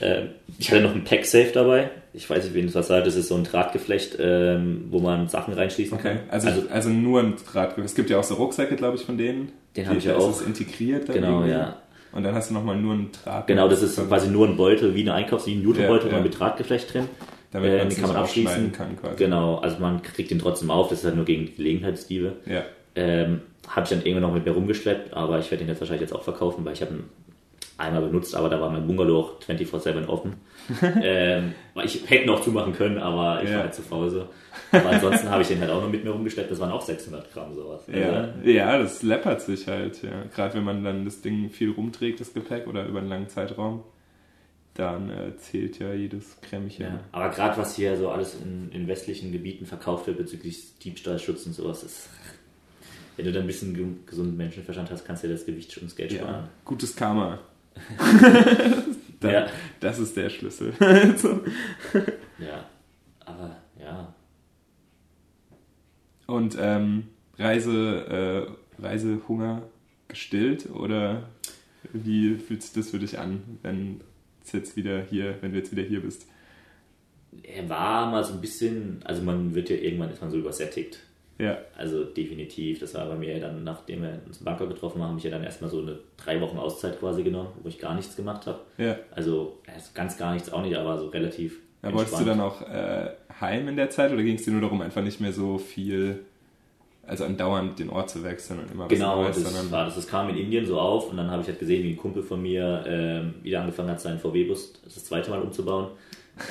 äh, 0.00 0.22
ich 0.59 0.70
hatte 0.70 0.83
noch 0.83 0.94
ein 0.94 1.05
Pack-Safe 1.05 1.50
dabei. 1.55 1.90
Ich 2.12 2.29
weiß 2.29 2.44
nicht, 2.44 2.55
wen 2.55 2.66
das 2.66 2.74
was 2.74 2.88
sagt. 2.88 3.07
Das 3.07 3.16
ist 3.16 3.29
so 3.29 3.35
ein 3.37 3.44
Drahtgeflecht, 3.44 4.16
ähm, 4.20 4.87
wo 4.90 5.00
man 5.00 5.29
Sachen 5.29 5.55
reinschließen 5.55 5.98
Okay. 5.98 6.16
kann. 6.16 6.18
Also, 6.31 6.48
also, 6.70 6.88
nur 6.90 7.20
ein 7.20 7.35
Draht. 7.37 7.77
Es 7.79 7.94
gibt 7.94 8.11
ja 8.11 8.18
auch 8.20 8.24
so 8.24 8.35
Rucksäcke, 8.35 8.77
glaube 8.77 8.96
ich, 8.96 9.05
von 9.05 9.18
denen. 9.18 9.50
Den 9.77 9.88
hab 9.88 9.96
ich 9.96 10.05
ja 10.05 10.16
ist 10.16 10.22
auch. 10.22 10.31
es 10.31 10.42
integriert. 10.42 11.07
Genau, 11.12 11.38
irgendwie. 11.40 11.50
ja. 11.53 11.77
Und 12.14 12.22
dann 12.22 12.35
hast 12.35 12.50
du 12.50 12.55
nochmal 12.55 12.77
nur 12.77 12.92
einen 12.94 13.11
Draht. 13.12 13.46
Genau, 13.48 13.68
das 13.68 13.83
ist 13.83 13.96
quasi 14.09 14.29
nur 14.29 14.46
ein 14.46 14.57
Beutel, 14.57 14.94
wie 14.94 15.00
eine 15.03 15.14
Einkaufs-, 15.14 15.46
wie 15.46 15.55
ein 15.55 15.62
Jutebeutel, 15.62 16.11
Ja, 16.11 16.16
ja. 16.18 16.22
mit 16.22 16.38
Drahtgeflecht 16.38 16.94
drin. 16.94 17.09
Damit 17.50 17.70
Äh, 17.72 17.79
man 17.79 17.88
den 17.88 17.98
kann 17.98 18.09
man 18.09 18.16
abschließen. 18.16 18.72
kann 18.72 18.96
quasi. 18.96 19.16
Genau, 19.16 19.57
also 19.57 19.79
man 19.81 20.03
kriegt 20.03 20.31
den 20.31 20.38
trotzdem 20.38 20.70
auf, 20.70 20.88
das 20.88 21.00
ist 21.00 21.05
halt 21.05 21.16
nur 21.16 21.24
gegen 21.24 21.46
die 21.46 21.55
Gelegenheitsdiebe. 21.55 22.33
Ja. 22.46 22.62
Ähm, 22.96 23.40
habe 23.68 23.83
ich 23.85 23.90
dann 23.90 24.00
irgendwann 24.03 24.22
noch 24.22 24.35
mit 24.35 24.44
mir 24.44 24.53
rumgeschleppt, 24.53 25.12
aber 25.14 25.38
ich 25.40 25.50
werde 25.50 25.64
den 25.64 25.68
jetzt 25.70 25.81
wahrscheinlich 25.81 26.03
jetzt 26.03 26.12
auch 26.14 26.22
verkaufen, 26.22 26.64
weil 26.64 26.74
ich 26.74 26.81
habe 26.83 26.92
einen 26.92 27.05
einmal 27.77 28.03
benutzt, 28.03 28.35
aber 28.37 28.49
da 28.49 28.61
war 28.61 28.71
mein 28.71 28.87
Bungalow 28.87 29.21
auch 29.21 29.41
24-7 29.43 30.07
offen. 30.07 30.35
ähm, 31.03 31.55
ich 31.85 32.09
hätte 32.09 32.27
noch 32.27 32.41
zumachen 32.41 32.73
können, 32.73 32.99
aber 32.99 33.43
ich 33.43 33.49
Ja. 33.51 33.57
war 33.57 33.63
halt 33.65 33.75
zu 33.75 33.83
faul 33.83 34.11
so. 34.11 34.27
Aber 34.71 34.91
ansonsten 34.91 35.29
habe 35.29 35.43
ich 35.43 35.49
den 35.49 35.61
halt 35.61 35.71
auch 35.71 35.83
noch 35.83 35.91
mit 35.91 36.05
mir 36.05 36.11
rumgeschleppt. 36.11 36.51
Das 36.51 36.61
waren 36.61 36.71
auch 36.71 36.81
600 36.83 37.33
Gramm 37.33 37.55
sowas. 37.55 37.83
Ja, 37.93 38.11
Also, 38.13 38.49
ja, 38.49 38.79
das 38.79 39.03
läppert 39.03 39.41
sich 39.41 39.67
halt, 39.67 40.03
ja. 40.03 40.23
Gerade 40.35 40.55
wenn 40.55 40.65
man 40.65 40.85
dann 40.85 41.05
das 41.05 41.21
Ding 41.21 41.51
viel 41.51 41.71
rumträgt, 41.73 42.21
das 42.21 42.33
Gepäck, 42.33 42.67
oder 42.69 42.87
über 42.87 43.01
einen 43.01 43.09
langen 43.09 43.29
Zeitraum, 43.29 43.83
dann 44.75 45.11
äh, 45.11 45.37
zählt 45.37 45.79
ja 45.79 45.93
jedes 45.93 46.41
Krämmchen. 46.41 46.83
ja. 46.87 47.01
Aber 47.13 47.31
gerade 47.31 47.57
was 47.59 47.75
hier 47.77 47.97
so 47.97 48.09
alles 48.11 48.37
in, 48.41 48.71
in 48.73 48.87
westlichen 48.89 49.33
Gebieten 49.33 49.67
verkauft 49.67 50.07
wird 50.07 50.19
bezüglich 50.19 50.79
Diebstahlschutz 50.79 51.47
und 51.47 51.53
sowas, 51.55 51.83
ist, 51.85 52.09
wenn 53.17 53.25
du 53.27 53.33
dann 53.33 53.43
ein 53.43 53.47
bisschen 53.47 53.75
ge- 53.75 53.87
gesunden 54.07 54.37
Menschenverstand 54.37 54.91
hast, 54.91 55.05
kannst 55.05 55.23
du 55.23 55.29
dir 55.29 55.35
das 55.35 55.47
Gewicht 55.47 55.77
und 55.79 55.85
das 55.87 55.97
Geld 55.97 56.13
Ja, 56.13 56.19
sparen. 56.21 56.49
Gutes 56.65 56.97
Karma. 56.97 57.39
das, 59.21 59.33
Ja. 59.33 59.47
das 59.81 59.99
ist 59.99 60.17
der 60.17 60.31
Schlüssel. 60.31 60.73
so. 61.17 61.41
Ja, 62.39 62.69
aber 63.25 63.57
ja, 63.81 64.15
Und 66.27 66.57
ähm, 66.59 67.09
Reise, 67.39 68.49
äh, 68.81 68.83
Reisehunger 68.83 69.63
gestillt 70.09 70.71
oder 70.71 71.29
wie 71.93 72.37
fühlt 72.37 72.63
sich 72.63 72.73
das 72.73 72.91
für 72.91 72.99
dich 72.99 73.19
an, 73.19 73.59
wenn 73.63 74.01
jetzt 74.53 74.77
wieder 74.77 75.03
hier, 75.03 75.37
wenn 75.41 75.53
du 75.53 75.59
jetzt 75.59 75.73
wieder 75.73 75.83
hier 75.83 76.01
bist? 76.01 76.27
er 77.43 77.69
war 77.69 78.11
mal 78.11 78.23
so 78.25 78.35
ein 78.35 78.41
bisschen, 78.41 79.01
also 79.05 79.23
man 79.23 79.55
wird 79.55 79.69
ja 79.71 79.77
irgendwann 79.77 80.11
ist 80.11 80.21
man 80.21 80.31
so 80.31 80.39
übersättigt. 80.39 81.01
Ja, 81.38 81.59
Also 81.77 82.05
definitiv, 82.05 82.79
das 82.79 82.94
war 82.94 83.07
bei 83.07 83.16
mir 83.16 83.40
dann, 83.40 83.64
nachdem 83.64 84.03
wir 84.03 84.20
uns 84.25 84.38
in 84.38 84.44
Bangkok 84.44 84.68
getroffen 84.68 85.03
haben, 85.03 85.09
habe 85.11 85.18
ich 85.18 85.25
ja 85.25 85.31
dann 85.31 85.42
erstmal 85.42 85.68
so 85.68 85.81
eine 85.81 85.99
drei 86.16 86.40
Wochen 86.40 86.59
Auszeit 86.59 87.01
quasi 87.01 87.25
genommen, 87.25 87.49
wo 87.62 87.68
ich 87.68 87.79
gar 87.79 87.94
nichts 87.97 88.14
gemacht 88.14 88.47
habe. 88.47 88.61
ja. 88.79 88.97
Also 89.11 89.59
ganz 89.94 90.16
gar 90.16 90.33
nichts 90.35 90.53
auch 90.53 90.62
nicht, 90.62 90.77
aber 90.77 90.99
so 90.99 91.09
relativ. 91.09 91.59
Ja, 91.83 91.92
wolltest 91.92 92.20
du 92.20 92.25
dann 92.25 92.40
auch 92.40 92.62
äh, 92.62 93.11
heim 93.40 93.68
in 93.68 93.77
der 93.77 93.90
Zeit 93.90 94.12
oder 94.12 94.23
ging 94.23 94.37
es 94.37 94.44
dir 94.44 94.53
nur 94.53 94.61
darum, 94.62 94.81
einfach 94.81 95.03
nicht 95.03 95.20
mehr 95.20 95.33
so 95.33 95.59
viel, 95.59 96.20
also 97.07 97.25
andauernd 97.25 97.79
den 97.79 97.90
Ort 97.90 98.09
zu 98.11 98.23
wechseln 98.23 98.61
und 98.61 98.70
immer 98.70 98.85
was 98.85 98.90
Genau, 98.90 99.23
Neues, 99.23 99.37
das 99.37 99.53
sondern 99.53 99.70
war 99.73 99.85
das. 99.87 99.97
Das 99.97 100.07
kam 100.07 100.29
in 100.31 100.37
Indien 100.37 100.64
so 100.64 100.79
auf 100.79 101.11
und 101.11 101.16
dann 101.16 101.31
habe 101.31 101.42
ich 101.42 101.49
halt 101.49 101.59
gesehen, 101.59 101.83
wie 101.83 101.90
ein 101.90 101.97
Kumpel 101.99 102.23
von 102.23 102.40
mir 102.40 102.85
ähm, 102.87 103.35
wieder 103.42 103.61
angefangen 103.61 103.90
hat, 103.90 104.01
seinen 104.01 104.18
VW-Bus 104.18 104.75
das 104.85 105.05
zweite 105.05 105.31
Mal 105.31 105.42
umzubauen. 105.42 105.88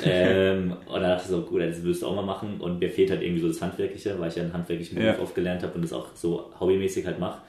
Ähm, 0.04 0.74
und 0.86 0.94
dann 0.94 1.04
dachte 1.04 1.24
ich 1.26 1.30
so, 1.30 1.42
gut, 1.42 1.62
das 1.62 1.84
willst 1.84 2.02
du 2.02 2.08
auch 2.08 2.16
mal 2.16 2.22
machen. 2.26 2.60
Und 2.62 2.80
mir 2.80 2.90
fehlt 2.90 3.12
halt 3.12 3.22
irgendwie 3.22 3.42
so 3.42 3.48
das 3.48 3.62
Handwerkliche, 3.62 4.18
weil 4.20 4.30
ich 4.30 4.36
ja 4.36 4.44
einen 4.44 4.54
handwerklichen 4.54 4.98
Beruf 4.98 5.18
Ja. 5.18 5.24
oft 5.24 5.36
gelernt 5.36 5.64
habe 5.64 5.74
und 5.76 5.82
das 5.82 5.94
auch 5.94 6.08
so 6.16 6.52
hobbymäßig 6.60 7.06
halt 7.06 7.20
mache. 7.20 7.40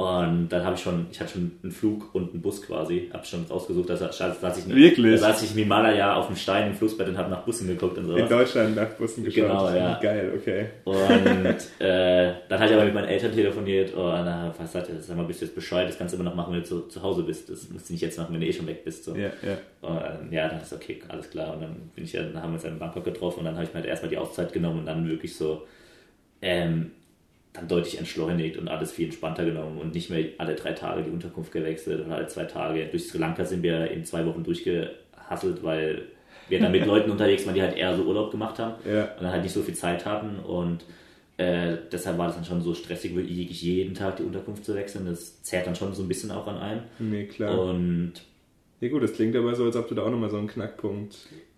Und 0.00 0.48
dann 0.48 0.64
habe 0.64 0.76
ich 0.76 0.82
schon, 0.82 1.08
ich 1.10 1.20
hatte 1.20 1.32
schon 1.32 1.52
einen 1.62 1.72
Flug 1.72 2.14
und 2.14 2.32
einen 2.32 2.40
Bus 2.40 2.62
quasi, 2.62 3.10
habe 3.12 3.26
schon 3.26 3.44
ausgesucht, 3.50 3.90
dass, 3.90 4.00
dass 4.00 4.58
ich 4.58 4.74
Wirklich? 4.74 5.20
Da 5.20 5.32
saß 5.32 5.42
ich 5.42 5.50
im 5.50 5.58
Himalaya 5.58 6.14
auf 6.14 6.28
dem 6.28 6.36
Stein 6.36 6.68
im 6.68 6.74
Flussbett 6.74 7.08
und 7.08 7.18
habe 7.18 7.28
nach 7.28 7.42
Bussen 7.42 7.66
geguckt 7.68 7.98
und 7.98 8.06
so. 8.06 8.16
in 8.16 8.28
Deutschland 8.28 8.76
nach 8.76 8.88
Bussen 8.90 9.24
geschaut. 9.24 9.48
Genau, 9.48 9.68
ja. 9.68 9.98
Geil, 10.00 10.32
okay. 10.34 10.66
Und 10.84 10.96
äh, 11.86 12.32
dann 12.48 12.60
habe 12.60 12.70
ich 12.70 12.74
aber 12.74 12.84
mit 12.86 12.94
meinen 12.94 13.08
Eltern 13.08 13.32
telefoniert 13.32 13.92
und 13.92 14.10
dann 14.10 14.54
was 14.56 14.72
sagt 14.72 14.88
er, 14.88 15.00
sag 15.00 15.16
mal, 15.18 15.26
bist 15.26 15.42
du 15.42 15.44
jetzt 15.44 15.54
Bescheid, 15.54 15.86
das 15.86 15.98
kannst 15.98 16.14
du 16.14 16.18
immer 16.18 16.30
noch 16.30 16.36
machen, 16.36 16.54
wenn 16.54 16.60
du 16.60 16.66
zu, 16.66 16.80
zu 16.88 17.02
Hause 17.02 17.22
bist. 17.22 17.50
Das 17.50 17.68
musst 17.68 17.90
du 17.90 17.92
nicht 17.92 18.02
jetzt 18.02 18.18
machen, 18.18 18.32
wenn 18.32 18.40
du 18.40 18.46
eh 18.46 18.52
schon 18.54 18.66
weg 18.66 18.84
bist. 18.84 19.04
So. 19.04 19.14
Ja, 19.14 19.30
ja. 19.42 19.58
Und, 19.82 20.32
ja, 20.32 20.48
dann 20.48 20.62
ist 20.62 20.72
okay, 20.72 21.02
alles 21.08 21.28
klar. 21.28 21.54
Und 21.54 21.62
dann 21.62 21.76
bin 21.94 22.04
ich 22.04 22.14
ja, 22.14 22.22
dann 22.22 22.42
haben 22.42 22.52
wir 22.52 22.54
uns 22.54 22.64
in 22.64 22.78
Bangkok 22.78 23.04
getroffen 23.04 23.40
und 23.40 23.44
dann 23.44 23.54
habe 23.54 23.64
ich 23.64 23.70
mir 23.70 23.80
halt 23.80 23.86
erstmal 23.86 24.08
die 24.08 24.18
Auszeit 24.18 24.52
genommen 24.52 24.80
und 24.80 24.86
dann 24.86 25.06
wirklich 25.06 25.36
so 25.36 25.66
ähm, 26.40 26.92
dann 27.52 27.66
deutlich 27.68 27.98
entschleunigt 27.98 28.56
und 28.56 28.68
alles 28.68 28.92
viel 28.92 29.06
entspannter 29.06 29.44
genommen 29.44 29.78
und 29.78 29.94
nicht 29.94 30.08
mehr 30.10 30.24
alle 30.38 30.54
drei 30.54 30.72
Tage 30.72 31.02
die 31.02 31.10
Unterkunft 31.10 31.50
gewechselt 31.52 32.04
oder 32.06 32.16
alle 32.16 32.26
zwei 32.28 32.44
Tage. 32.44 32.86
Durch 32.86 33.08
Sri 33.08 33.18
Lanka 33.18 33.44
sind 33.44 33.62
wir 33.62 33.90
in 33.90 34.04
zwei 34.04 34.24
Wochen 34.26 34.44
durchgehasselt, 34.44 35.62
weil 35.62 36.02
wir 36.48 36.60
dann 36.60 36.72
mit 36.72 36.86
Leuten 36.86 37.10
unterwegs 37.10 37.44
waren, 37.46 37.54
die 37.54 37.62
halt 37.62 37.76
eher 37.76 37.96
so 37.96 38.04
Urlaub 38.04 38.30
gemacht 38.30 38.58
haben 38.58 38.74
Ja. 38.88 39.04
und 39.16 39.22
dann 39.22 39.32
halt 39.32 39.42
nicht 39.42 39.52
so 39.52 39.62
viel 39.62 39.74
Zeit 39.74 40.06
hatten 40.06 40.38
und 40.38 40.84
äh, 41.38 41.78
deshalb 41.90 42.18
war 42.18 42.26
das 42.26 42.36
dann 42.36 42.44
schon 42.44 42.60
so 42.60 42.74
stressig, 42.74 43.16
wirklich 43.16 43.62
jeden 43.62 43.94
Tag 43.94 44.16
die 44.16 44.24
Unterkunft 44.24 44.64
zu 44.64 44.74
wechseln. 44.74 45.06
Das 45.06 45.42
zerrt 45.42 45.66
dann 45.66 45.74
schon 45.74 45.94
so 45.94 46.02
ein 46.02 46.08
bisschen 46.08 46.30
auch 46.30 46.46
an 46.46 46.58
einem. 46.58 46.82
Nee, 46.98 47.24
klar. 47.24 47.58
Und 47.58 48.12
Ja 48.80 48.88
gut, 48.90 49.02
das 49.02 49.14
klingt 49.14 49.34
aber 49.34 49.54
so, 49.54 49.64
als 49.64 49.74
ob 49.74 49.88
du 49.88 49.94
da 49.94 50.02
auch 50.02 50.10
nochmal 50.10 50.28
so 50.30 50.36
einen 50.36 50.48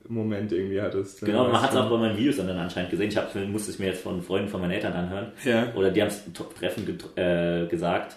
Knackpunkt-Moment 0.02 0.52
irgendwie 0.52 0.80
hattest. 0.80 1.20
Genau, 1.24 1.48
man 1.48 1.60
hat 1.60 1.70
es 1.70 1.76
auch 1.76 1.90
bei 1.90 1.96
meinen 1.96 2.16
Videos 2.16 2.36
dann 2.36 2.48
anscheinend 2.50 2.90
gesehen. 2.90 3.08
Ich 3.08 3.16
hab, 3.16 3.34
musste 3.34 3.70
es 3.70 3.78
mir 3.78 3.86
jetzt 3.86 4.02
von 4.02 4.22
Freunden 4.22 4.48
von 4.48 4.60
meinen 4.60 4.72
Eltern 4.72 4.92
anhören. 4.92 5.32
Ja. 5.44 5.72
Oder 5.74 5.90
die 5.90 6.00
haben 6.00 6.08
es 6.08 6.26
im 6.26 6.34
Treffen 6.34 6.86
get- 6.86 7.16
äh, 7.16 7.66
gesagt. 7.66 8.16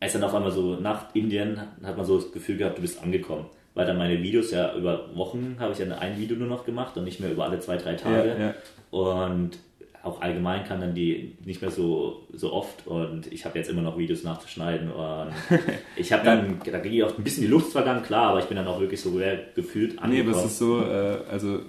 Als 0.00 0.12
dann 0.12 0.24
auf 0.24 0.34
einmal 0.34 0.52
so 0.52 0.76
nach 0.76 1.14
Indien 1.14 1.60
hat, 1.60 1.68
hat 1.82 1.96
man 1.96 2.04
so 2.04 2.16
das 2.18 2.32
Gefühl 2.32 2.56
gehabt, 2.56 2.78
du 2.78 2.82
bist 2.82 3.02
angekommen. 3.02 3.46
Weil 3.74 3.86
dann 3.86 3.98
meine 3.98 4.22
Videos 4.22 4.50
ja 4.52 4.74
über 4.74 5.16
Wochen 5.16 5.56
habe 5.58 5.72
ich 5.72 5.78
ja 5.78 5.86
ein 5.98 6.18
Video 6.18 6.36
nur 6.36 6.46
noch 6.48 6.64
gemacht 6.64 6.96
und 6.96 7.04
nicht 7.04 7.20
mehr 7.20 7.32
über 7.32 7.44
alle 7.44 7.58
zwei, 7.58 7.76
drei 7.76 7.94
Tage. 7.94 8.28
Ja, 8.28 8.38
ja. 8.38 8.54
Und 8.90 9.58
auch 10.04 10.20
allgemein 10.20 10.64
kann 10.64 10.80
dann 10.80 10.94
die 10.94 11.34
nicht 11.44 11.62
mehr 11.62 11.70
so, 11.70 12.26
so 12.32 12.52
oft 12.52 12.86
und 12.86 13.32
ich 13.32 13.44
habe 13.44 13.58
jetzt 13.58 13.70
immer 13.70 13.82
noch 13.82 13.96
Videos 13.98 14.22
nachzuschneiden 14.22 14.90
und 14.92 15.32
ich 15.96 16.12
habe 16.12 16.24
dann, 16.24 16.58
da 16.64 16.78
ging 16.78 17.02
auch 17.02 17.16
ein 17.16 17.24
bisschen 17.24 17.42
die 17.42 17.48
Luft 17.48 17.72
vergangen, 17.72 18.02
klar, 18.02 18.30
aber 18.30 18.38
ich 18.40 18.46
bin 18.46 18.56
dann 18.56 18.66
auch 18.66 18.80
wirklich 18.80 19.00
so 19.00 19.18
gefühlt 19.54 19.94
Nee, 19.94 19.98
angekommen. 20.00 20.34
aber 20.34 20.38
es 20.44 20.52
ist 20.52 20.58
so, 20.58 20.80
äh, 20.82 21.18
also 21.30 21.60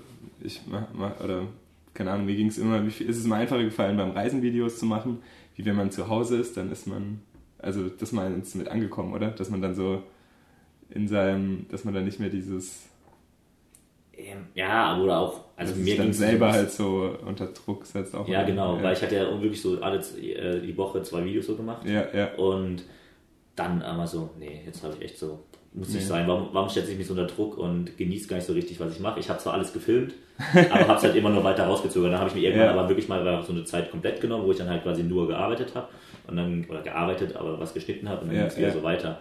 ich 0.43 0.61
mach, 0.69 0.83
mach 0.93 1.19
oder 1.23 1.43
keine 1.93 2.11
Ahnung, 2.11 2.25
mir 2.25 2.35
ging 2.35 2.47
es 2.47 2.57
immer, 2.57 2.85
wie 2.85 2.91
viel, 2.91 3.07
ist 3.09 3.17
es 3.17 3.25
mir 3.25 3.35
einfacher 3.35 3.63
gefallen, 3.63 3.97
beim 3.97 4.11
Reisen 4.11 4.41
Videos 4.41 4.77
zu 4.77 4.85
machen, 4.85 5.19
wie 5.55 5.65
wenn 5.65 5.75
man 5.75 5.91
zu 5.91 6.09
Hause 6.09 6.37
ist, 6.37 6.57
dann 6.57 6.71
ist 6.71 6.87
man, 6.87 7.21
also 7.57 7.87
das 7.89 8.11
mal 8.11 8.31
ins 8.33 8.53
mit 8.53 8.67
angekommen, 8.67 9.13
oder? 9.13 9.31
Dass 9.31 9.49
man 9.49 9.61
dann 9.61 9.73
so 9.75 10.03
in 10.89 11.07
seinem, 11.07 11.65
dass 11.71 11.85
man 11.85 11.93
dann 11.93 12.03
nicht 12.03 12.19
mehr 12.19 12.29
dieses, 12.29 12.83
ja, 14.53 14.99
oder 14.99 15.19
auch, 15.19 15.41
also 15.55 15.73
dass 15.73 15.81
mir 15.81 15.95
ging's 15.97 16.17
selber 16.17 16.51
halt 16.51 16.71
so 16.71 17.15
unter 17.25 17.47
Druck 17.47 17.85
setzt 17.85 18.15
auch. 18.15 18.27
Ja, 18.27 18.43
genau, 18.43 18.77
ja. 18.77 18.83
weil 18.83 18.93
ich 18.93 19.01
hatte 19.01 19.15
ja 19.15 19.41
wirklich 19.41 19.61
so 19.61 19.79
alle 19.81 19.97
äh, 19.97 20.59
die 20.61 20.75
Woche 20.77 21.01
zwei 21.03 21.23
Videos 21.25 21.45
so 21.47 21.55
gemacht 21.55 21.85
Ja, 21.85 22.05
ja. 22.13 22.33
und 22.35 22.83
dann 23.55 23.81
einmal 23.81 24.07
so, 24.07 24.29
nee, 24.39 24.61
jetzt 24.65 24.83
habe 24.83 24.95
ich 24.97 25.01
echt 25.05 25.17
so, 25.17 25.39
muss 25.73 25.89
nicht 25.89 26.01
Nee. 26.03 26.07
sein, 26.07 26.27
warum, 26.27 26.49
warum 26.51 26.69
setze 26.69 26.91
ich 26.91 26.97
mich 26.97 27.07
so 27.07 27.13
unter 27.13 27.25
Druck 27.27 27.57
und 27.57 27.97
genieße 27.97 28.27
gar 28.27 28.37
nicht 28.37 28.45
so 28.45 28.53
richtig, 28.53 28.79
was 28.79 28.93
ich 28.93 28.99
mache. 28.99 29.19
Ich 29.19 29.29
habe 29.29 29.39
zwar 29.39 29.53
alles 29.53 29.71
gefilmt, 29.73 30.13
aber 30.71 30.87
habe 30.87 30.97
es 30.97 31.03
halt 31.03 31.15
immer 31.15 31.29
nur 31.29 31.43
weiter 31.43 31.65
rausgezogen. 31.65 32.11
Dann 32.11 32.19
habe 32.19 32.29
ich 32.29 32.35
mir 32.35 32.41
irgendwann 32.41 32.67
Ja. 32.67 32.73
aber 32.73 32.89
wirklich 32.89 33.07
mal 33.07 33.43
so 33.45 33.51
eine 33.53 33.63
Zeit 33.63 33.91
komplett 33.91 34.19
genommen, 34.21 34.45
wo 34.45 34.51
ich 34.51 34.57
dann 34.57 34.69
halt 34.69 34.83
quasi 34.83 35.03
nur 35.03 35.27
gearbeitet 35.27 35.73
habe 35.75 35.87
und 36.27 36.35
dann, 36.37 36.65
oder 36.69 36.81
gearbeitet, 36.81 37.35
aber 37.35 37.59
was 37.59 37.73
geschnitten 37.73 38.09
habe 38.09 38.21
und 38.21 38.27
dann 38.27 38.35
Ja, 38.35 38.41
ging 38.43 38.51
es 38.51 38.57
wieder 38.57 38.67
ja. 38.69 38.73
so 38.73 38.83
weiter. 38.83 39.19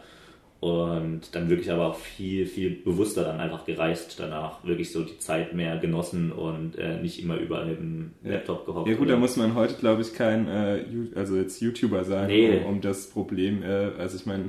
Und 0.64 1.20
dann 1.34 1.50
wirklich 1.50 1.70
aber 1.70 1.88
auch 1.88 1.96
viel, 1.96 2.46
viel 2.46 2.70
bewusster 2.70 3.22
dann 3.22 3.38
einfach 3.38 3.66
gereist 3.66 4.16
danach, 4.18 4.64
wirklich 4.64 4.90
so 4.92 5.02
die 5.02 5.18
Zeit 5.18 5.52
mehr 5.52 5.76
genossen 5.76 6.32
und 6.32 6.78
äh, 6.78 6.96
nicht 7.02 7.22
immer 7.22 7.36
überall 7.36 7.68
im 7.68 8.12
Ja. 8.22 8.30
Laptop 8.32 8.64
gehockt. 8.64 8.88
Ja 8.88 8.94
gut, 8.94 9.08
da 9.10 9.12
oder- 9.12 9.20
muss 9.20 9.36
man 9.36 9.54
heute, 9.56 9.74
glaube 9.74 10.00
ich, 10.00 10.14
kein, 10.14 10.48
äh, 10.48 10.82
also 11.16 11.36
jetzt 11.36 11.60
YouTuber 11.60 12.04
sein, 12.04 12.28
Nee. 12.28 12.60
um, 12.60 12.76
um 12.76 12.80
das 12.80 13.10
Problem, 13.10 13.62
äh, 13.62 13.90
also 13.98 14.16
ich 14.16 14.24
meine, 14.24 14.44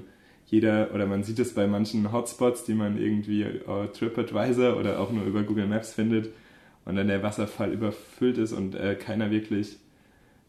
jeder, 0.48 0.92
oder 0.94 1.06
man 1.06 1.24
sieht 1.24 1.38
es 1.40 1.54
bei 1.54 1.68
manchen 1.68 2.10
Hotspots, 2.14 2.64
die 2.64 2.76
man 2.76 2.98
irgendwie 2.98 3.42
äh, 3.42 3.88
TripAdvisor 3.92 4.78
oder 4.78 5.02
auch 5.02 5.12
nur 5.12 5.26
über 5.26 5.44
Google 5.44 5.68
Maps 5.68 5.92
findet 5.94 6.30
und 6.86 6.96
dann 6.96 7.10
der 7.10 7.24
Wasserfall 7.24 7.74
überfüllt 7.74 8.38
ist 8.38 8.54
und 8.54 8.74
äh, 8.76 8.96
keiner 8.96 9.32
wirklich 9.32 9.76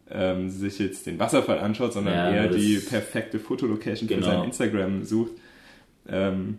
ähm, 0.09 0.49
sich 0.49 0.79
jetzt 0.79 1.07
den 1.09 1.19
Wasserfall 1.19 1.59
anschaut, 1.59 1.93
sondern 1.93 2.15
Ja, 2.15 2.31
eher 2.31 2.49
die 2.51 2.77
perfekte 2.77 3.41
Fotolocation 3.41 4.07
Genau. 4.09 4.21
für 4.27 4.31
sein 4.31 4.45
Instagram 4.45 5.03
sucht. 5.03 5.33
Ähm, 6.09 6.59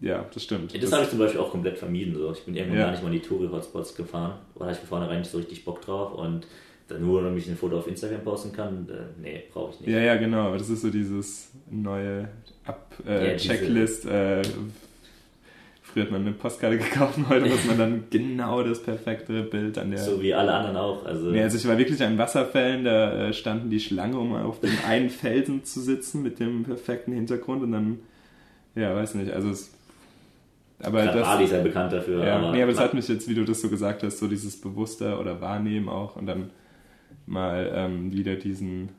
ja, 0.00 0.26
das 0.32 0.42
stimmt. 0.42 0.72
Ja, 0.74 0.80
das 0.80 0.92
habe 0.92 1.04
ich 1.04 1.10
zum 1.10 1.18
Beispiel 1.18 1.40
auch 1.40 1.50
komplett 1.50 1.78
vermieden. 1.78 2.14
So. 2.14 2.32
Ich 2.32 2.42
bin 2.44 2.54
irgendwann 2.54 2.78
Ja. 2.78 2.84
gar 2.86 2.90
nicht 2.92 3.02
mal 3.02 3.08
in 3.14 3.20
die 3.20 3.26
Touri-Hotspots 3.26 3.94
gefahren. 3.94 4.34
Oder 4.54 4.70
ich 4.72 4.78
von 4.78 4.88
vornherein 4.88 5.20
nicht 5.20 5.30
so 5.30 5.38
richtig 5.38 5.64
Bock 5.64 5.80
drauf. 5.80 6.12
Und 6.14 6.46
dann 6.88 7.00
nur, 7.00 7.22
damit 7.22 7.42
ich 7.42 7.48
ein 7.48 7.56
Foto 7.56 7.78
auf 7.78 7.88
Instagram 7.88 8.22
posten 8.22 8.52
kann, 8.52 8.86
äh, 8.90 9.20
nee, 9.20 9.42
brauche 9.52 9.72
ich 9.72 9.80
nicht. 9.80 9.90
Ja, 9.90 10.00
ja, 10.00 10.16
genau. 10.16 10.52
Das 10.56 10.68
ist 10.68 10.82
so 10.82 10.90
dieses 10.90 11.50
neue 11.70 12.28
Ab 12.64 12.92
äh, 13.06 13.32
Ja, 13.32 13.36
Checklist. 13.36 14.04
Äh, 14.06 14.42
früher 15.82 16.04
hat 16.04 16.10
man 16.10 16.20
eine 16.22 16.32
Postkarte 16.32 16.76
gekauft, 16.78 17.18
heute 17.28 17.46
muss 17.46 17.64
man 17.64 17.78
dann 17.78 18.04
genau 18.10 18.62
das 18.62 18.82
perfekte 18.82 19.42
Bild 19.44 19.78
an 19.78 19.90
der. 19.92 20.00
So 20.00 20.20
wie 20.22 20.34
alle 20.34 20.52
anderen 20.52 20.76
auch. 20.76 21.04
Also, 21.06 21.30
Nee, 21.30 21.42
also 21.42 21.56
ich 21.56 21.66
war 21.66 21.78
wirklich 21.78 22.02
an 22.02 22.18
Wasserfällen, 22.18 22.84
da 22.84 23.28
äh, 23.28 23.32
standen 23.32 23.70
die 23.70 23.80
Schlange, 23.80 24.18
um 24.18 24.34
auf 24.34 24.60
dem 24.60 24.72
einen 24.86 25.08
Felsen 25.10 25.64
zu 25.64 25.80
sitzen 25.80 26.22
mit 26.22 26.38
dem 26.38 26.64
perfekten 26.64 27.12
Hintergrund 27.12 27.62
und 27.62 27.72
dann, 27.72 27.98
ja, 28.76 28.94
weiß 28.94 29.14
nicht, 29.14 29.32
also 29.32 29.50
es, 29.50 29.72
aber 30.78 31.02
Gerade 31.02 31.18
das, 31.18 31.28
Bali 31.28 31.44
ist 31.44 31.52
ja 31.52 31.62
bekannt 31.62 31.92
dafür. 31.92 32.24
ja, 32.24 32.36
aber, 32.36 32.52
nee, 32.52 32.62
aber 32.62 32.72
das 32.72 32.80
hat 32.80 32.94
mich 32.94 33.08
jetzt, 33.08 33.28
wie 33.28 33.34
du 33.34 33.44
das 33.44 33.60
so 33.60 33.68
gesagt 33.70 34.02
hast, 34.02 34.18
so 34.18 34.28
dieses 34.28 34.60
Bewusster 34.60 35.18
oder 35.18 35.40
Wahrnehmen 35.40 35.88
auch 35.88 36.16
und 36.16 36.26
dann 36.26 36.50
mal 37.26 37.72
ähm, 37.74 38.12
wieder 38.12 38.36
diesen, 38.36 38.90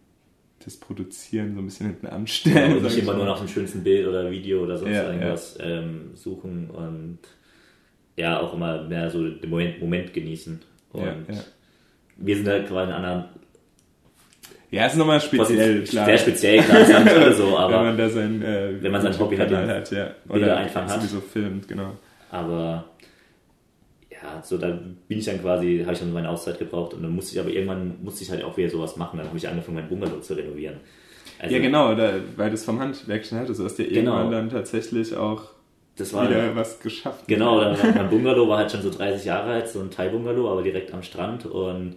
das 0.65 0.77
Produzieren 0.77 1.53
so 1.53 1.61
ein 1.61 1.65
bisschen 1.65 1.87
hinten 1.87 2.07
anstellen. 2.07 2.73
und 2.73 2.79
sag 2.79 2.89
nicht 2.89 2.97
ich 2.97 3.03
immer 3.03 3.13
nur 3.13 3.25
nach 3.25 3.39
dem 3.39 3.47
schönsten 3.47 3.83
Bild 3.83 4.07
oder 4.07 4.29
Video 4.31 4.63
oder 4.63 4.77
sonst 4.77 4.93
Ja, 4.93 5.11
irgendwas 5.11 5.57
Ähm, 5.61 6.11
suchen 6.15 6.69
und 6.71 7.19
ja, 8.17 8.39
auch 8.39 8.53
immer 8.55 8.83
mehr 8.83 9.09
so 9.11 9.29
den 9.29 9.49
Moment, 9.49 9.79
Moment 9.79 10.13
genießen. 10.13 10.59
Und 10.93 11.01
ja, 11.03 11.15
ja. 11.29 11.43
wir 12.17 12.35
sind 12.35 12.47
halt 12.47 12.67
quasi 12.67 12.89
in 12.89 12.95
einer 12.95 13.07
anderen 13.07 13.29
Ja, 14.69 14.85
ist 14.85 14.97
nochmal 14.97 15.21
speziell, 15.21 15.83
klar. 15.83 16.05
Sehr 16.05 16.17
speziell, 16.17 16.61
klar, 16.61 16.85
haben 16.87 17.07
alle 17.07 17.33
so, 17.33 17.57
aber. 17.57 17.73
wenn 17.73 17.85
man 17.85 17.97
da 17.97 18.09
sein, 18.09 18.41
äh, 18.41 18.81
wenn 18.81 18.91
man 18.91 19.01
sein 19.01 19.17
Hobby 19.17 19.37
hat, 19.37 19.49
hat 19.49 19.91
ja. 19.91 20.11
Oder 20.27 20.57
einfach 20.57 20.81
hat. 20.83 21.01
sowieso 21.01 21.21
filmt, 21.21 21.67
genau. 21.67 21.91
Aber, 22.29 22.83
ja, 24.11 24.41
so, 24.43 24.57
da 24.57 24.77
bin 25.07 25.19
ich 25.19 25.25
dann 25.25 25.41
quasi, 25.41 25.81
habe 25.83 25.93
ich 25.93 25.99
dann 25.99 26.11
meine 26.11 26.29
Auszeit 26.29 26.59
gebraucht 26.59 26.93
und 26.93 27.03
dann 27.03 27.11
musste 27.11 27.35
ich 27.35 27.39
aber 27.39 27.49
irgendwann, 27.49 27.95
musste 28.03 28.23
ich 28.23 28.29
halt 28.29 28.43
auch 28.43 28.57
wieder 28.57 28.69
sowas 28.69 28.97
machen, 28.97 29.17
dann 29.17 29.27
habe 29.27 29.37
ich 29.37 29.47
angefangen, 29.47 29.75
mein 29.75 29.87
Bungalow 29.87 30.19
zu 30.19 30.33
renovieren. 30.33 30.77
Also, 31.39 31.55
ja, 31.55 31.61
genau, 31.61 31.95
da, 31.95 32.15
weil 32.35 32.49
du 32.49 32.55
es 32.55 32.65
vom 32.65 32.79
Handwerk 32.79 33.25
schon 33.25 33.39
hattest, 33.39 33.59
du 33.59 33.63
hast 33.63 33.79
ja 33.79 33.85
genau. 33.85 34.17
irgendwann 34.17 34.31
dann 34.31 34.49
tatsächlich 34.49 35.15
auch 35.15 35.43
das 35.97 36.13
war 36.13 36.29
wieder 36.29 36.55
was 36.55 36.79
geschafft. 36.79 37.27
Genau, 37.27 37.59
mein 37.59 38.09
Bungalow 38.09 38.47
war 38.47 38.59
halt 38.59 38.71
schon 38.71 38.83
so 38.83 38.91
30 38.91 39.25
Jahre 39.25 39.53
alt, 39.53 39.67
so 39.67 39.79
ein 39.79 39.89
Thai-Bungalow, 39.89 40.51
aber 40.51 40.61
direkt 40.61 40.93
am 40.93 41.01
Strand 41.01 41.47
und 41.47 41.95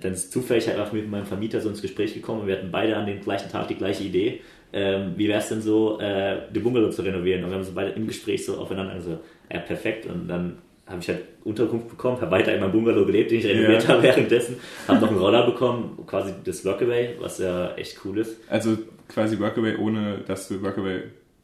dann 0.00 0.12
ist 0.12 0.32
zufällig 0.32 0.66
halt 0.68 0.78
einfach 0.78 0.92
mit 0.92 1.08
meinem 1.10 1.26
Vermieter 1.26 1.60
so 1.60 1.68
ins 1.68 1.82
Gespräch 1.82 2.14
gekommen 2.14 2.42
und 2.42 2.46
wir 2.46 2.56
hatten 2.56 2.70
beide 2.70 2.96
an 2.96 3.06
dem 3.06 3.20
gleichen 3.20 3.50
Tag 3.50 3.68
die 3.68 3.74
gleiche 3.74 4.04
Idee. 4.04 4.40
Ähm, 4.72 5.12
wie 5.16 5.28
wäre 5.28 5.38
es 5.38 5.48
denn 5.48 5.60
so, 5.60 6.00
äh, 6.00 6.50
den 6.50 6.62
Bungalow 6.62 6.90
zu 6.90 7.02
renovieren? 7.02 7.44
Und 7.44 7.50
wir 7.50 7.56
haben 7.56 7.64
so 7.64 7.72
beide 7.74 7.90
im 7.90 8.06
Gespräch 8.06 8.44
so 8.44 8.56
aufeinander 8.56 8.98
so, 9.00 9.18
ja, 9.52 9.58
perfekt. 9.60 10.06
Und 10.06 10.28
dann 10.28 10.58
habe 10.86 11.00
ich 11.00 11.08
halt 11.08 11.20
Unterkunft 11.44 11.88
bekommen, 11.88 12.20
habe 12.20 12.30
weiter 12.30 12.54
in 12.54 12.60
meinem 12.60 12.72
Bungalow 12.72 13.04
gelebt, 13.04 13.30
den 13.30 13.38
ich 13.38 13.46
renoviert 13.46 13.82
ja. 13.82 13.90
habe 13.90 14.02
währenddessen, 14.02 14.56
habe 14.88 15.00
noch 15.00 15.08
einen 15.08 15.18
Roller 15.18 15.44
bekommen, 15.44 15.98
quasi 16.06 16.32
das 16.44 16.64
Workaway, 16.64 17.16
was 17.20 17.38
ja 17.38 17.74
echt 17.74 17.98
cool 18.04 18.18
ist. 18.18 18.38
Also 18.48 18.78
quasi 19.08 19.38
Workaway, 19.38 19.76
ohne 19.76 20.18
dass 20.26 20.48
du 20.48 20.62
Workaway 20.62 21.02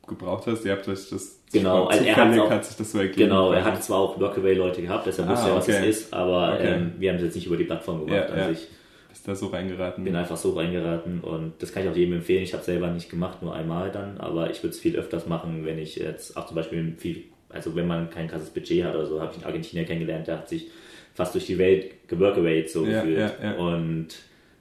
gebraucht 0.08 0.46
hast. 0.46 0.64
Ihr 0.64 0.72
habt 0.72 0.88
euch 0.88 1.08
das 1.10 1.40
genau, 1.52 1.86
also 1.86 2.04
er 2.04 2.42
auch, 2.42 2.50
hat 2.50 2.64
sich 2.64 2.76
das 2.76 2.92
so 2.92 2.98
ergeben. 2.98 3.28
Genau, 3.28 3.52
er 3.52 3.64
hat 3.64 3.82
zwar 3.82 3.98
auch 3.98 4.20
Workaway-Leute 4.20 4.82
gehabt, 4.82 5.06
deshalb 5.06 5.28
ah, 5.28 5.32
wusste 5.32 5.50
er, 5.50 5.56
was 5.56 5.68
okay. 5.68 5.78
es 5.80 5.96
ist, 5.96 6.14
aber 6.14 6.54
okay. 6.54 6.74
ähm, 6.74 6.92
wir 6.98 7.10
haben 7.10 7.16
es 7.16 7.22
jetzt 7.22 7.34
nicht 7.34 7.46
über 7.46 7.56
die 7.56 7.64
Plattform 7.64 8.06
gemacht 8.06 8.28
ja, 8.28 8.34
an 8.34 8.38
ja. 8.38 8.48
sich. 8.48 8.68
Bist 9.08 9.26
da 9.26 9.34
so 9.34 9.46
reingeraten? 9.46 10.04
Bin 10.04 10.16
einfach 10.16 10.36
so 10.36 10.52
reingeraten 10.52 11.20
und 11.20 11.54
das 11.60 11.72
kann 11.72 11.82
ich 11.82 11.88
auch 11.88 11.96
jedem 11.96 12.14
empfehlen. 12.14 12.42
Ich 12.42 12.52
habe 12.52 12.62
selber 12.62 12.88
nicht 12.90 13.10
gemacht, 13.10 13.42
nur 13.42 13.54
einmal 13.54 13.90
dann, 13.90 14.18
aber 14.18 14.50
ich 14.50 14.62
würde 14.62 14.74
es 14.74 14.80
viel 14.80 14.96
öfters 14.96 15.26
machen, 15.26 15.64
wenn 15.64 15.78
ich 15.78 15.96
jetzt 15.96 16.36
auch 16.36 16.46
zum 16.46 16.56
Beispiel 16.56 16.94
viel, 16.98 17.24
also 17.48 17.74
wenn 17.74 17.86
man 17.86 18.10
kein 18.10 18.28
krasses 18.28 18.50
Budget 18.50 18.84
hat 18.84 18.94
oder 18.94 19.06
so, 19.06 19.20
habe 19.20 19.30
ich 19.32 19.38
einen 19.38 19.46
Argentinier 19.46 19.84
kennengelernt, 19.84 20.26
der 20.26 20.38
hat 20.38 20.48
sich 20.48 20.68
fast 21.14 21.34
durch 21.34 21.46
die 21.46 21.58
Welt 21.58 22.08
geworkawayt 22.08 22.70
so 22.70 22.86
ja, 22.86 23.00
gefühlt. 23.00 23.18
Ja, 23.18 23.32
ja. 23.42 23.54
Und 23.54 24.08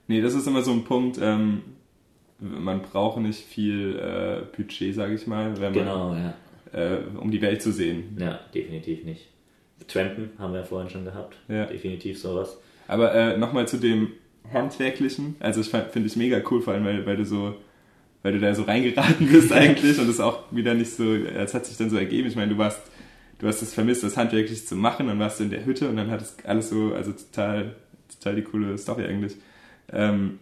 nee, 0.08 0.20
das 0.20 0.34
ist 0.34 0.46
immer 0.46 0.62
so 0.62 0.72
ein 0.72 0.84
Punkt, 0.84 1.18
ähm, 1.22 1.62
man 2.38 2.82
braucht 2.82 3.18
nicht 3.18 3.40
viel 3.40 3.98
äh, 3.98 4.56
Budget, 4.56 4.94
sage 4.94 5.14
ich 5.14 5.26
mal, 5.26 5.56
wenn 5.56 5.62
man, 5.62 5.72
genau, 5.72 6.14
ja. 6.14 6.34
äh, 6.72 6.98
um 7.18 7.30
die 7.30 7.42
Welt 7.42 7.62
zu 7.62 7.72
sehen. 7.72 8.16
Ja, 8.18 8.40
definitiv 8.54 9.04
nicht. 9.04 9.28
Trampen 9.86 10.30
haben 10.38 10.52
wir 10.52 10.60
ja 10.60 10.66
vorhin 10.66 10.90
schon 10.90 11.04
gehabt. 11.04 11.36
Ja. 11.48 11.66
Definitiv 11.66 12.18
sowas. 12.18 12.58
Aber 12.86 13.14
äh, 13.14 13.36
nochmal 13.36 13.68
zu 13.68 13.78
dem 13.78 14.12
Handwerklichen. 14.52 15.36
Also 15.40 15.60
ich 15.60 15.68
finde 15.68 16.06
ich 16.06 16.16
mega 16.16 16.40
cool, 16.50 16.62
vor 16.62 16.74
allem, 16.74 16.84
weil, 16.84 17.06
weil 17.06 17.16
du 17.16 17.24
so 17.24 17.54
weil 18.22 18.32
du 18.32 18.40
da 18.40 18.54
so 18.54 18.62
reingeraten 18.62 19.28
bist 19.32 19.52
eigentlich 19.52 19.98
und 19.98 20.08
es 20.08 20.20
auch 20.20 20.44
wieder 20.50 20.74
nicht 20.74 20.90
so, 20.90 21.14
es 21.14 21.54
hat 21.54 21.66
sich 21.66 21.76
dann 21.76 21.90
so 21.90 21.96
ergeben. 21.96 22.28
Ich 22.28 22.36
meine, 22.36 22.52
du 22.52 22.58
warst, 22.58 22.80
du 23.38 23.46
hast 23.46 23.62
es 23.62 23.74
vermisst, 23.74 24.02
das 24.02 24.16
handwerklich 24.16 24.66
zu 24.66 24.76
machen, 24.76 25.06
dann 25.06 25.18
warst 25.18 25.40
du 25.40 25.44
in 25.44 25.50
der 25.50 25.64
Hütte 25.64 25.88
und 25.88 25.96
dann 25.96 26.10
hat 26.10 26.22
es 26.22 26.36
alles 26.44 26.70
so, 26.70 26.94
also 26.94 27.12
total, 27.12 27.74
total 28.12 28.36
die 28.36 28.42
coole 28.42 28.76
Story 28.78 29.04
eigentlich. 29.04 29.36
Ähm, 29.92 30.40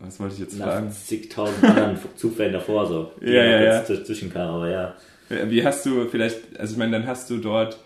was 0.00 0.18
wollte 0.18 0.34
ich 0.34 0.40
jetzt 0.40 0.58
Nach 0.58 0.66
fragen? 0.66 0.90
zigtausend 0.90 1.62
anderen 1.62 1.98
Zufällen 2.16 2.52
davor 2.54 2.86
so. 2.86 3.12
Die 3.20 3.26
ja, 3.26 3.44
ja, 3.44 3.62
ja. 3.62 3.80
Dazwischen 3.82 4.32
kam, 4.32 4.54
aber 4.54 4.68
ja. 4.70 4.94
Wie 5.28 5.64
hast 5.64 5.86
du 5.86 6.06
vielleicht, 6.08 6.58
also 6.58 6.72
ich 6.72 6.78
meine, 6.78 6.92
dann 6.92 7.06
hast 7.06 7.30
du 7.30 7.38
dort 7.38 7.78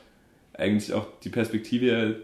eigentlich 0.55 0.93
auch 0.93 1.07
die 1.23 1.29
Perspektive 1.29 2.17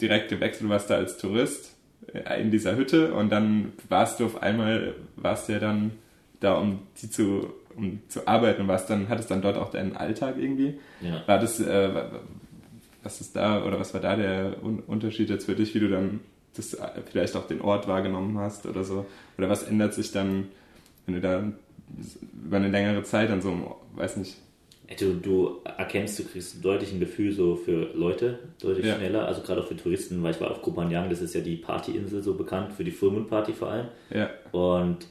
direkt 0.00 0.28
gewechselt. 0.28 0.64
Du 0.64 0.68
warst 0.68 0.90
da 0.90 0.96
als 0.96 1.16
Tourist 1.16 1.76
äh, 2.12 2.40
in 2.40 2.50
dieser 2.50 2.76
Hütte 2.76 3.14
und 3.14 3.30
dann 3.30 3.72
warst 3.88 4.20
du 4.20 4.26
auf 4.26 4.42
einmal, 4.42 4.94
warst 5.16 5.48
du 5.48 5.52
ja 5.52 5.58
dann 5.58 5.92
da, 6.40 6.54
um 6.54 6.80
die 7.00 7.10
zu, 7.10 7.52
um 7.76 8.00
zu 8.08 8.26
arbeiten 8.26 8.62
und 8.62 8.68
warst 8.68 8.90
dann, 8.90 9.08
hattest 9.08 9.30
dann 9.30 9.42
dort 9.42 9.56
auch 9.56 9.70
deinen 9.70 9.96
Alltag 9.96 10.34
irgendwie. 10.38 10.78
Ja. 11.00 11.22
War 11.26 11.38
das, 11.38 11.60
äh, 11.60 11.90
was 13.02 13.20
ist 13.20 13.36
da, 13.36 13.64
oder 13.64 13.78
was 13.78 13.94
war 13.94 14.00
da 14.00 14.16
der 14.16 14.56
Unterschied 14.62 15.30
jetzt 15.30 15.46
für 15.46 15.54
dich, 15.54 15.74
wie 15.74 15.80
du 15.80 15.88
dann 15.88 16.20
das 16.56 16.74
äh, 16.74 16.86
vielleicht 17.10 17.36
auch 17.36 17.46
den 17.46 17.60
Ort 17.60 17.88
wahrgenommen 17.88 18.38
hast 18.38 18.66
oder 18.66 18.84
so? 18.84 19.06
Oder 19.38 19.48
was 19.48 19.62
ändert 19.62 19.94
sich 19.94 20.12
dann, 20.12 20.48
wenn 21.06 21.14
du 21.14 21.20
da 21.20 21.52
über 22.46 22.56
eine 22.56 22.68
längere 22.68 23.02
Zeit 23.02 23.30
an 23.30 23.40
so 23.40 23.50
einem, 23.50 23.64
weiß 23.94 24.16
nicht. 24.16 24.36
Du, 24.98 25.14
du 25.14 25.60
erkennst, 25.64 26.18
du 26.18 26.24
kriegst 26.24 26.64
deutlich 26.64 26.92
ein 26.92 26.98
Gefühl 26.98 27.32
so 27.32 27.54
für 27.54 27.92
Leute, 27.94 28.40
deutlich 28.60 28.86
ja. 28.86 28.96
schneller, 28.96 29.26
also 29.26 29.40
gerade 29.42 29.60
auch 29.60 29.68
für 29.68 29.76
Touristen, 29.76 30.20
weil 30.22 30.32
ich 30.32 30.40
war 30.40 30.50
auf 30.50 30.62
Kupanyang, 30.62 31.08
das 31.08 31.20
ist 31.20 31.32
ja 31.34 31.40
die 31.40 31.56
Partyinsel 31.56 32.22
so 32.22 32.34
bekannt, 32.34 32.72
für 32.72 32.82
die 32.82 32.90
Full 32.90 33.24
Party 33.24 33.52
vor 33.52 33.68
allem. 33.68 33.86
Ja. 34.12 34.30
Und 34.50 35.06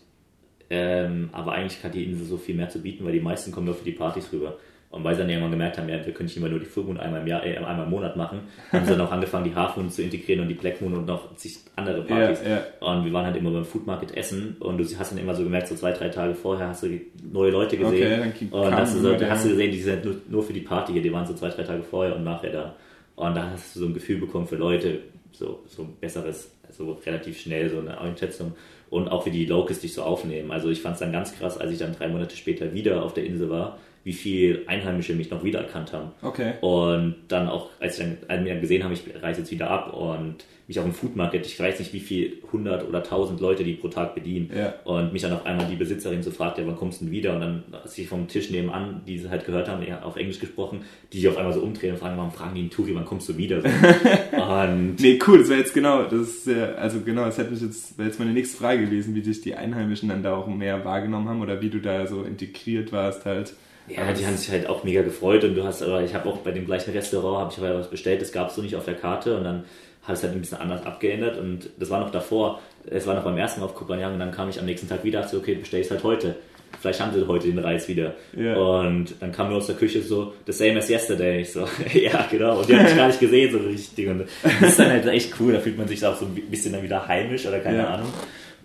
ähm, 0.70 1.30
aber 1.32 1.54
eigentlich 1.54 1.84
hat 1.84 1.96
die 1.96 2.04
Insel 2.04 2.26
so 2.26 2.38
viel 2.38 2.56
mehr 2.56 2.70
zu 2.70 2.80
bieten, 2.80 3.06
weil 3.06 3.14
die 3.14 3.22
meisten 3.22 3.52
kommen 3.52 3.66
nur 3.66 3.76
für 3.76 3.86
die 3.86 3.94
Partys 3.94 4.32
rüber. 4.32 4.58
Und 4.92 5.04
weil 5.04 5.14
sie 5.14 5.22
dann 5.22 5.30
irgendwann 5.30 5.52
gemerkt 5.52 5.78
haben, 5.78 5.88
ja, 5.88 6.04
wir 6.04 6.14
können 6.14 6.26
nicht 6.26 6.38
immer 6.38 6.50
nur 6.50 6.60
die 6.60 6.66
Full 6.66 6.84
Moon 6.84 7.00
einmal 7.00 7.22
im, 7.22 7.28
Jahr, 7.28 7.46
äh, 7.46 7.56
einmal 7.58 7.84
im 7.84 7.92
Monat 7.92 8.18
machen, 8.18 8.42
haben 8.72 8.86
sie 8.86 8.92
dann 8.92 9.02
auch 9.02 9.12
angefangen, 9.12 9.44
die 9.44 9.54
Half 9.54 9.78
Moon 9.78 9.92
zu 9.92 10.02
integrieren 10.02 10.42
und 10.42 10.48
die 10.48 10.56
Black 10.56 10.82
Moon 10.82 10.96
und 10.96 11.06
noch 11.06 11.38
sich 11.38 11.60
andere 11.76 12.02
Partys. 12.02 12.42
Ja, 12.44 12.50
ja. 12.50 12.64
Und 12.80 13.06
wir 13.06 13.14
waren 13.14 13.26
halt 13.26 13.36
immer 13.36 13.52
beim 13.52 13.66
Food 13.66 13.86
Market 13.86 14.18
essen 14.18 14.56
und 14.60 14.80
du 14.80 14.84
hast 14.98 15.12
dann 15.12 15.20
immer 15.20 15.36
so 15.36 15.44
gemerkt, 15.44 15.68
so 15.68 15.76
zwei, 15.76 15.92
drei 15.92 16.10
Tage 16.10 16.34
vorher 16.34 16.70
hast 16.70 16.82
du 16.82 17.00
neue 17.32 17.52
Leute 17.52 17.78
gesehen. 17.78 18.34
Okay, 18.36 18.48
und 18.50 18.76
hast 18.76 18.96
du, 18.96 19.00
so, 19.00 19.30
hast 19.30 19.46
du 19.46 19.50
gesehen, 19.50 19.72
die 19.72 19.80
sind 19.80 20.04
nur, 20.04 20.16
nur 20.28 20.44
für 20.44 20.54
die 20.54 20.62
Party 20.62 20.94
hier, 20.94 21.04
die 21.04 21.14
waren 21.14 21.28
so 21.28 21.36
zwei, 21.36 21.50
drei 21.50 21.64
Tage 21.64 21.84
vorher 21.84 22.16
und 22.16 22.24
nachher 22.24 22.52
da. 22.52 22.76
Und 23.16 23.36
da 23.36 23.52
hast 23.52 23.76
du 23.76 23.82
so 23.82 23.86
ein 23.86 23.94
Gefühl 23.94 24.18
bekommen 24.18 24.48
für 24.48 24.56
Leute, 24.56 25.02
so, 25.32 25.64
so 25.68 25.84
ein 25.84 25.98
besseres, 26.00 26.52
so 26.72 26.94
relativ 27.06 27.40
schnell, 27.40 27.70
so 27.70 27.78
eine 27.78 28.02
Einschätzung 28.02 28.54
und 28.90 29.08
auch 29.10 29.26
wie 29.28 29.32
die 29.32 29.46
Locals 29.46 29.82
dich 29.82 29.94
so 29.94 30.02
aufnehmen. 30.02 30.52
Also 30.52 30.70
ich 30.70 30.82
fand 30.82 30.96
es 30.96 31.00
dann 31.02 31.12
ganz 31.12 31.38
krass, 31.38 31.60
als 31.60 31.72
ich 31.72 31.78
dann 31.78 31.94
drei 31.94 32.08
Monate 32.08 32.36
später 32.36 32.74
wieder 32.74 33.04
auf 33.04 33.14
der 33.14 33.26
Insel 33.26 33.50
war, 33.52 33.78
wie 34.04 34.14
viel 34.14 34.64
Einheimische 34.68 35.14
mich 35.14 35.30
noch 35.30 35.44
wiedererkannt 35.44 35.94
haben. 35.94 36.12
Okay. 36.22 36.54
Und 36.62 37.16
dann 37.28 37.48
auch, 37.48 37.70
als 37.80 38.00
ich 38.00 38.06
dann, 38.28 38.44
mir 38.44 38.60
gesehen 38.60 38.84
habe, 38.84 38.94
ich 38.94 39.04
reise 39.22 39.42
jetzt 39.42 39.52
wieder 39.52 39.70
ab 39.70 39.94
und 39.94 40.46
mich 40.70 40.78
auf 40.78 40.86
dem 40.86 40.94
Food 40.94 41.16
Market, 41.16 41.48
ich 41.48 41.60
weiß 41.60 41.80
nicht, 41.80 41.94
wie 41.94 42.00
viel, 42.00 42.38
100 42.46 42.88
oder 42.88 43.00
1000 43.00 43.40
Leute, 43.40 43.64
die 43.64 43.74
pro 43.74 43.88
Tag 43.88 44.14
bedienen. 44.14 44.52
Ja. 44.56 44.76
Und 44.84 45.12
mich 45.12 45.24
dann 45.24 45.34
auf 45.34 45.44
einmal 45.46 45.66
die 45.66 45.76
Besitzerin 45.76 46.22
so 46.22 46.30
fragt, 46.30 46.60
ja, 46.60 46.68
wann 46.68 46.76
kommst 46.76 47.02
du 47.02 47.06
denn 47.06 47.12
wieder? 47.12 47.34
Und 47.34 47.42
dann 47.42 47.64
sich 47.86 48.08
vom 48.08 48.28
Tisch 48.28 48.52
nebenan, 48.52 49.02
die 49.08 49.18
sie 49.18 49.32
halt 49.32 49.46
gehört 49.46 49.68
haben, 49.68 49.84
auf 50.04 50.16
Englisch 50.16 50.40
gesprochen, 50.40 50.82
die 51.12 51.18
sich 51.18 51.28
auf 51.28 51.38
einmal 51.38 51.54
so 51.54 51.62
umdrehen 51.62 51.94
und 51.94 51.98
fragen, 51.98 52.18
warum 52.18 52.32
fragen 52.32 52.54
die 52.54 52.62
einen 52.62 52.70
Turi, 52.70 52.94
wann 52.94 53.06
kommst 53.06 53.28
du 53.28 53.36
wieder? 53.36 53.64
und 54.32 54.98
nee, 55.00 55.18
cool, 55.28 55.40
das 55.40 55.50
wäre 55.50 55.60
jetzt 55.60 55.74
genau, 55.74 56.04
das 56.04 56.22
ist 56.22 56.48
ja, 56.48 56.76
also 56.76 57.02
genau, 57.02 57.26
das 57.26 57.40
hätte 57.40 57.50
mich 57.50 57.62
jetzt, 57.62 57.98
wäre 57.98 58.08
jetzt 58.08 58.20
meine 58.20 58.34
nächste 58.34 58.58
Frage 58.58 58.86
gewesen, 58.86 59.16
wie 59.16 59.22
dich 59.22 59.42
die 59.42 59.56
Einheimischen 59.56 60.10
dann 60.10 60.22
da 60.22 60.36
auch 60.36 60.46
mehr 60.46 60.86
wahrgenommen 60.86 61.28
haben 61.30 61.42
oder 61.42 61.62
wie 61.64 61.70
du 61.70 61.80
da 61.80 62.06
so 62.06 62.22
integriert 62.22 62.92
warst 62.92 63.26
halt. 63.26 63.54
Ja, 63.90 64.12
die 64.14 64.26
haben 64.26 64.38
sich 64.38 64.52
halt 64.52 64.68
auch 64.68 64.84
mega 64.84 65.02
gefreut 65.02 65.44
und 65.44 65.56
du 65.56 65.64
hast, 65.64 65.82
aber 65.82 66.04
ich 66.04 66.14
habe 66.14 66.30
auch 66.30 66.38
bei 66.38 66.52
dem 66.52 66.66
gleichen 66.66 66.92
Restaurant, 66.92 67.42
habe 67.42 67.52
ich 67.52 67.58
aber 67.60 67.80
was 67.80 67.90
bestellt, 67.90 68.22
das 68.22 68.32
gab 68.32 68.50
es 68.50 68.56
so 68.56 68.62
nicht 68.62 68.76
auf 68.76 68.86
der 68.86 68.96
Karte 68.96 69.36
und 69.38 69.44
dann 69.44 69.64
habe 70.04 70.14
ich 70.14 70.20
es 70.20 70.24
halt 70.24 70.34
ein 70.34 70.42
bisschen 70.42 70.60
anders 70.60 70.86
abgeändert 70.86 71.38
und 71.38 71.70
das 71.78 71.90
war 71.90 72.00
noch 72.00 72.12
davor, 72.12 72.60
es 72.90 73.06
war 73.06 73.16
noch 73.16 73.24
beim 73.24 73.38
ersten 73.38 73.60
Mal 73.60 73.68
auf 73.68 73.76
Kupanyang 73.76 74.14
und 74.14 74.20
dann 74.20 74.32
kam 74.32 74.50
ich 74.50 74.60
am 74.60 74.66
nächsten 74.66 74.88
Tag 74.88 75.04
wieder, 75.04 75.22
dachte 75.22 75.38
okay, 75.38 75.56
bestell 75.56 75.82
es 75.82 75.92
halt 75.92 76.04
heute. 76.04 76.36
Vielleicht 76.80 77.02
haben 77.02 77.14
sie 77.14 77.28
heute 77.28 77.48
den 77.48 77.60
Reis 77.60 77.88
wieder. 77.88 78.14
Yeah. 78.38 78.56
Und 78.56 79.16
dann 79.20 79.32
kam 79.32 79.50
nur 79.50 79.58
aus 79.58 79.66
der 79.66 79.76
Küche 79.76 80.02
so, 80.02 80.34
the 80.46 80.54
same 80.54 80.78
as 80.78 80.88
yesterday. 80.88 81.42
Ich 81.42 81.52
so, 81.52 81.62
ja, 81.94 82.28
genau. 82.30 82.60
Und 82.60 82.70
die 82.70 82.76
haben 82.76 82.84
mich 82.84 82.96
gar 82.96 83.08
nicht 83.08 83.20
gesehen 83.20 83.52
so 83.52 83.58
richtig. 83.58 84.08
Und 84.08 84.26
das 84.44 84.70
ist 84.70 84.80
dann 84.80 84.90
halt 84.90 85.06
echt 85.08 85.34
cool, 85.40 85.54
da 85.54 85.60
fühlt 85.60 85.78
man 85.78 85.88
sich 85.88 86.06
auch 86.06 86.16
so 86.16 86.26
ein 86.26 86.36
bisschen 86.50 86.74
dann 86.74 86.84
wieder 86.84 87.08
heimisch 87.08 87.46
oder 87.48 87.60
keine 87.60 87.80
yeah. 87.80 87.96
Ahnung. 87.96 88.14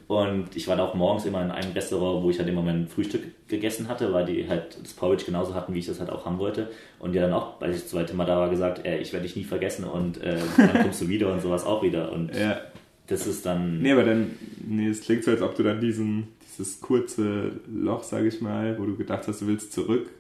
Und 0.06 0.54
ich 0.54 0.68
war 0.68 0.76
da 0.76 0.84
auch 0.84 0.94
morgens 0.94 1.24
immer 1.24 1.42
in 1.42 1.50
einem 1.50 1.72
Restaurant, 1.72 2.22
wo 2.22 2.30
ich 2.30 2.38
halt 2.38 2.48
immer 2.48 2.62
mein 2.62 2.88
Frühstück 2.88 3.22
gegessen 3.48 3.88
hatte, 3.88 4.12
weil 4.12 4.26
die 4.26 4.46
halt 4.48 4.76
das 4.82 4.92
Porridge 4.92 5.24
genauso 5.24 5.54
hatten, 5.54 5.72
wie 5.72 5.78
ich 5.78 5.86
das 5.86 5.98
halt 5.98 6.10
auch 6.10 6.26
haben 6.26 6.38
wollte. 6.38 6.70
Und 6.98 7.12
die 7.12 7.18
dann 7.18 7.32
auch, 7.32 7.60
weil 7.60 7.70
ich 7.70 7.80
das 7.80 7.88
zweite 7.88 8.14
Mal 8.14 8.26
da 8.26 8.36
war, 8.36 8.50
gesagt, 8.50 8.84
äh, 8.84 8.98
ich 8.98 9.12
werde 9.12 9.26
dich 9.26 9.36
nie 9.36 9.44
vergessen 9.44 9.84
und 9.84 10.22
äh, 10.22 10.36
dann 10.56 10.82
kommst 10.82 11.00
du 11.00 11.08
wieder 11.08 11.32
und 11.32 11.40
sowas 11.40 11.64
auch 11.64 11.82
wieder. 11.82 12.12
Und 12.12 12.34
ja. 12.34 12.60
das 13.06 13.26
ist 13.26 13.46
dann. 13.46 13.80
Nee, 13.80 13.92
aber 13.92 14.04
dann, 14.04 14.32
nee, 14.66 14.88
es 14.88 15.00
klingt 15.00 15.24
so, 15.24 15.30
als 15.30 15.40
ob 15.40 15.54
du 15.54 15.62
dann 15.62 15.80
diesen, 15.80 16.28
dieses 16.42 16.80
kurze 16.82 17.52
Loch, 17.66 18.02
sage 18.02 18.28
ich 18.28 18.42
mal, 18.42 18.78
wo 18.78 18.84
du 18.84 18.96
gedacht 18.96 19.26
hast, 19.26 19.40
du 19.40 19.46
willst 19.46 19.72
zurück, 19.72 20.10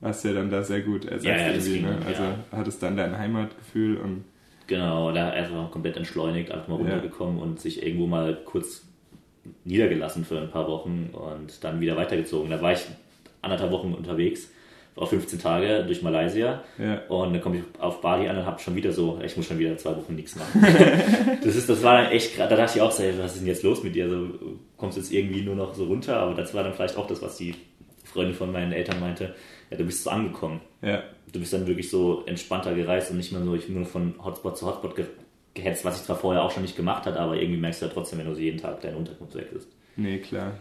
hast 0.00 0.24
ja 0.24 0.32
dann 0.32 0.48
da 0.48 0.62
sehr 0.62 0.80
gut 0.80 1.04
ersetzt 1.04 1.26
ja, 1.26 1.36
ja, 1.36 1.52
irgendwie. 1.52 1.80
Ne? 1.80 1.98
Also 2.06 2.22
ja. 2.22 2.38
hattest 2.52 2.82
dann 2.82 2.96
dein 2.96 3.18
Heimatgefühl 3.18 3.98
und. 3.98 4.24
Genau, 4.66 5.12
da 5.12 5.30
einfach 5.30 5.70
komplett 5.70 5.96
entschleunigt, 5.96 6.50
einfach 6.50 6.66
mal 6.66 6.74
runtergekommen 6.74 7.38
und 7.38 7.60
sich 7.60 7.84
irgendwo 7.84 8.08
mal 8.08 8.36
kurz 8.44 8.85
niedergelassen 9.64 10.24
für 10.24 10.38
ein 10.38 10.50
paar 10.50 10.68
Wochen 10.68 11.10
und 11.12 11.62
dann 11.62 11.80
wieder 11.80 11.96
weitergezogen. 11.96 12.50
Da 12.50 12.60
war 12.60 12.72
ich 12.72 12.80
anderthalb 13.42 13.72
Wochen 13.72 13.94
unterwegs, 13.94 14.50
war 14.94 15.06
15 15.06 15.38
Tage 15.38 15.84
durch 15.84 16.02
Malaysia 16.02 16.62
ja. 16.78 17.02
und 17.08 17.34
dann 17.34 17.42
komme 17.42 17.58
ich 17.58 17.80
auf 17.80 18.00
Bali 18.00 18.28
an 18.28 18.38
und 18.38 18.46
habe 18.46 18.58
schon 18.60 18.74
wieder 18.74 18.92
so, 18.92 19.20
ich 19.22 19.36
muss 19.36 19.46
schon 19.46 19.58
wieder 19.58 19.76
zwei 19.76 19.90
Wochen 19.90 20.14
nichts 20.14 20.36
machen. 20.36 20.62
das, 21.44 21.54
ist, 21.54 21.68
das 21.68 21.82
war 21.82 22.02
dann 22.02 22.12
echt, 22.12 22.38
da 22.38 22.46
dachte 22.46 22.78
ich 22.78 22.82
auch, 22.82 22.88
was 22.88 23.00
ist 23.00 23.40
denn 23.40 23.46
jetzt 23.46 23.62
los 23.62 23.82
mit 23.82 23.94
dir? 23.94 24.08
So, 24.08 24.28
kommst 24.76 24.96
jetzt 24.96 25.12
irgendwie 25.12 25.42
nur 25.42 25.54
noch 25.54 25.74
so 25.74 25.84
runter, 25.84 26.16
aber 26.16 26.34
das 26.34 26.54
war 26.54 26.64
dann 26.64 26.72
vielleicht 26.72 26.96
auch 26.96 27.06
das, 27.06 27.20
was 27.20 27.36
die 27.36 27.54
Freundin 28.04 28.34
von 28.34 28.50
meinen 28.50 28.72
Eltern 28.72 28.98
meinte, 28.98 29.34
ja, 29.70 29.76
du 29.76 29.84
bist 29.84 30.02
so 30.02 30.10
angekommen. 30.10 30.60
Ja. 30.80 31.02
Du 31.32 31.40
bist 31.40 31.52
dann 31.52 31.66
wirklich 31.66 31.90
so 31.90 32.22
entspannter 32.24 32.74
gereist 32.74 33.10
und 33.10 33.18
nicht 33.18 33.32
mehr 33.32 33.42
so, 33.42 33.54
ich 33.54 33.66
bin 33.66 33.74
nur 33.74 33.84
von 33.84 34.14
Hotspot 34.24 34.56
zu 34.56 34.66
Hotspot 34.66 34.96
gehetzt, 35.56 35.84
was 35.84 35.96
ich 35.96 36.04
zwar 36.04 36.16
vorher 36.16 36.42
auch 36.42 36.52
schon 36.52 36.62
nicht 36.62 36.76
gemacht 36.76 37.06
habe, 37.06 37.18
aber 37.18 37.36
irgendwie 37.36 37.58
merkst 37.58 37.82
du 37.82 37.86
ja 37.86 37.92
trotzdem, 37.92 38.20
wenn 38.20 38.32
du 38.32 38.38
jeden 38.38 38.60
Tag 38.60 38.80
deine 38.80 38.96
Unterkunft 38.96 39.34
wechselst. 39.34 39.68
Nee, 39.96 40.18
klar. 40.18 40.52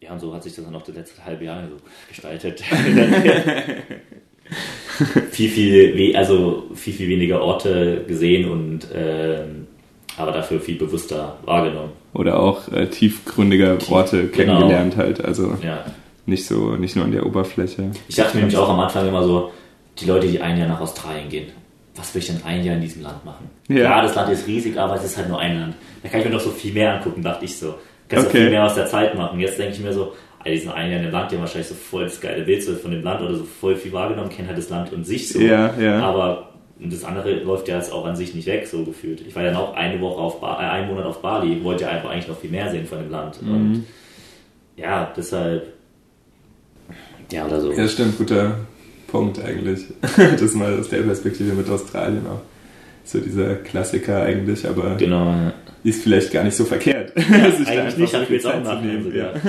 Ja, 0.00 0.12
und 0.12 0.20
so 0.20 0.34
hat 0.34 0.42
sich 0.42 0.54
das 0.54 0.64
dann 0.64 0.74
auch 0.74 0.82
das 0.82 0.94
letzte 0.94 1.22
halbe 1.22 1.44
Jahr 1.44 1.68
so 1.68 1.76
gestaltet. 2.08 2.60
viel, 5.30 5.50
viel, 5.50 6.16
also 6.16 6.70
viel, 6.74 6.94
viel 6.94 7.10
weniger 7.10 7.42
Orte 7.42 8.04
gesehen 8.06 8.50
und 8.50 8.88
ähm, 8.94 9.66
aber 10.16 10.32
dafür 10.32 10.60
viel 10.60 10.76
bewusster 10.76 11.36
wahrgenommen. 11.44 11.92
Oder 12.14 12.40
auch 12.40 12.72
äh, 12.72 12.86
tiefgründiger 12.86 13.76
Orte 13.90 14.28
genau. 14.28 14.32
kennengelernt 14.32 14.96
halt. 14.96 15.22
Also 15.24 15.56
ja. 15.62 15.84
nicht 16.26 16.46
so, 16.46 16.76
nicht 16.76 16.96
nur 16.96 17.04
an 17.04 17.12
der 17.12 17.26
Oberfläche. 17.26 17.90
Ich 18.08 18.16
dachte 18.16 18.36
mir 18.36 18.42
nämlich 18.42 18.56
auch 18.56 18.68
am 18.68 18.80
Anfang 18.80 19.06
immer 19.06 19.22
so, 19.22 19.52
die 19.98 20.06
Leute, 20.06 20.28
die 20.28 20.40
ein 20.40 20.58
Jahr 20.58 20.68
nach 20.68 20.80
Australien 20.80 21.28
gehen, 21.28 21.52
was 22.00 22.14
will 22.14 22.22
ich 22.22 22.28
denn 22.28 22.42
ein 22.44 22.64
Jahr 22.64 22.76
in 22.76 22.80
diesem 22.80 23.02
Land 23.02 23.24
machen? 23.24 23.50
Ja, 23.68 23.76
ja 23.76 24.02
das 24.02 24.14
Land 24.14 24.32
ist 24.32 24.46
riesig, 24.46 24.76
aber 24.78 24.96
es 24.96 25.04
ist 25.04 25.16
halt 25.16 25.28
nur 25.28 25.38
ein 25.38 25.58
Land. 25.58 25.74
Da 26.02 26.08
kann 26.08 26.20
ich 26.20 26.26
mir 26.26 26.32
noch 26.32 26.40
so 26.40 26.50
viel 26.50 26.72
mehr 26.72 26.94
angucken, 26.94 27.22
dachte 27.22 27.44
ich 27.44 27.56
so. 27.56 27.74
Kannst 28.08 28.28
okay. 28.28 28.38
viel 28.38 28.50
mehr 28.50 28.64
aus 28.64 28.74
der 28.74 28.86
Zeit 28.86 29.14
machen. 29.14 29.38
Jetzt 29.38 29.58
denke 29.58 29.74
ich 29.74 29.80
mir 29.80 29.92
so, 29.92 30.12
all 30.40 30.52
diesen 30.52 30.70
ein 30.72 30.90
Jahr 30.90 30.98
in 30.98 31.04
dem 31.04 31.12
Land, 31.12 31.30
die 31.30 31.36
haben 31.36 31.42
wahrscheinlich 31.42 31.68
so 31.68 31.74
voll 31.74 32.04
das 32.04 32.20
geile 32.20 32.42
Bild 32.42 32.64
von 32.64 32.90
dem 32.90 33.02
Land 33.02 33.20
oder 33.20 33.34
so 33.34 33.44
voll 33.44 33.76
viel 33.76 33.92
wahrgenommen, 33.92 34.30
kennen 34.30 34.48
halt 34.48 34.58
das 34.58 34.70
Land 34.70 34.92
und 34.92 35.04
sich 35.04 35.28
so. 35.28 35.38
Ja, 35.38 35.74
ja. 35.78 36.00
Aber 36.00 36.48
das 36.78 37.04
andere 37.04 37.34
läuft 37.34 37.68
ja 37.68 37.76
jetzt 37.76 37.92
auch 37.92 38.06
an 38.06 38.16
sich 38.16 38.34
nicht 38.34 38.46
weg, 38.46 38.66
so 38.66 38.82
gefühlt. 38.84 39.20
Ich 39.20 39.36
war 39.36 39.42
ja 39.42 39.52
noch 39.52 39.74
eine 39.74 40.00
Woche 40.00 40.20
auf 40.20 40.40
ba 40.40 40.54
äh, 40.54 40.70
einen 40.70 40.88
Monat 40.88 41.04
auf 41.04 41.20
Bali, 41.20 41.62
wollte 41.62 41.84
ja 41.84 41.90
einfach 41.90 42.10
eigentlich 42.10 42.28
noch 42.28 42.38
viel 42.38 42.50
mehr 42.50 42.70
sehen 42.70 42.86
von 42.86 42.98
dem 42.98 43.10
Land. 43.10 43.42
Mhm. 43.42 43.52
Und 43.52 43.84
ja, 44.76 45.12
deshalb. 45.14 45.74
Ja, 47.30 47.44
oder 47.46 47.60
so. 47.60 47.72
Ja, 47.72 47.86
stimmt, 47.86 48.16
guter 48.16 48.56
Punkt 49.10 49.44
eigentlich. 49.44 49.84
das 50.40 50.54
mal 50.54 50.78
aus 50.78 50.88
der 50.88 50.98
Perspektive 50.98 51.52
mit 51.52 51.68
Australien 51.68 52.26
auch. 52.26 52.40
So 53.04 53.18
dieser 53.18 53.56
Klassiker 53.56 54.22
eigentlich, 54.22 54.68
aber 54.68 54.96
genau, 54.96 55.26
ja. 55.26 55.52
ist 55.82 56.02
vielleicht 56.02 56.32
gar 56.32 56.44
nicht 56.44 56.56
so 56.56 56.64
verkehrt. 56.64 57.12
Ja, 57.16 57.24
eigentlich 57.66 57.96
nicht, 57.96 58.14
habe 58.14 58.24
ich 58.24 58.30
jetzt 58.30 58.46
auch 58.46 58.62
nachnehmen. 58.62 59.12
Ja. 59.14 59.32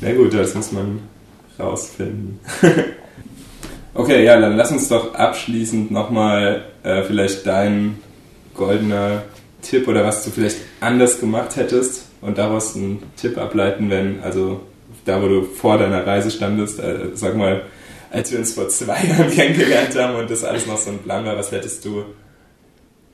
Na 0.00 0.12
gut, 0.12 0.34
das 0.34 0.54
muss 0.54 0.72
man 0.72 1.00
rausfinden. 1.58 2.40
Okay, 3.94 4.24
ja, 4.24 4.40
dann 4.40 4.56
lass 4.56 4.72
uns 4.72 4.88
doch 4.88 5.14
abschließend 5.14 5.92
nochmal 5.92 6.64
äh, 6.82 7.02
vielleicht 7.02 7.46
dein 7.46 7.98
goldener 8.52 9.22
Tipp 9.62 9.86
oder 9.86 10.04
was 10.04 10.24
du 10.24 10.30
vielleicht 10.30 10.58
anders 10.80 11.20
gemacht 11.20 11.56
hättest 11.56 12.08
und 12.20 12.38
daraus 12.38 12.74
einen 12.74 13.02
Tipp 13.16 13.38
ableiten, 13.38 13.90
wenn, 13.90 14.20
also 14.22 14.62
da, 15.04 15.22
wo 15.22 15.28
du 15.28 15.42
vor 15.42 15.78
deiner 15.78 16.06
Reise 16.06 16.30
standest, 16.30 16.78
äh, 16.80 17.10
sag 17.14 17.36
mal, 17.36 17.62
als 18.10 18.30
wir 18.30 18.38
uns 18.38 18.54
vor 18.54 18.68
zwei 18.68 19.04
Jahren 19.08 19.30
kennengelernt 19.30 19.96
haben 19.96 20.16
und 20.16 20.30
das 20.30 20.44
alles 20.44 20.66
noch 20.66 20.78
so 20.78 20.90
ein 20.90 20.98
Plan 20.98 21.24
war, 21.24 21.36
was 21.36 21.52
hättest 21.52 21.84
du 21.84 22.04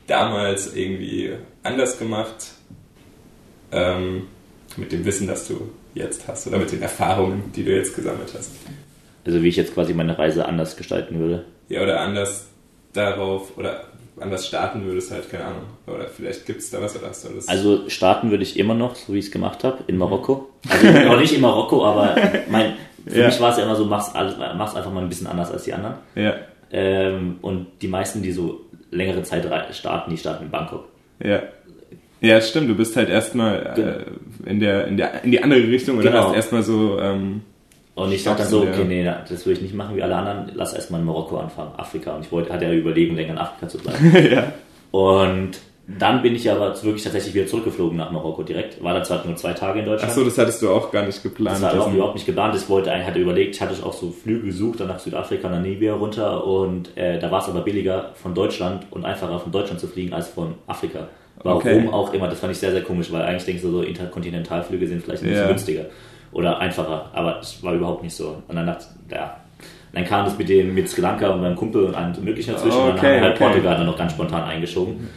damals 0.06 0.74
irgendwie 0.74 1.32
anders 1.62 1.98
gemacht 1.98 2.52
ähm, 3.72 4.26
mit 4.76 4.92
dem 4.92 5.04
Wissen, 5.04 5.26
das 5.26 5.46
du 5.48 5.70
jetzt 5.94 6.26
hast 6.28 6.46
oder 6.46 6.58
mit 6.58 6.72
den 6.72 6.82
Erfahrungen, 6.82 7.52
die 7.54 7.64
du 7.64 7.74
jetzt 7.74 7.94
gesammelt 7.94 8.32
hast? 8.36 8.50
Also 9.24 9.42
wie 9.42 9.48
ich 9.48 9.56
jetzt 9.56 9.74
quasi 9.74 9.94
meine 9.94 10.18
Reise 10.18 10.46
anders 10.46 10.76
gestalten 10.76 11.18
würde. 11.18 11.44
Ja, 11.68 11.82
oder 11.82 12.00
anders 12.00 12.46
darauf, 12.92 13.56
oder 13.56 13.84
anders 14.20 14.46
starten 14.46 14.84
würdest, 14.84 15.10
halt, 15.10 15.30
keine 15.30 15.44
Ahnung. 15.44 15.62
Oder 15.86 16.06
vielleicht 16.06 16.46
gibt 16.46 16.60
es 16.60 16.70
da 16.70 16.80
was 16.80 16.96
oder 16.96 17.08
hast 17.08 17.24
du 17.24 17.34
das? 17.34 17.48
Also 17.48 17.88
starten 17.88 18.30
würde 18.30 18.42
ich 18.42 18.58
immer 18.58 18.74
noch, 18.74 18.94
so 18.94 19.14
wie 19.14 19.18
ich 19.18 19.26
es 19.26 19.30
gemacht 19.30 19.64
habe, 19.64 19.78
in 19.86 19.96
Marokko. 19.96 20.48
Also 20.68 20.86
noch 20.86 21.18
nicht 21.18 21.32
in 21.32 21.40
Marokko, 21.40 21.84
aber 21.84 22.16
mein, 22.50 22.74
für 23.06 23.20
ja. 23.20 23.26
mich 23.26 23.40
war 23.40 23.52
es 23.52 23.58
ja 23.58 23.64
immer 23.64 23.76
so, 23.76 23.84
mach's, 23.84 24.14
alles, 24.14 24.36
mach's 24.36 24.74
einfach 24.74 24.92
mal 24.92 25.02
ein 25.02 25.08
bisschen 25.08 25.26
anders 25.26 25.50
als 25.50 25.64
die 25.64 25.72
anderen. 25.72 25.94
Ja. 26.14 26.34
Ähm, 26.72 27.38
und 27.42 27.66
die 27.82 27.88
meisten, 27.88 28.22
die 28.22 28.32
so 28.32 28.60
längere 28.90 29.22
Zeit 29.22 29.44
starten, 29.74 30.10
die 30.10 30.16
starten 30.16 30.44
in 30.44 30.50
Bangkok. 30.50 30.88
Ja. 31.22 31.42
Ja, 32.20 32.40
stimmt, 32.40 32.68
du 32.68 32.74
bist 32.74 32.96
halt 32.96 33.08
erstmal 33.08 34.06
äh, 34.44 34.50
in, 34.50 34.60
der, 34.60 34.86
in, 34.86 34.96
der, 34.98 35.24
in 35.24 35.30
die 35.30 35.42
andere 35.42 35.60
Richtung 35.60 35.96
oder 35.98 36.10
genau. 36.10 36.28
hast 36.28 36.36
erstmal 36.36 36.62
so 36.62 36.98
ähm, 37.00 37.42
und 38.00 38.12
ich 38.12 38.24
dachte 38.24 38.42
dann 38.42 38.50
so, 38.50 38.62
okay, 38.62 38.84
nee, 38.84 39.04
das 39.04 39.44
würde 39.44 39.58
ich 39.58 39.62
nicht 39.62 39.74
machen 39.74 39.94
wie 39.94 40.02
alle 40.02 40.16
anderen. 40.16 40.52
Lass 40.54 40.72
erstmal 40.72 41.00
in 41.00 41.06
Marokko 41.06 41.36
anfangen, 41.36 41.72
Afrika. 41.76 42.14
Und 42.16 42.24
ich 42.24 42.32
wollte, 42.32 42.52
hatte 42.52 42.64
ja 42.64 42.72
überlegen, 42.72 43.14
länger 43.14 43.32
in 43.32 43.38
Afrika 43.38 43.68
zu 43.68 43.78
bleiben. 43.78 44.16
ja. 44.32 44.52
Und 44.90 45.58
dann 45.86 46.22
bin 46.22 46.34
ich 46.34 46.50
aber 46.50 46.82
wirklich 46.82 47.02
tatsächlich 47.02 47.34
wieder 47.34 47.46
zurückgeflogen 47.46 47.98
nach 47.98 48.10
Marokko 48.10 48.42
direkt. 48.42 48.82
War 48.82 48.94
dann 48.94 49.04
zwar 49.04 49.26
nur 49.26 49.36
zwei 49.36 49.52
Tage 49.52 49.80
in 49.80 49.86
Deutschland. 49.86 50.12
Ach 50.12 50.16
so, 50.16 50.24
das 50.24 50.38
hattest 50.38 50.62
du 50.62 50.70
auch 50.70 50.90
gar 50.90 51.04
nicht 51.04 51.22
geplant. 51.22 51.62
Das 51.62 51.76
war 51.76 51.78
auch 51.78 51.92
überhaupt 51.92 52.14
nicht 52.14 52.26
geplant. 52.26 52.54
Ich 52.54 52.68
wollte, 52.70 52.90
ich 52.90 53.06
hatte 53.06 53.18
überlegt, 53.18 53.56
ich 53.56 53.60
hatte 53.60 53.74
auch 53.84 53.92
so 53.92 54.10
Flüge 54.10 54.46
gesucht, 54.46 54.80
dann 54.80 54.88
nach 54.88 54.98
Südafrika, 54.98 55.50
Namibia 55.50 55.94
runter. 55.94 56.46
Und 56.46 56.96
äh, 56.96 57.18
da 57.18 57.30
war 57.30 57.42
es 57.42 57.48
aber 57.48 57.60
billiger 57.60 58.12
von 58.14 58.34
Deutschland 58.34 58.86
und 58.90 59.04
einfacher 59.04 59.38
von 59.40 59.52
Deutschland 59.52 59.78
zu 59.78 59.88
fliegen 59.88 60.14
als 60.14 60.28
von 60.28 60.54
Afrika. 60.66 61.08
Warum 61.42 61.58
okay. 61.58 61.88
auch 61.90 62.14
immer. 62.14 62.28
Das 62.28 62.38
fand 62.38 62.52
ich 62.52 62.58
sehr, 62.58 62.72
sehr 62.72 62.82
komisch, 62.82 63.10
weil 63.12 63.22
eigentlich 63.22 63.44
denkst 63.44 63.62
du 63.62 63.70
so, 63.70 63.82
Interkontinentalflüge 63.82 64.86
sind 64.86 65.02
vielleicht 65.02 65.22
ein 65.22 65.28
bisschen 65.28 65.42
ja. 65.42 65.48
günstiger 65.48 65.86
oder 66.32 66.58
einfacher, 66.58 67.10
aber 67.12 67.40
es 67.40 67.62
war 67.62 67.74
überhaupt 67.74 68.02
nicht 68.02 68.14
so. 68.14 68.42
Und 68.46 68.56
dann 68.56 68.66
dachte 68.66 68.86
ja, 69.10 69.36
dann 69.92 70.04
kam 70.04 70.24
das 70.24 70.38
mit 70.38 70.48
dem 70.48 70.74
mit 70.74 70.88
Sri 70.88 71.00
Lanka 71.00 71.28
und 71.30 71.40
meinem 71.40 71.56
Kumpel 71.56 71.84
und 71.84 71.94
allem 71.94 72.12
möglichen 72.24 72.54
dazwischen 72.54 72.78
okay, 72.78 72.90
und 72.90 72.96
dann 72.96 73.06
haben 73.06 73.22
halt 73.22 73.34
okay. 73.34 73.44
Portugal 73.44 73.76
dann 73.76 73.86
noch 73.86 73.98
ganz 73.98 74.12
spontan 74.12 74.42
eingeschoben. 74.42 75.08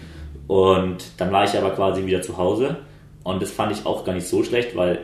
Und 0.48 1.04
dann 1.18 1.32
war 1.32 1.44
ich 1.46 1.58
aber 1.58 1.72
quasi 1.72 2.06
wieder 2.06 2.22
zu 2.22 2.38
Hause 2.38 2.78
und 3.24 3.42
das 3.42 3.52
fand 3.52 3.72
ich 3.72 3.86
auch 3.86 4.04
gar 4.04 4.14
nicht 4.14 4.28
so 4.28 4.44
schlecht, 4.44 4.76
weil 4.76 5.00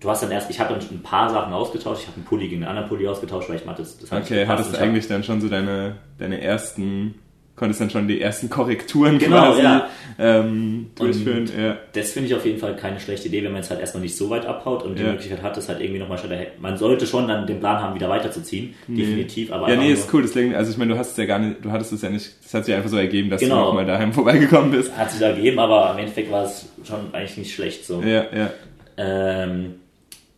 du 0.00 0.08
hast 0.08 0.22
dann 0.22 0.30
erst, 0.30 0.50
ich 0.50 0.60
habe 0.60 0.74
dann 0.74 0.82
ein 0.90 1.02
paar 1.02 1.28
Sachen 1.30 1.52
ausgetauscht, 1.52 2.02
ich 2.02 2.06
habe 2.06 2.16
einen 2.16 2.24
Pulli 2.24 2.48
gegen 2.48 2.62
einen 2.62 2.70
anderen 2.70 2.88
Pulli 2.88 3.08
ausgetauscht, 3.08 3.48
weil 3.48 3.56
ich 3.56 3.64
meinte, 3.64 3.82
das, 3.82 3.98
das 3.98 4.12
Okay, 4.12 4.46
hattest 4.46 4.74
du 4.74 4.78
eigentlich 4.78 5.08
dann 5.08 5.24
schon 5.24 5.40
so 5.40 5.48
deine, 5.48 5.96
deine 6.18 6.40
ersten 6.40 7.16
konntest 7.58 7.80
dann 7.80 7.90
schon 7.90 8.08
die 8.08 8.20
ersten 8.20 8.48
Korrekturen 8.48 9.18
genau, 9.18 9.52
quasi 9.52 9.62
ja. 9.62 9.88
ähm, 10.18 10.90
durchführen. 10.94 11.50
Ja. 11.58 11.76
Das 11.92 12.12
finde 12.12 12.28
ich 12.28 12.34
auf 12.34 12.46
jeden 12.46 12.58
Fall 12.58 12.76
keine 12.76 13.00
schlechte 13.00 13.28
Idee, 13.28 13.44
wenn 13.44 13.52
man 13.52 13.62
es 13.62 13.70
halt 13.70 13.80
erstmal 13.80 14.02
nicht 14.02 14.16
so 14.16 14.30
weit 14.30 14.46
abhaut 14.46 14.84
und 14.84 14.98
die 14.98 15.02
ja. 15.02 15.10
Möglichkeit 15.10 15.42
hat, 15.42 15.56
das 15.56 15.68
halt 15.68 15.80
irgendwie 15.80 15.98
nochmal 15.98 16.18
schon, 16.18 16.30
man 16.60 16.76
sollte 16.76 17.06
schon 17.06 17.28
dann 17.28 17.46
den 17.46 17.58
Plan 17.60 17.82
haben, 17.82 17.94
wieder 17.94 18.08
weiterzuziehen, 18.08 18.74
nee. 18.86 19.02
definitiv. 19.02 19.52
Aber 19.52 19.68
ja, 19.68 19.76
nee, 19.76 19.92
ist 19.92 20.12
cool, 20.12 20.22
deswegen, 20.22 20.54
also 20.54 20.70
ich 20.70 20.78
meine, 20.78 20.92
du 20.92 20.98
hast 20.98 21.10
es 21.10 21.16
ja 21.16 21.26
gar 21.26 21.38
nicht, 21.38 21.64
du 21.64 21.70
hattest 21.70 21.92
es 21.92 22.02
ja 22.02 22.10
nicht, 22.10 22.32
das 22.44 22.54
hat 22.54 22.64
sich 22.64 22.74
einfach 22.74 22.90
so 22.90 22.96
ergeben, 22.96 23.28
dass 23.28 23.40
genau. 23.40 23.56
du 23.56 23.66
nochmal 23.66 23.86
daheim 23.86 24.12
vorbeigekommen 24.14 24.70
bist. 24.70 24.96
Hat 24.96 25.10
sich 25.10 25.20
ergeben, 25.20 25.58
aber 25.58 25.92
im 25.92 25.98
Endeffekt 25.98 26.30
war 26.30 26.44
es 26.44 26.66
schon 26.84 27.12
eigentlich 27.12 27.36
nicht 27.36 27.54
schlecht 27.54 27.84
so. 27.84 28.00
Ja, 28.02 28.24
ja. 28.32 28.50
Ähm, 28.96 29.74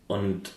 und 0.06 0.52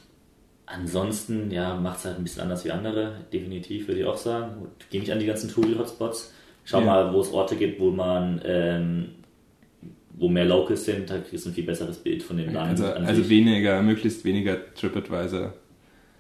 ansonsten, 0.65 1.51
ja, 1.51 1.75
macht 1.75 1.99
es 1.99 2.05
halt 2.05 2.17
ein 2.17 2.23
bisschen 2.23 2.41
anders 2.41 2.65
wie 2.65 2.71
andere, 2.71 3.17
definitiv, 3.31 3.87
würde 3.87 4.01
ich 4.01 4.05
auch 4.05 4.17
sagen. 4.17 4.67
Geh 4.89 4.99
nicht 4.99 5.11
an 5.11 5.19
die 5.19 5.25
ganzen 5.25 5.49
Touri-Hotspots 5.49 6.33
Schau 6.65 6.79
ja. 6.79 6.85
mal, 6.85 7.13
wo 7.13 7.21
es 7.21 7.31
Orte 7.31 7.55
gibt, 7.55 7.79
wo 7.79 7.91
man 7.91 8.41
ähm, 8.45 9.09
wo 10.15 10.29
mehr 10.29 10.45
Locals 10.45 10.85
sind, 10.85 11.09
da 11.09 11.17
kriegst 11.17 11.45
du 11.45 11.49
ein 11.49 11.53
viel 11.53 11.63
besseres 11.63 11.97
Bild 11.97 12.23
von 12.23 12.37
dem 12.37 12.53
Land. 12.53 12.81
Also, 12.81 12.85
also 12.85 13.29
weniger, 13.29 13.81
möglichst 13.81 14.23
weniger 14.25 14.57
TripAdvisor. 14.75 15.53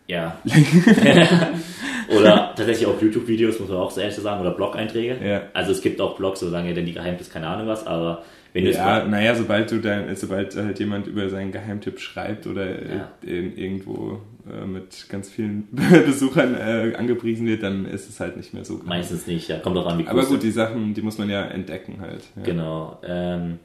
Ja. 0.07 0.37
oder 2.09 2.53
tatsächlich 2.55 2.85
auch 2.87 3.01
YouTube-Videos, 3.01 3.59
muss 3.59 3.69
man 3.69 3.77
auch 3.77 3.91
so 3.91 4.01
ehrlich 4.01 4.15
sagen, 4.15 4.41
oder 4.41 4.51
Blog-Einträge. 4.51 5.17
Ja. 5.25 5.43
Also 5.53 5.71
es 5.71 5.81
gibt 5.81 6.01
auch 6.01 6.17
Blogs, 6.17 6.41
solange 6.41 6.73
denn 6.73 6.85
die 6.85 6.93
geheim 6.93 7.15
ist, 7.19 7.31
keine 7.31 7.47
Ahnung 7.47 7.67
was, 7.67 7.87
aber 7.87 8.23
wenn 8.53 8.67
Ja, 8.67 9.03
naja, 9.05 9.33
sobald 9.33 9.71
du 9.71 9.79
dein, 9.79 10.15
sobald 10.15 10.55
halt 10.55 10.77
jemand 10.77 11.07
über 11.07 11.27
seinen 11.29 11.51
Geheimtipp 11.51 11.99
schreibt 11.99 12.45
oder 12.45 12.95
ja. 12.95 13.11
irgendwo 13.23 14.21
äh, 14.47 14.65
mit 14.65 15.09
ganz 15.09 15.29
vielen 15.29 15.67
Besuchern 16.05 16.55
äh, 16.55 16.95
angepriesen 16.95 17.47
wird, 17.47 17.63
dann 17.63 17.85
ist 17.85 18.07
es 18.07 18.19
halt 18.19 18.37
nicht 18.37 18.53
mehr 18.53 18.63
so. 18.63 18.79
Meistens 18.85 19.25
nicht, 19.25 19.47
ja. 19.49 19.57
Kommt 19.57 19.77
auch 19.77 19.87
an, 19.87 19.97
wie 19.97 20.07
Aber 20.07 20.25
gut, 20.25 20.43
die 20.43 20.51
Sachen, 20.51 20.93
die 20.93 21.01
muss 21.01 21.17
man 21.17 21.31
ja 21.31 21.43
entdecken 21.45 21.97
halt. 21.99 22.21
Ja. 22.35 22.43
Genau. 22.43 23.01
Ähm, 23.03 23.57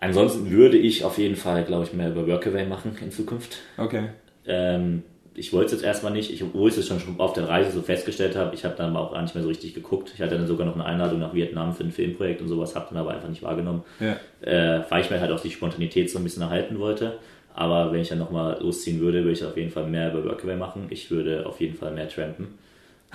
ansonsten 0.00 0.50
würde 0.50 0.76
ich 0.76 1.04
auf 1.04 1.16
jeden 1.16 1.36
Fall, 1.36 1.62
glaube 1.64 1.84
ich, 1.84 1.92
mehr 1.92 2.10
über 2.10 2.26
Workaway 2.26 2.66
machen 2.66 2.96
in 3.00 3.12
Zukunft. 3.12 3.58
Okay. 3.76 4.08
Ähm, 4.44 5.04
ich 5.40 5.54
wollte 5.54 5.66
es 5.66 5.72
jetzt 5.72 5.84
erstmal 5.84 6.12
nicht, 6.12 6.30
ich, 6.30 6.42
obwohl 6.42 6.68
ich 6.68 6.76
es 6.76 6.86
schon 6.86 7.00
auf 7.16 7.32
der 7.32 7.48
Reise 7.48 7.70
so 7.70 7.80
festgestellt 7.80 8.36
habe, 8.36 8.54
ich 8.54 8.66
habe 8.66 8.74
dann 8.76 8.90
aber 8.90 9.00
auch 9.00 9.12
gar 9.14 9.22
nicht 9.22 9.34
mehr 9.34 9.42
so 9.42 9.48
richtig 9.48 9.72
geguckt. 9.72 10.12
Ich 10.14 10.20
hatte 10.20 10.36
dann 10.36 10.46
sogar 10.46 10.66
noch 10.66 10.74
eine 10.74 10.84
Einladung 10.84 11.18
nach 11.18 11.32
Vietnam 11.32 11.74
für 11.74 11.82
ein 11.82 11.92
Filmprojekt 11.92 12.42
und 12.42 12.48
sowas, 12.48 12.76
habe 12.76 12.88
dann 12.90 12.98
aber 12.98 13.12
einfach 13.12 13.30
nicht 13.30 13.42
wahrgenommen, 13.42 13.82
ja. 14.00 14.16
äh, 14.42 14.84
weil 14.90 15.00
ich 15.00 15.08
mir 15.08 15.18
halt 15.18 15.32
auch 15.32 15.40
die 15.40 15.50
Spontanität 15.50 16.10
so 16.10 16.18
ein 16.18 16.24
bisschen 16.24 16.42
erhalten 16.42 16.78
wollte. 16.78 17.14
Aber 17.54 17.90
wenn 17.90 18.02
ich 18.02 18.10
dann 18.10 18.18
nochmal 18.18 18.60
losziehen 18.60 19.00
würde, 19.00 19.20
würde 19.20 19.32
ich 19.32 19.42
auf 19.42 19.56
jeden 19.56 19.70
Fall 19.70 19.86
mehr 19.86 20.12
über 20.12 20.22
Workaway 20.24 20.56
machen. 20.56 20.88
Ich 20.90 21.10
würde 21.10 21.46
auf 21.46 21.58
jeden 21.58 21.74
Fall 21.74 21.92
mehr 21.92 22.08
trampen. 22.10 22.58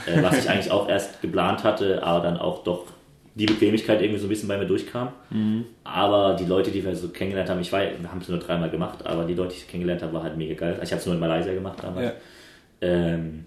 Äh, 0.08 0.24
was 0.24 0.40
ich 0.40 0.50
eigentlich 0.50 0.72
auch 0.72 0.90
erst 0.90 1.22
geplant 1.22 1.64
hatte, 1.64 2.02
aber 2.02 2.24
dann 2.24 2.38
auch 2.38 2.64
doch 2.64 2.86
die 3.36 3.46
Bequemlichkeit 3.46 4.02
irgendwie 4.02 4.20
so 4.20 4.26
ein 4.26 4.30
bisschen 4.30 4.48
bei 4.48 4.58
mir 4.58 4.66
durchkam. 4.66 5.10
Mhm. 5.30 5.66
Aber 5.84 6.36
die 6.40 6.46
Leute, 6.46 6.72
die 6.72 6.84
wir 6.84 6.96
so 6.96 7.10
kennengelernt 7.10 7.50
haben, 7.50 7.60
ich 7.60 7.72
war, 7.72 7.82
wir 7.82 8.10
haben 8.10 8.22
es 8.22 8.30
nur 8.30 8.40
dreimal 8.40 8.70
gemacht, 8.70 9.06
aber 9.06 9.26
die 9.26 9.34
Leute, 9.34 9.54
die 9.54 9.60
ich 9.60 9.68
kennengelernt 9.68 10.02
habe, 10.02 10.14
war 10.14 10.24
halt 10.24 10.38
mega 10.38 10.56
geil. 10.56 10.80
Ich 10.82 10.92
habe 10.92 11.00
es 11.02 11.06
nur 11.06 11.16
in 11.16 11.22
Malaysia 11.22 11.54
gemacht 11.54 11.78
damals. 11.82 12.08
Ja. 12.08 12.14
Ähm, 12.82 13.46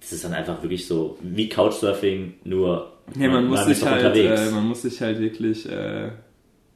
das 0.00 0.12
ist 0.12 0.24
dann 0.24 0.34
einfach 0.34 0.62
wirklich 0.62 0.86
so 0.86 1.16
wie 1.22 1.48
Couchsurfing, 1.48 2.34
nur 2.44 2.92
nee, 3.14 3.28
man, 3.28 3.44
man, 3.44 3.50
muss 3.50 3.66
sich 3.66 3.84
halt, 3.84 4.16
äh, 4.16 4.50
man 4.50 4.66
muss 4.66 4.82
sich 4.82 5.00
halt 5.00 5.20
wirklich 5.20 5.68
äh, 5.68 6.10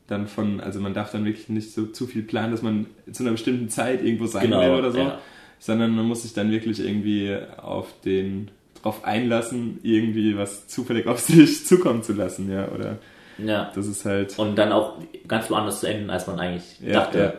dann 0.07 0.27
von, 0.27 0.61
also 0.61 0.81
man 0.81 0.95
darf 0.95 1.13
dann 1.13 1.25
wirklich 1.25 1.49
nicht 1.49 1.73
so 1.73 1.87
zu 1.87 2.07
viel 2.07 2.23
planen, 2.23 2.53
dass 2.53 2.63
man 2.63 2.87
zu 3.11 3.23
einer 3.23 3.33
bestimmten 3.33 3.69
Zeit 3.69 4.05
irgendwo 4.05 4.27
sein 4.27 4.43
genau, 4.45 4.61
will 4.63 4.79
oder 4.79 4.91
so, 4.93 4.99
ja. 4.99 5.19
sondern 5.59 5.95
man 5.95 6.05
muss 6.05 6.23
sich 6.23 6.35
dann 6.35 6.51
wirklich 6.51 6.81
irgendwie 6.81 7.37
auf 7.57 7.89
den 8.05 8.51
drauf 8.83 9.05
einlassen, 9.05 9.79
irgendwie 9.83 10.37
was 10.37 10.67
zufällig 10.69 11.07
auf 11.07 11.21
sich 11.21 11.67
zukommen 11.67 12.03
zu 12.03 12.13
lassen, 12.13 12.51
ja, 12.53 12.69
oder 12.69 12.99
Ja. 13.39 13.71
das 13.75 13.87
ist 13.87 14.05
halt, 14.05 14.39
Und 14.39 14.57
dann 14.57 14.73
auch 14.73 14.99
ganz 15.29 15.49
woanders 15.51 15.81
zu 15.81 15.87
enden, 15.87 16.11
als 16.11 16.27
man 16.27 16.39
eigentlich 16.39 16.65
Ja, 16.81 16.93
dachte. 16.93 17.19
ja. 17.19 17.33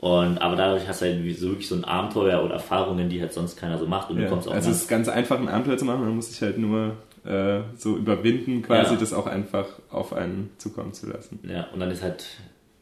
Und, 0.00 0.38
aber 0.38 0.56
dadurch 0.56 0.88
hast 0.88 1.00
du 1.00 1.06
halt 1.06 1.38
so 1.38 1.48
wirklich 1.50 1.68
so 1.68 1.76
ein 1.76 1.84
Abenteuer 1.84 2.42
oder 2.44 2.54
Erfahrungen, 2.54 3.08
die 3.08 3.20
halt 3.20 3.32
sonst 3.32 3.56
keiner 3.56 3.78
so 3.78 3.86
macht. 3.86 4.10
Und 4.10 4.18
ja. 4.18 4.24
du 4.24 4.30
kommst 4.30 4.48
auch 4.48 4.52
also 4.52 4.70
es 4.70 4.78
ist 4.82 4.88
ganz 4.88 5.08
einfach, 5.08 5.38
ein 5.38 5.48
Abenteuer 5.48 5.78
zu 5.78 5.84
machen, 5.84 6.00
man 6.00 6.16
muss 6.16 6.28
sich 6.32 6.42
halt 6.42 6.58
nur 6.58 6.96
äh, 7.24 7.60
so 7.76 7.96
überwinden, 7.96 8.62
quasi 8.62 8.96
das 8.96 9.12
auch 9.12 9.26
einfach 9.28 9.66
auf 9.90 10.12
einen 10.12 10.50
zukommen 10.58 10.92
zu 10.92 11.08
lassen. 11.08 11.38
Ja, 11.48 11.68
und 11.72 11.78
dann 11.78 11.88
ist 11.92 12.02
halt, 12.02 12.24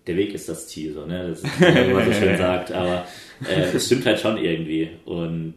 der 0.07 0.17
Weg 0.17 0.33
ist 0.33 0.49
das 0.49 0.67
Ziel, 0.69 0.95
so, 0.95 1.05
ne? 1.05 1.29
Das 1.29 1.43
ist, 1.43 1.61
wie 1.89 1.93
man 1.93 2.07
so 2.07 2.13
schön 2.13 2.39
sagt, 2.39 2.73
aber 2.73 3.05
äh, 3.47 3.65
es 3.75 3.85
stimmt 3.85 4.07
halt 4.07 4.19
schon 4.19 4.39
irgendwie. 4.39 4.89
Und 5.05 5.57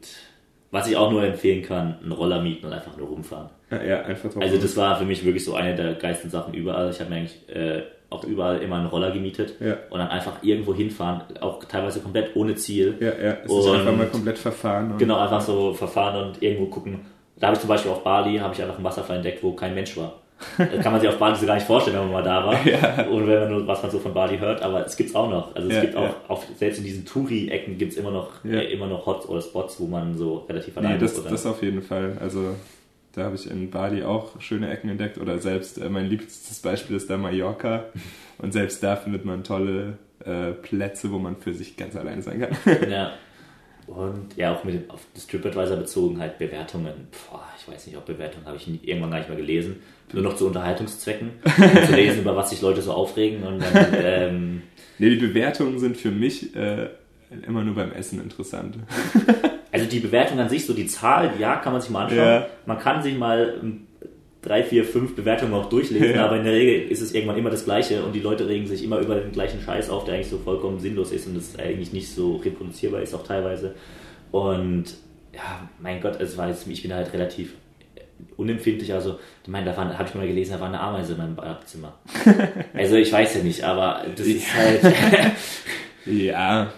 was 0.73 0.87
ich 0.87 0.97
auch 0.97 1.11
nur 1.11 1.23
empfehlen 1.23 1.61
kann, 1.61 1.97
einen 2.01 2.11
Roller 2.11 2.41
mieten 2.41 2.65
und 2.65 2.73
einfach 2.73 2.97
nur 2.97 3.07
rumfahren. 3.07 3.49
Ja, 3.69 3.83
ja 3.83 4.01
einfach 4.01 4.31
drauf. 4.31 4.41
Also 4.41 4.57
das 4.57 4.75
war 4.75 4.97
für 4.97 5.05
mich 5.05 5.23
wirklich 5.23 5.45
so 5.45 5.53
eine 5.53 5.75
der 5.75 5.93
geilsten 5.93 6.29
Sachen 6.31 6.53
überall. 6.55 6.89
Ich 6.89 6.99
habe 6.99 7.11
mir 7.11 7.17
eigentlich 7.17 7.47
äh, 7.47 7.83
auch 8.09 8.23
überall 8.23 8.57
immer 8.61 8.77
einen 8.77 8.87
Roller 8.87 9.11
gemietet 9.11 9.53
Ja. 9.59 9.77
und 9.91 9.99
dann 9.99 10.07
einfach 10.09 10.41
irgendwo 10.41 10.73
hinfahren, 10.73 11.21
auch 11.41 11.63
teilweise 11.63 11.99
komplett 11.99 12.35
ohne 12.35 12.55
Ziel. 12.55 12.95
ja, 12.99 13.07
ja, 13.07 13.37
es 13.43 13.51
ist 13.51 13.51
Und- 13.51 13.75
einfach 13.79 13.95
mal 13.95 14.07
komplett 14.07 14.37
verfahren. 14.39 14.95
Genau, 14.97 15.17
einfach 15.19 15.41
so 15.41 15.73
verfahren 15.73 16.25
und 16.27 16.41
irgendwo 16.41 16.65
gucken. 16.65 17.01
Da 17.37 17.47
habe 17.47 17.55
ich 17.55 17.61
zum 17.61 17.69
Beispiel 17.69 17.91
auf 17.91 18.03
Bali, 18.03 18.37
habe 18.37 18.53
ich 18.53 18.61
einfach 18.61 18.75
einen 18.75 18.83
Wasserfall 18.83 19.17
entdeckt, 19.17 19.43
wo 19.43 19.53
kein 19.53 19.75
Mensch 19.75 19.95
war. 19.95 20.21
Das 20.57 20.83
kann 20.83 20.91
man 20.91 21.01
sich 21.01 21.09
auf 21.09 21.17
Bali 21.17 21.35
so 21.35 21.45
gar 21.45 21.55
nicht 21.55 21.65
vorstellen, 21.67 21.97
wenn 21.97 22.03
man 22.11 22.13
mal 22.13 22.23
da 22.23 22.45
war. 22.45 23.07
Und 23.11 23.27
wenn 23.27 23.39
man 23.39 23.49
nur, 23.51 23.67
was 23.67 23.81
man 23.81 23.91
so 23.91 23.99
von 23.99 24.13
Bali 24.13 24.37
hört, 24.37 24.61
aber 24.61 24.85
es 24.85 24.95
gibt's 24.97 25.15
auch 25.15 25.29
noch. 25.29 25.55
Also 25.55 25.69
es 25.69 25.75
Ja, 25.75 25.81
gibt 25.81 25.95
auch, 25.95 26.03
ja. 26.03 26.15
auf, 26.27 26.45
selbst 26.57 26.77
in 26.79 26.83
diesen 26.83 27.05
Touri-Ecken 27.05 27.77
gibt's 27.77 27.95
immer 27.95 28.11
noch, 28.11 28.43
Ja. 28.43 28.59
äh, 28.59 28.71
immer 28.73 28.87
noch 28.87 29.05
Hots 29.05 29.27
oder 29.27 29.41
Spots, 29.41 29.79
wo 29.79 29.85
man 29.87 30.17
so 30.17 30.45
relativ 30.49 30.75
Nee, 30.75 30.85
allein 30.87 30.99
das, 30.99 31.13
ist. 31.17 31.29
Das 31.31 31.45
auf 31.45 31.61
jeden 31.63 31.81
Fall. 31.81 32.17
Also 32.19 32.55
da 33.13 33.23
habe 33.23 33.35
ich 33.35 33.49
in 33.49 33.69
Bali 33.69 34.03
auch 34.03 34.39
schöne 34.41 34.69
Ecken 34.71 34.89
entdeckt 34.89 35.17
oder 35.17 35.37
selbst 35.39 35.77
äh, 35.79 35.89
mein 35.89 36.07
liebstes 36.07 36.59
Beispiel 36.59 36.95
ist 36.95 37.09
da 37.09 37.17
Mallorca 37.17 37.85
und 38.39 38.53
selbst 38.53 38.81
da 38.83 38.95
findet 38.95 39.23
man 39.25 39.43
tolle 39.43 39.97
äh, 40.25 40.51
Plätze, 40.51 41.11
wo 41.11 41.19
man 41.19 41.35
für 41.37 41.53
sich 41.53 41.77
ganz 41.77 41.95
alleine 41.95 42.21
sein 42.21 42.39
kann. 42.41 42.89
Ja. 42.89 43.11
Und 43.87 44.37
ja, 44.37 44.53
auch 44.53 44.63
mit 44.63 44.75
dem, 44.75 44.89
auf 44.89 45.01
das 45.13 45.27
TripAdvisor 45.27 45.77
bezogen 45.77 46.19
halt 46.19 46.37
Bewertungen. 46.37 47.07
Boah, 47.29 47.43
ich 47.59 47.67
weiß 47.71 47.87
nicht, 47.87 47.97
ob 47.97 48.05
Bewertungen 48.05 48.45
habe 48.45 48.57
ich 48.57 48.67
nie, 48.67 48.79
irgendwann 48.83 49.11
gar 49.11 49.17
nicht 49.17 49.29
mehr 49.29 49.37
gelesen. 49.37 49.77
Nur 50.13 50.23
noch 50.23 50.35
zu 50.35 50.47
Unterhaltungszwecken. 50.47 51.31
um 51.45 51.85
zu 51.85 51.93
lesen, 51.93 52.21
über 52.21 52.35
was 52.35 52.49
sich 52.49 52.61
Leute 52.61 52.81
so 52.81 52.93
aufregen. 52.93 53.43
Und 53.43 53.59
dann, 53.59 53.87
ähm, 54.03 54.61
nee, 54.99 55.09
die 55.09 55.17
Bewertungen 55.17 55.79
sind 55.79 55.97
für 55.97 56.11
mich 56.11 56.55
äh, 56.55 56.89
immer 57.45 57.63
nur 57.63 57.75
beim 57.75 57.91
Essen 57.91 58.21
interessant. 58.21 58.77
also 59.71 59.85
die 59.85 59.99
Bewertung 59.99 60.39
an 60.39 60.49
sich, 60.49 60.65
so 60.65 60.73
die 60.73 60.87
Zahl, 60.87 61.33
ja, 61.39 61.57
kann 61.57 61.73
man 61.73 61.81
sich 61.81 61.91
mal 61.91 62.05
anschauen. 62.05 62.19
Ja. 62.19 62.47
Man 62.65 62.79
kann 62.79 63.01
sich 63.01 63.17
mal 63.17 63.59
ähm, 63.61 63.87
drei, 64.43 64.63
vier, 64.63 64.83
fünf 64.85 65.15
Bewertungen 65.15 65.53
auch 65.53 65.69
durchlesen, 65.69 66.15
Ja. 66.15 66.25
aber 66.25 66.37
in 66.37 66.43
der 66.43 66.53
Regel 66.53 66.91
ist 66.91 67.01
es 67.01 67.13
irgendwann 67.13 67.37
immer 67.37 67.49
das 67.49 67.65
Gleiche 67.65 68.03
und 68.03 68.13
die 68.13 68.19
Leute 68.19 68.47
regen 68.47 68.67
sich 68.67 68.83
immer 68.83 68.99
über 68.99 69.15
den 69.15 69.31
gleichen 69.31 69.61
Scheiß 69.61 69.89
auf, 69.89 70.03
der 70.05 70.15
eigentlich 70.15 70.27
so 70.29 70.37
vollkommen 70.37 70.79
sinnlos 70.79 71.11
ist 71.11 71.25
und 71.27 71.35
das 71.35 71.57
eigentlich 71.57 71.93
nicht 71.93 72.09
so 72.13 72.35
reproduzierbar 72.37 73.01
ist 73.01 73.13
auch 73.15 73.23
teilweise. 73.25 73.73
Und 74.31 74.85
ja, 75.33 75.67
mein 75.81 75.99
Gott, 76.01 76.19
es 76.21 76.37
war 76.37 76.49
jetzt, 76.49 76.67
ich 76.67 76.81
bin 76.83 76.93
halt 76.93 77.11
relativ 77.13 77.53
unempfindlich, 78.37 78.93
also 78.93 79.19
ich 79.43 79.49
meine, 79.49 79.65
da 79.65 79.75
habe 79.75 80.07
ich 80.07 80.15
mal 80.15 80.27
gelesen, 80.27 80.53
da 80.53 80.59
war 80.59 80.67
eine 80.67 80.79
Ameise 80.79 81.13
in 81.13 81.17
meinem 81.17 81.35
Badezimmer. 81.35 81.93
also 82.73 82.95
ich 82.95 83.11
weiß 83.11 83.35
ja 83.35 83.43
nicht, 83.43 83.63
aber 83.63 84.05
das 84.15 84.27
ist 84.27 84.45
halt, 84.55 84.81
Ja, 86.05 86.71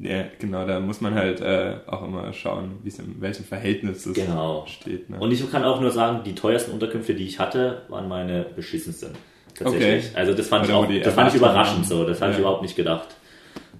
ja, 0.00 0.24
genau, 0.38 0.66
da 0.66 0.80
muss 0.80 1.00
man 1.00 1.14
halt 1.14 1.40
äh, 1.40 1.74
auch 1.86 2.02
immer 2.04 2.32
schauen, 2.32 2.78
wie 2.82 2.88
es 2.88 2.98
in 2.98 3.20
welchem 3.20 3.44
Verhältnis 3.44 4.06
es 4.06 4.14
Genau. 4.14 4.64
steht. 4.66 5.10
Ne? 5.10 5.18
Und 5.18 5.30
ich 5.32 5.50
kann 5.50 5.64
auch 5.64 5.80
nur 5.80 5.90
sagen, 5.90 6.20
die 6.24 6.34
teuersten 6.34 6.72
Unterkünfte, 6.72 7.14
die 7.14 7.26
ich 7.26 7.38
hatte, 7.38 7.82
waren 7.88 8.08
meine 8.08 8.44
beschissensten. 8.56 9.10
Tatsächlich. 9.54 10.06
Okay. 10.10 10.16
Also 10.18 10.34
das 10.34 10.48
fand 10.48 10.64
Oder 10.68 10.88
ich 10.90 11.00
auch, 11.00 11.04
das 11.04 11.14
fand 11.14 11.28
ich 11.30 11.34
überraschend 11.36 11.86
so. 11.86 12.04
Das 12.06 12.20
habe 12.20 12.30
ich 12.32 12.38
Ja. 12.38 12.42
überhaupt 12.42 12.62
nicht 12.62 12.74
gedacht. 12.76 13.08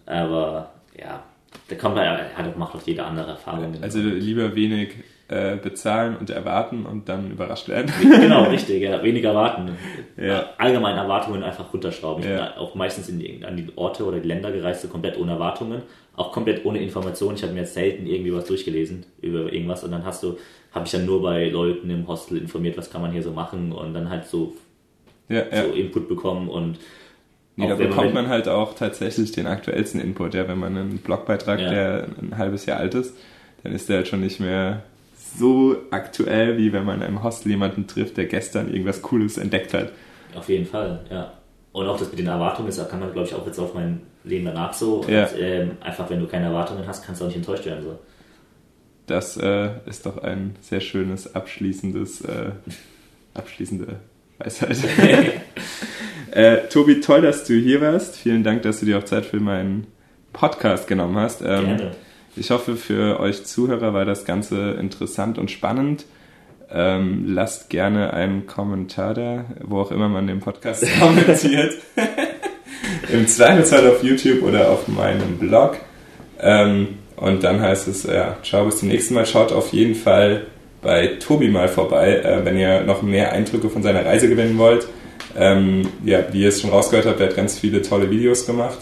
Aber 0.06 0.72
ja, 0.98 1.22
da 1.68 1.76
kommt 1.76 1.94
man, 1.94 2.06
hat, 2.36 2.58
macht 2.58 2.74
auch 2.74 2.82
jede 2.84 3.04
andere 3.04 3.30
Erfahrung. 3.30 3.74
also 3.80 3.98
lieber 3.98 4.54
wenig 4.54 4.90
äh, 5.28 5.56
bezahlen 5.56 6.16
und 6.16 6.28
erwarten 6.30 6.84
und 6.84 7.08
dann 7.08 7.30
überrascht 7.30 7.68
werden. 7.68 7.90
genau, 8.02 8.44
richtig, 8.44 8.82
ja, 8.82 9.02
weniger 9.02 9.30
erwarten. 9.30 9.76
Ja. 10.16 10.50
Allgemein 10.58 10.96
Erwartungen 10.96 11.42
einfach 11.42 11.72
runterschrauben. 11.72 12.22
Ich 12.22 12.28
Ja. 12.30 12.36
bin 12.48 12.58
auch 12.58 12.74
meistens 12.74 13.08
in 13.08 13.18
die, 13.18 13.44
an 13.44 13.56
die 13.56 13.68
Orte 13.76 14.04
oder 14.04 14.18
die 14.20 14.28
Länder 14.28 14.50
gereist, 14.52 14.82
so 14.82 14.88
komplett 14.88 15.18
ohne 15.18 15.32
Erwartungen, 15.32 15.82
auch 16.16 16.32
komplett 16.32 16.64
ohne 16.66 16.80
Informationen. 16.82 17.36
Ich 17.36 17.42
habe 17.42 17.52
mir 17.54 17.60
jetzt 17.60 17.74
selten 17.74 18.06
irgendwie 18.06 18.34
was 18.34 18.44
durchgelesen 18.44 19.06
über 19.22 19.50
irgendwas 19.52 19.84
und 19.84 19.92
dann 19.92 20.04
hast 20.04 20.22
du, 20.22 20.36
habe 20.72 20.84
ich 20.86 20.92
dann 20.92 21.06
nur 21.06 21.22
bei 21.22 21.48
Leuten 21.48 21.88
im 21.88 22.06
Hostel 22.08 22.38
informiert, 22.38 22.76
was 22.76 22.90
kann 22.90 23.00
man 23.00 23.12
hier 23.12 23.22
so 23.22 23.30
machen 23.30 23.72
und 23.72 23.94
dann 23.94 24.10
halt 24.10 24.26
so, 24.26 24.54
ja, 25.28 25.44
so 25.50 25.72
Input 25.72 26.08
bekommen 26.08 26.48
und 26.48 26.78
Nee, 27.56 27.68
da 27.68 27.74
bekommt 27.74 28.08
wenn- 28.08 28.14
man 28.14 28.28
halt 28.28 28.48
auch 28.48 28.74
tatsächlich 28.74 29.32
den 29.32 29.46
aktuellsten 29.46 30.00
Input. 30.00 30.34
Ja, 30.34 30.48
wenn 30.48 30.58
man 30.58 30.76
einen 30.76 30.98
Blogbeitrag, 30.98 31.60
Ja. 31.60 31.70
der 31.70 32.06
ein 32.20 32.36
halbes 32.38 32.64
Jahr 32.66 32.78
alt 32.78 32.94
ist, 32.94 33.14
dann 33.62 33.72
ist 33.72 33.88
der 33.90 33.98
halt 33.98 34.08
schon 34.08 34.20
nicht 34.20 34.40
mehr 34.40 34.82
so 35.38 35.76
aktuell, 35.90 36.58
wie 36.58 36.72
wenn 36.72 36.84
man 36.84 37.02
im 37.02 37.22
Hostel 37.22 37.50
jemanden 37.50 37.86
trifft, 37.86 38.16
der 38.16 38.26
gestern 38.26 38.72
irgendwas 38.72 39.02
Cooles 39.02 39.38
entdeckt 39.38 39.74
hat. 39.74 39.92
Auf 40.34 40.48
jeden 40.48 40.66
Fall, 40.66 41.00
ja. 41.10 41.32
Und 41.72 41.86
auch 41.86 41.98
das 41.98 42.10
mit 42.10 42.18
den 42.18 42.26
Erwartungen, 42.26 42.68
das 42.68 42.88
kann 42.88 43.00
man, 43.00 43.12
glaube 43.12 43.26
ich, 43.26 43.34
auch 43.34 43.46
jetzt 43.46 43.58
auf 43.58 43.74
mein 43.74 44.02
Leben 44.24 44.44
danach 44.44 44.74
so. 44.74 45.04
Ja. 45.08 45.24
Und, 45.26 45.38
ähm, 45.38 45.70
einfach, 45.80 46.08
wenn 46.10 46.20
du 46.20 46.26
keine 46.26 46.46
Erwartungen 46.46 46.86
hast, 46.86 47.04
kannst 47.04 47.20
du 47.20 47.24
auch 47.24 47.28
nicht 47.28 47.38
enttäuscht 47.38 47.64
werden. 47.64 47.82
So. 47.82 47.98
Das 49.06 49.36
äh, 49.36 49.70
ist 49.86 50.06
doch 50.06 50.18
ein 50.18 50.56
sehr 50.60 50.80
schönes 50.80 51.34
abschließendes, 51.34 52.20
äh, 52.22 52.50
abschließende 53.34 53.96
Weisheit. 54.38 54.78
äh, 56.30 56.58
Tobi, 56.68 57.00
toll, 57.00 57.22
dass 57.22 57.44
du 57.44 57.54
hier 57.54 57.80
warst. 57.80 58.16
Vielen 58.16 58.44
Dank, 58.44 58.62
dass 58.62 58.80
du 58.80 58.86
dir 58.86 58.98
auch 58.98 59.04
Zeit 59.04 59.24
für 59.24 59.40
meinen 59.40 59.86
Podcast 60.32 60.86
genommen 60.86 61.16
hast. 61.16 61.40
Ähm, 61.40 61.64
Gerne. 61.64 61.90
Ich 62.34 62.50
hoffe, 62.50 62.76
für 62.76 63.20
euch 63.20 63.44
Zuhörer 63.44 63.92
war 63.92 64.06
das 64.06 64.24
Ganze 64.24 64.72
interessant 64.72 65.36
und 65.36 65.50
spannend. 65.50 66.06
Ähm, 66.70 67.24
lasst 67.26 67.68
gerne 67.68 68.14
einen 68.14 68.46
Kommentar 68.46 69.12
da, 69.12 69.44
wo 69.62 69.80
auch 69.80 69.90
immer 69.90 70.08
man 70.08 70.26
den 70.26 70.40
Podcast 70.40 70.86
kommentiert. 71.00 71.74
Im 73.12 73.26
Zweifelsfall 73.26 73.86
auf 73.90 74.02
YouTube 74.02 74.42
oder 74.42 74.70
auf 74.70 74.88
meinem 74.88 75.36
Blog. 75.38 75.76
Ähm, 76.40 76.98
und 77.16 77.44
dann 77.44 77.60
heißt 77.60 77.88
es, 77.88 78.04
ja, 78.04 78.38
ciao, 78.42 78.64
bis 78.64 78.78
zum 78.78 78.88
nächsten 78.88 79.12
Mal. 79.12 79.26
Schaut 79.26 79.52
auf 79.52 79.72
jeden 79.74 79.94
Fall 79.94 80.46
bei 80.80 81.18
Tobi 81.18 81.48
mal 81.48 81.68
vorbei, 81.68 82.16
äh, 82.16 82.44
wenn 82.46 82.56
ihr 82.56 82.80
noch 82.80 83.02
mehr 83.02 83.32
Eindrücke 83.32 83.68
von 83.68 83.82
seiner 83.82 84.06
Reise 84.06 84.30
gewinnen 84.30 84.56
wollt. 84.56 84.86
Ähm, 85.36 85.82
ja, 86.02 86.20
wie 86.32 86.42
ihr 86.42 86.48
es 86.48 86.62
schon 86.62 86.70
rausgehört 86.70 87.06
habt, 87.06 87.20
er 87.20 87.28
hat 87.28 87.36
ganz 87.36 87.58
viele 87.58 87.82
tolle 87.82 88.10
Videos 88.10 88.46
gemacht. 88.46 88.78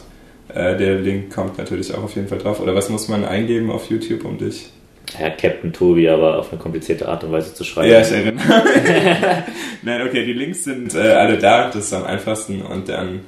Äh, 0.55 0.76
der 0.76 0.96
Link 0.96 1.34
kommt 1.34 1.59
natürlich 1.59 1.94
auch 1.94 2.05
auf 2.05 2.14
jeden 2.14 2.28
Fall 2.28 2.38
drauf. 2.38 2.61
Oder 2.61 2.74
was 2.74 2.88
muss 2.88 3.09
man 3.09 3.24
eingeben 3.24 3.70
auf 3.70 3.90
YouTube, 3.90 4.24
um 4.24 4.38
dich? 4.38 4.70
Ja, 5.18 5.30
Captain 5.30 5.72
Tobi, 5.72 6.09
aber 6.09 6.38
auf 6.38 6.53
eine 6.53 6.61
komplizierte 6.61 7.09
Art 7.09 7.24
und 7.24 7.32
Weise 7.32 7.53
zu 7.55 7.64
schreiben. 7.64 7.90
Ja, 7.90 8.01
ich 8.01 8.12
erinnere. 8.12 8.44
Nein, 9.82 10.07
okay, 10.07 10.24
die 10.24 10.32
Links 10.32 10.64
sind 10.64 10.94
äh, 10.94 10.98
alle 10.98 11.38
da. 11.38 11.66
Das 11.66 11.86
ist 11.86 11.92
am 11.92 12.05
einfachsten. 12.05 12.62
Und 12.62 12.88
dann 12.88 13.20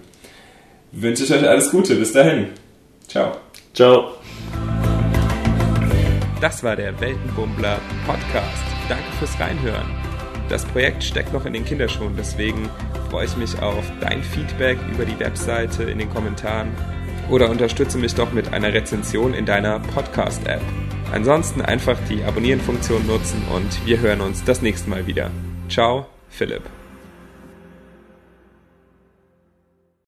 wünsche 0.92 1.24
ich 1.24 1.32
euch 1.32 1.48
alles 1.48 1.70
Gute. 1.70 1.96
Bis 1.96 2.12
dahin. 2.12 2.48
Ciao. 3.08 3.32
Ciao. 3.74 4.12
Das 6.40 6.62
war 6.62 6.76
der 6.76 6.98
Weltenbummler 7.00 7.78
Podcast. 8.06 8.64
Danke 8.88 9.04
fürs 9.18 9.38
Reinhören. 9.38 9.86
Das 10.48 10.64
Projekt 10.66 11.02
steckt 11.02 11.32
noch 11.32 11.46
in 11.46 11.54
den 11.54 11.64
Kinderschuhen, 11.64 12.14
deswegen 12.16 12.68
freue 13.10 13.26
ich 13.26 13.36
mich 13.36 13.58
auf 13.62 13.84
dein 14.00 14.22
Feedback 14.22 14.76
über 14.92 15.04
die 15.04 15.18
Webseite 15.18 15.84
in 15.84 15.98
den 15.98 16.10
Kommentaren 16.10 16.72
oder 17.32 17.48
unterstütze 17.48 17.96
mich 17.96 18.14
doch 18.14 18.32
mit 18.32 18.52
einer 18.52 18.74
Rezension 18.74 19.32
in 19.32 19.46
deiner 19.46 19.80
Podcast-App. 19.80 20.60
Ansonsten 21.12 21.62
einfach 21.62 21.96
die 22.08 22.22
Abonnieren-Funktion 22.22 23.06
nutzen 23.06 23.42
und 23.54 23.86
wir 23.86 24.00
hören 24.00 24.20
uns 24.20 24.44
das 24.44 24.60
nächste 24.60 24.90
Mal 24.90 25.06
wieder. 25.06 25.30
Ciao, 25.68 26.06
Philipp. 26.28 26.81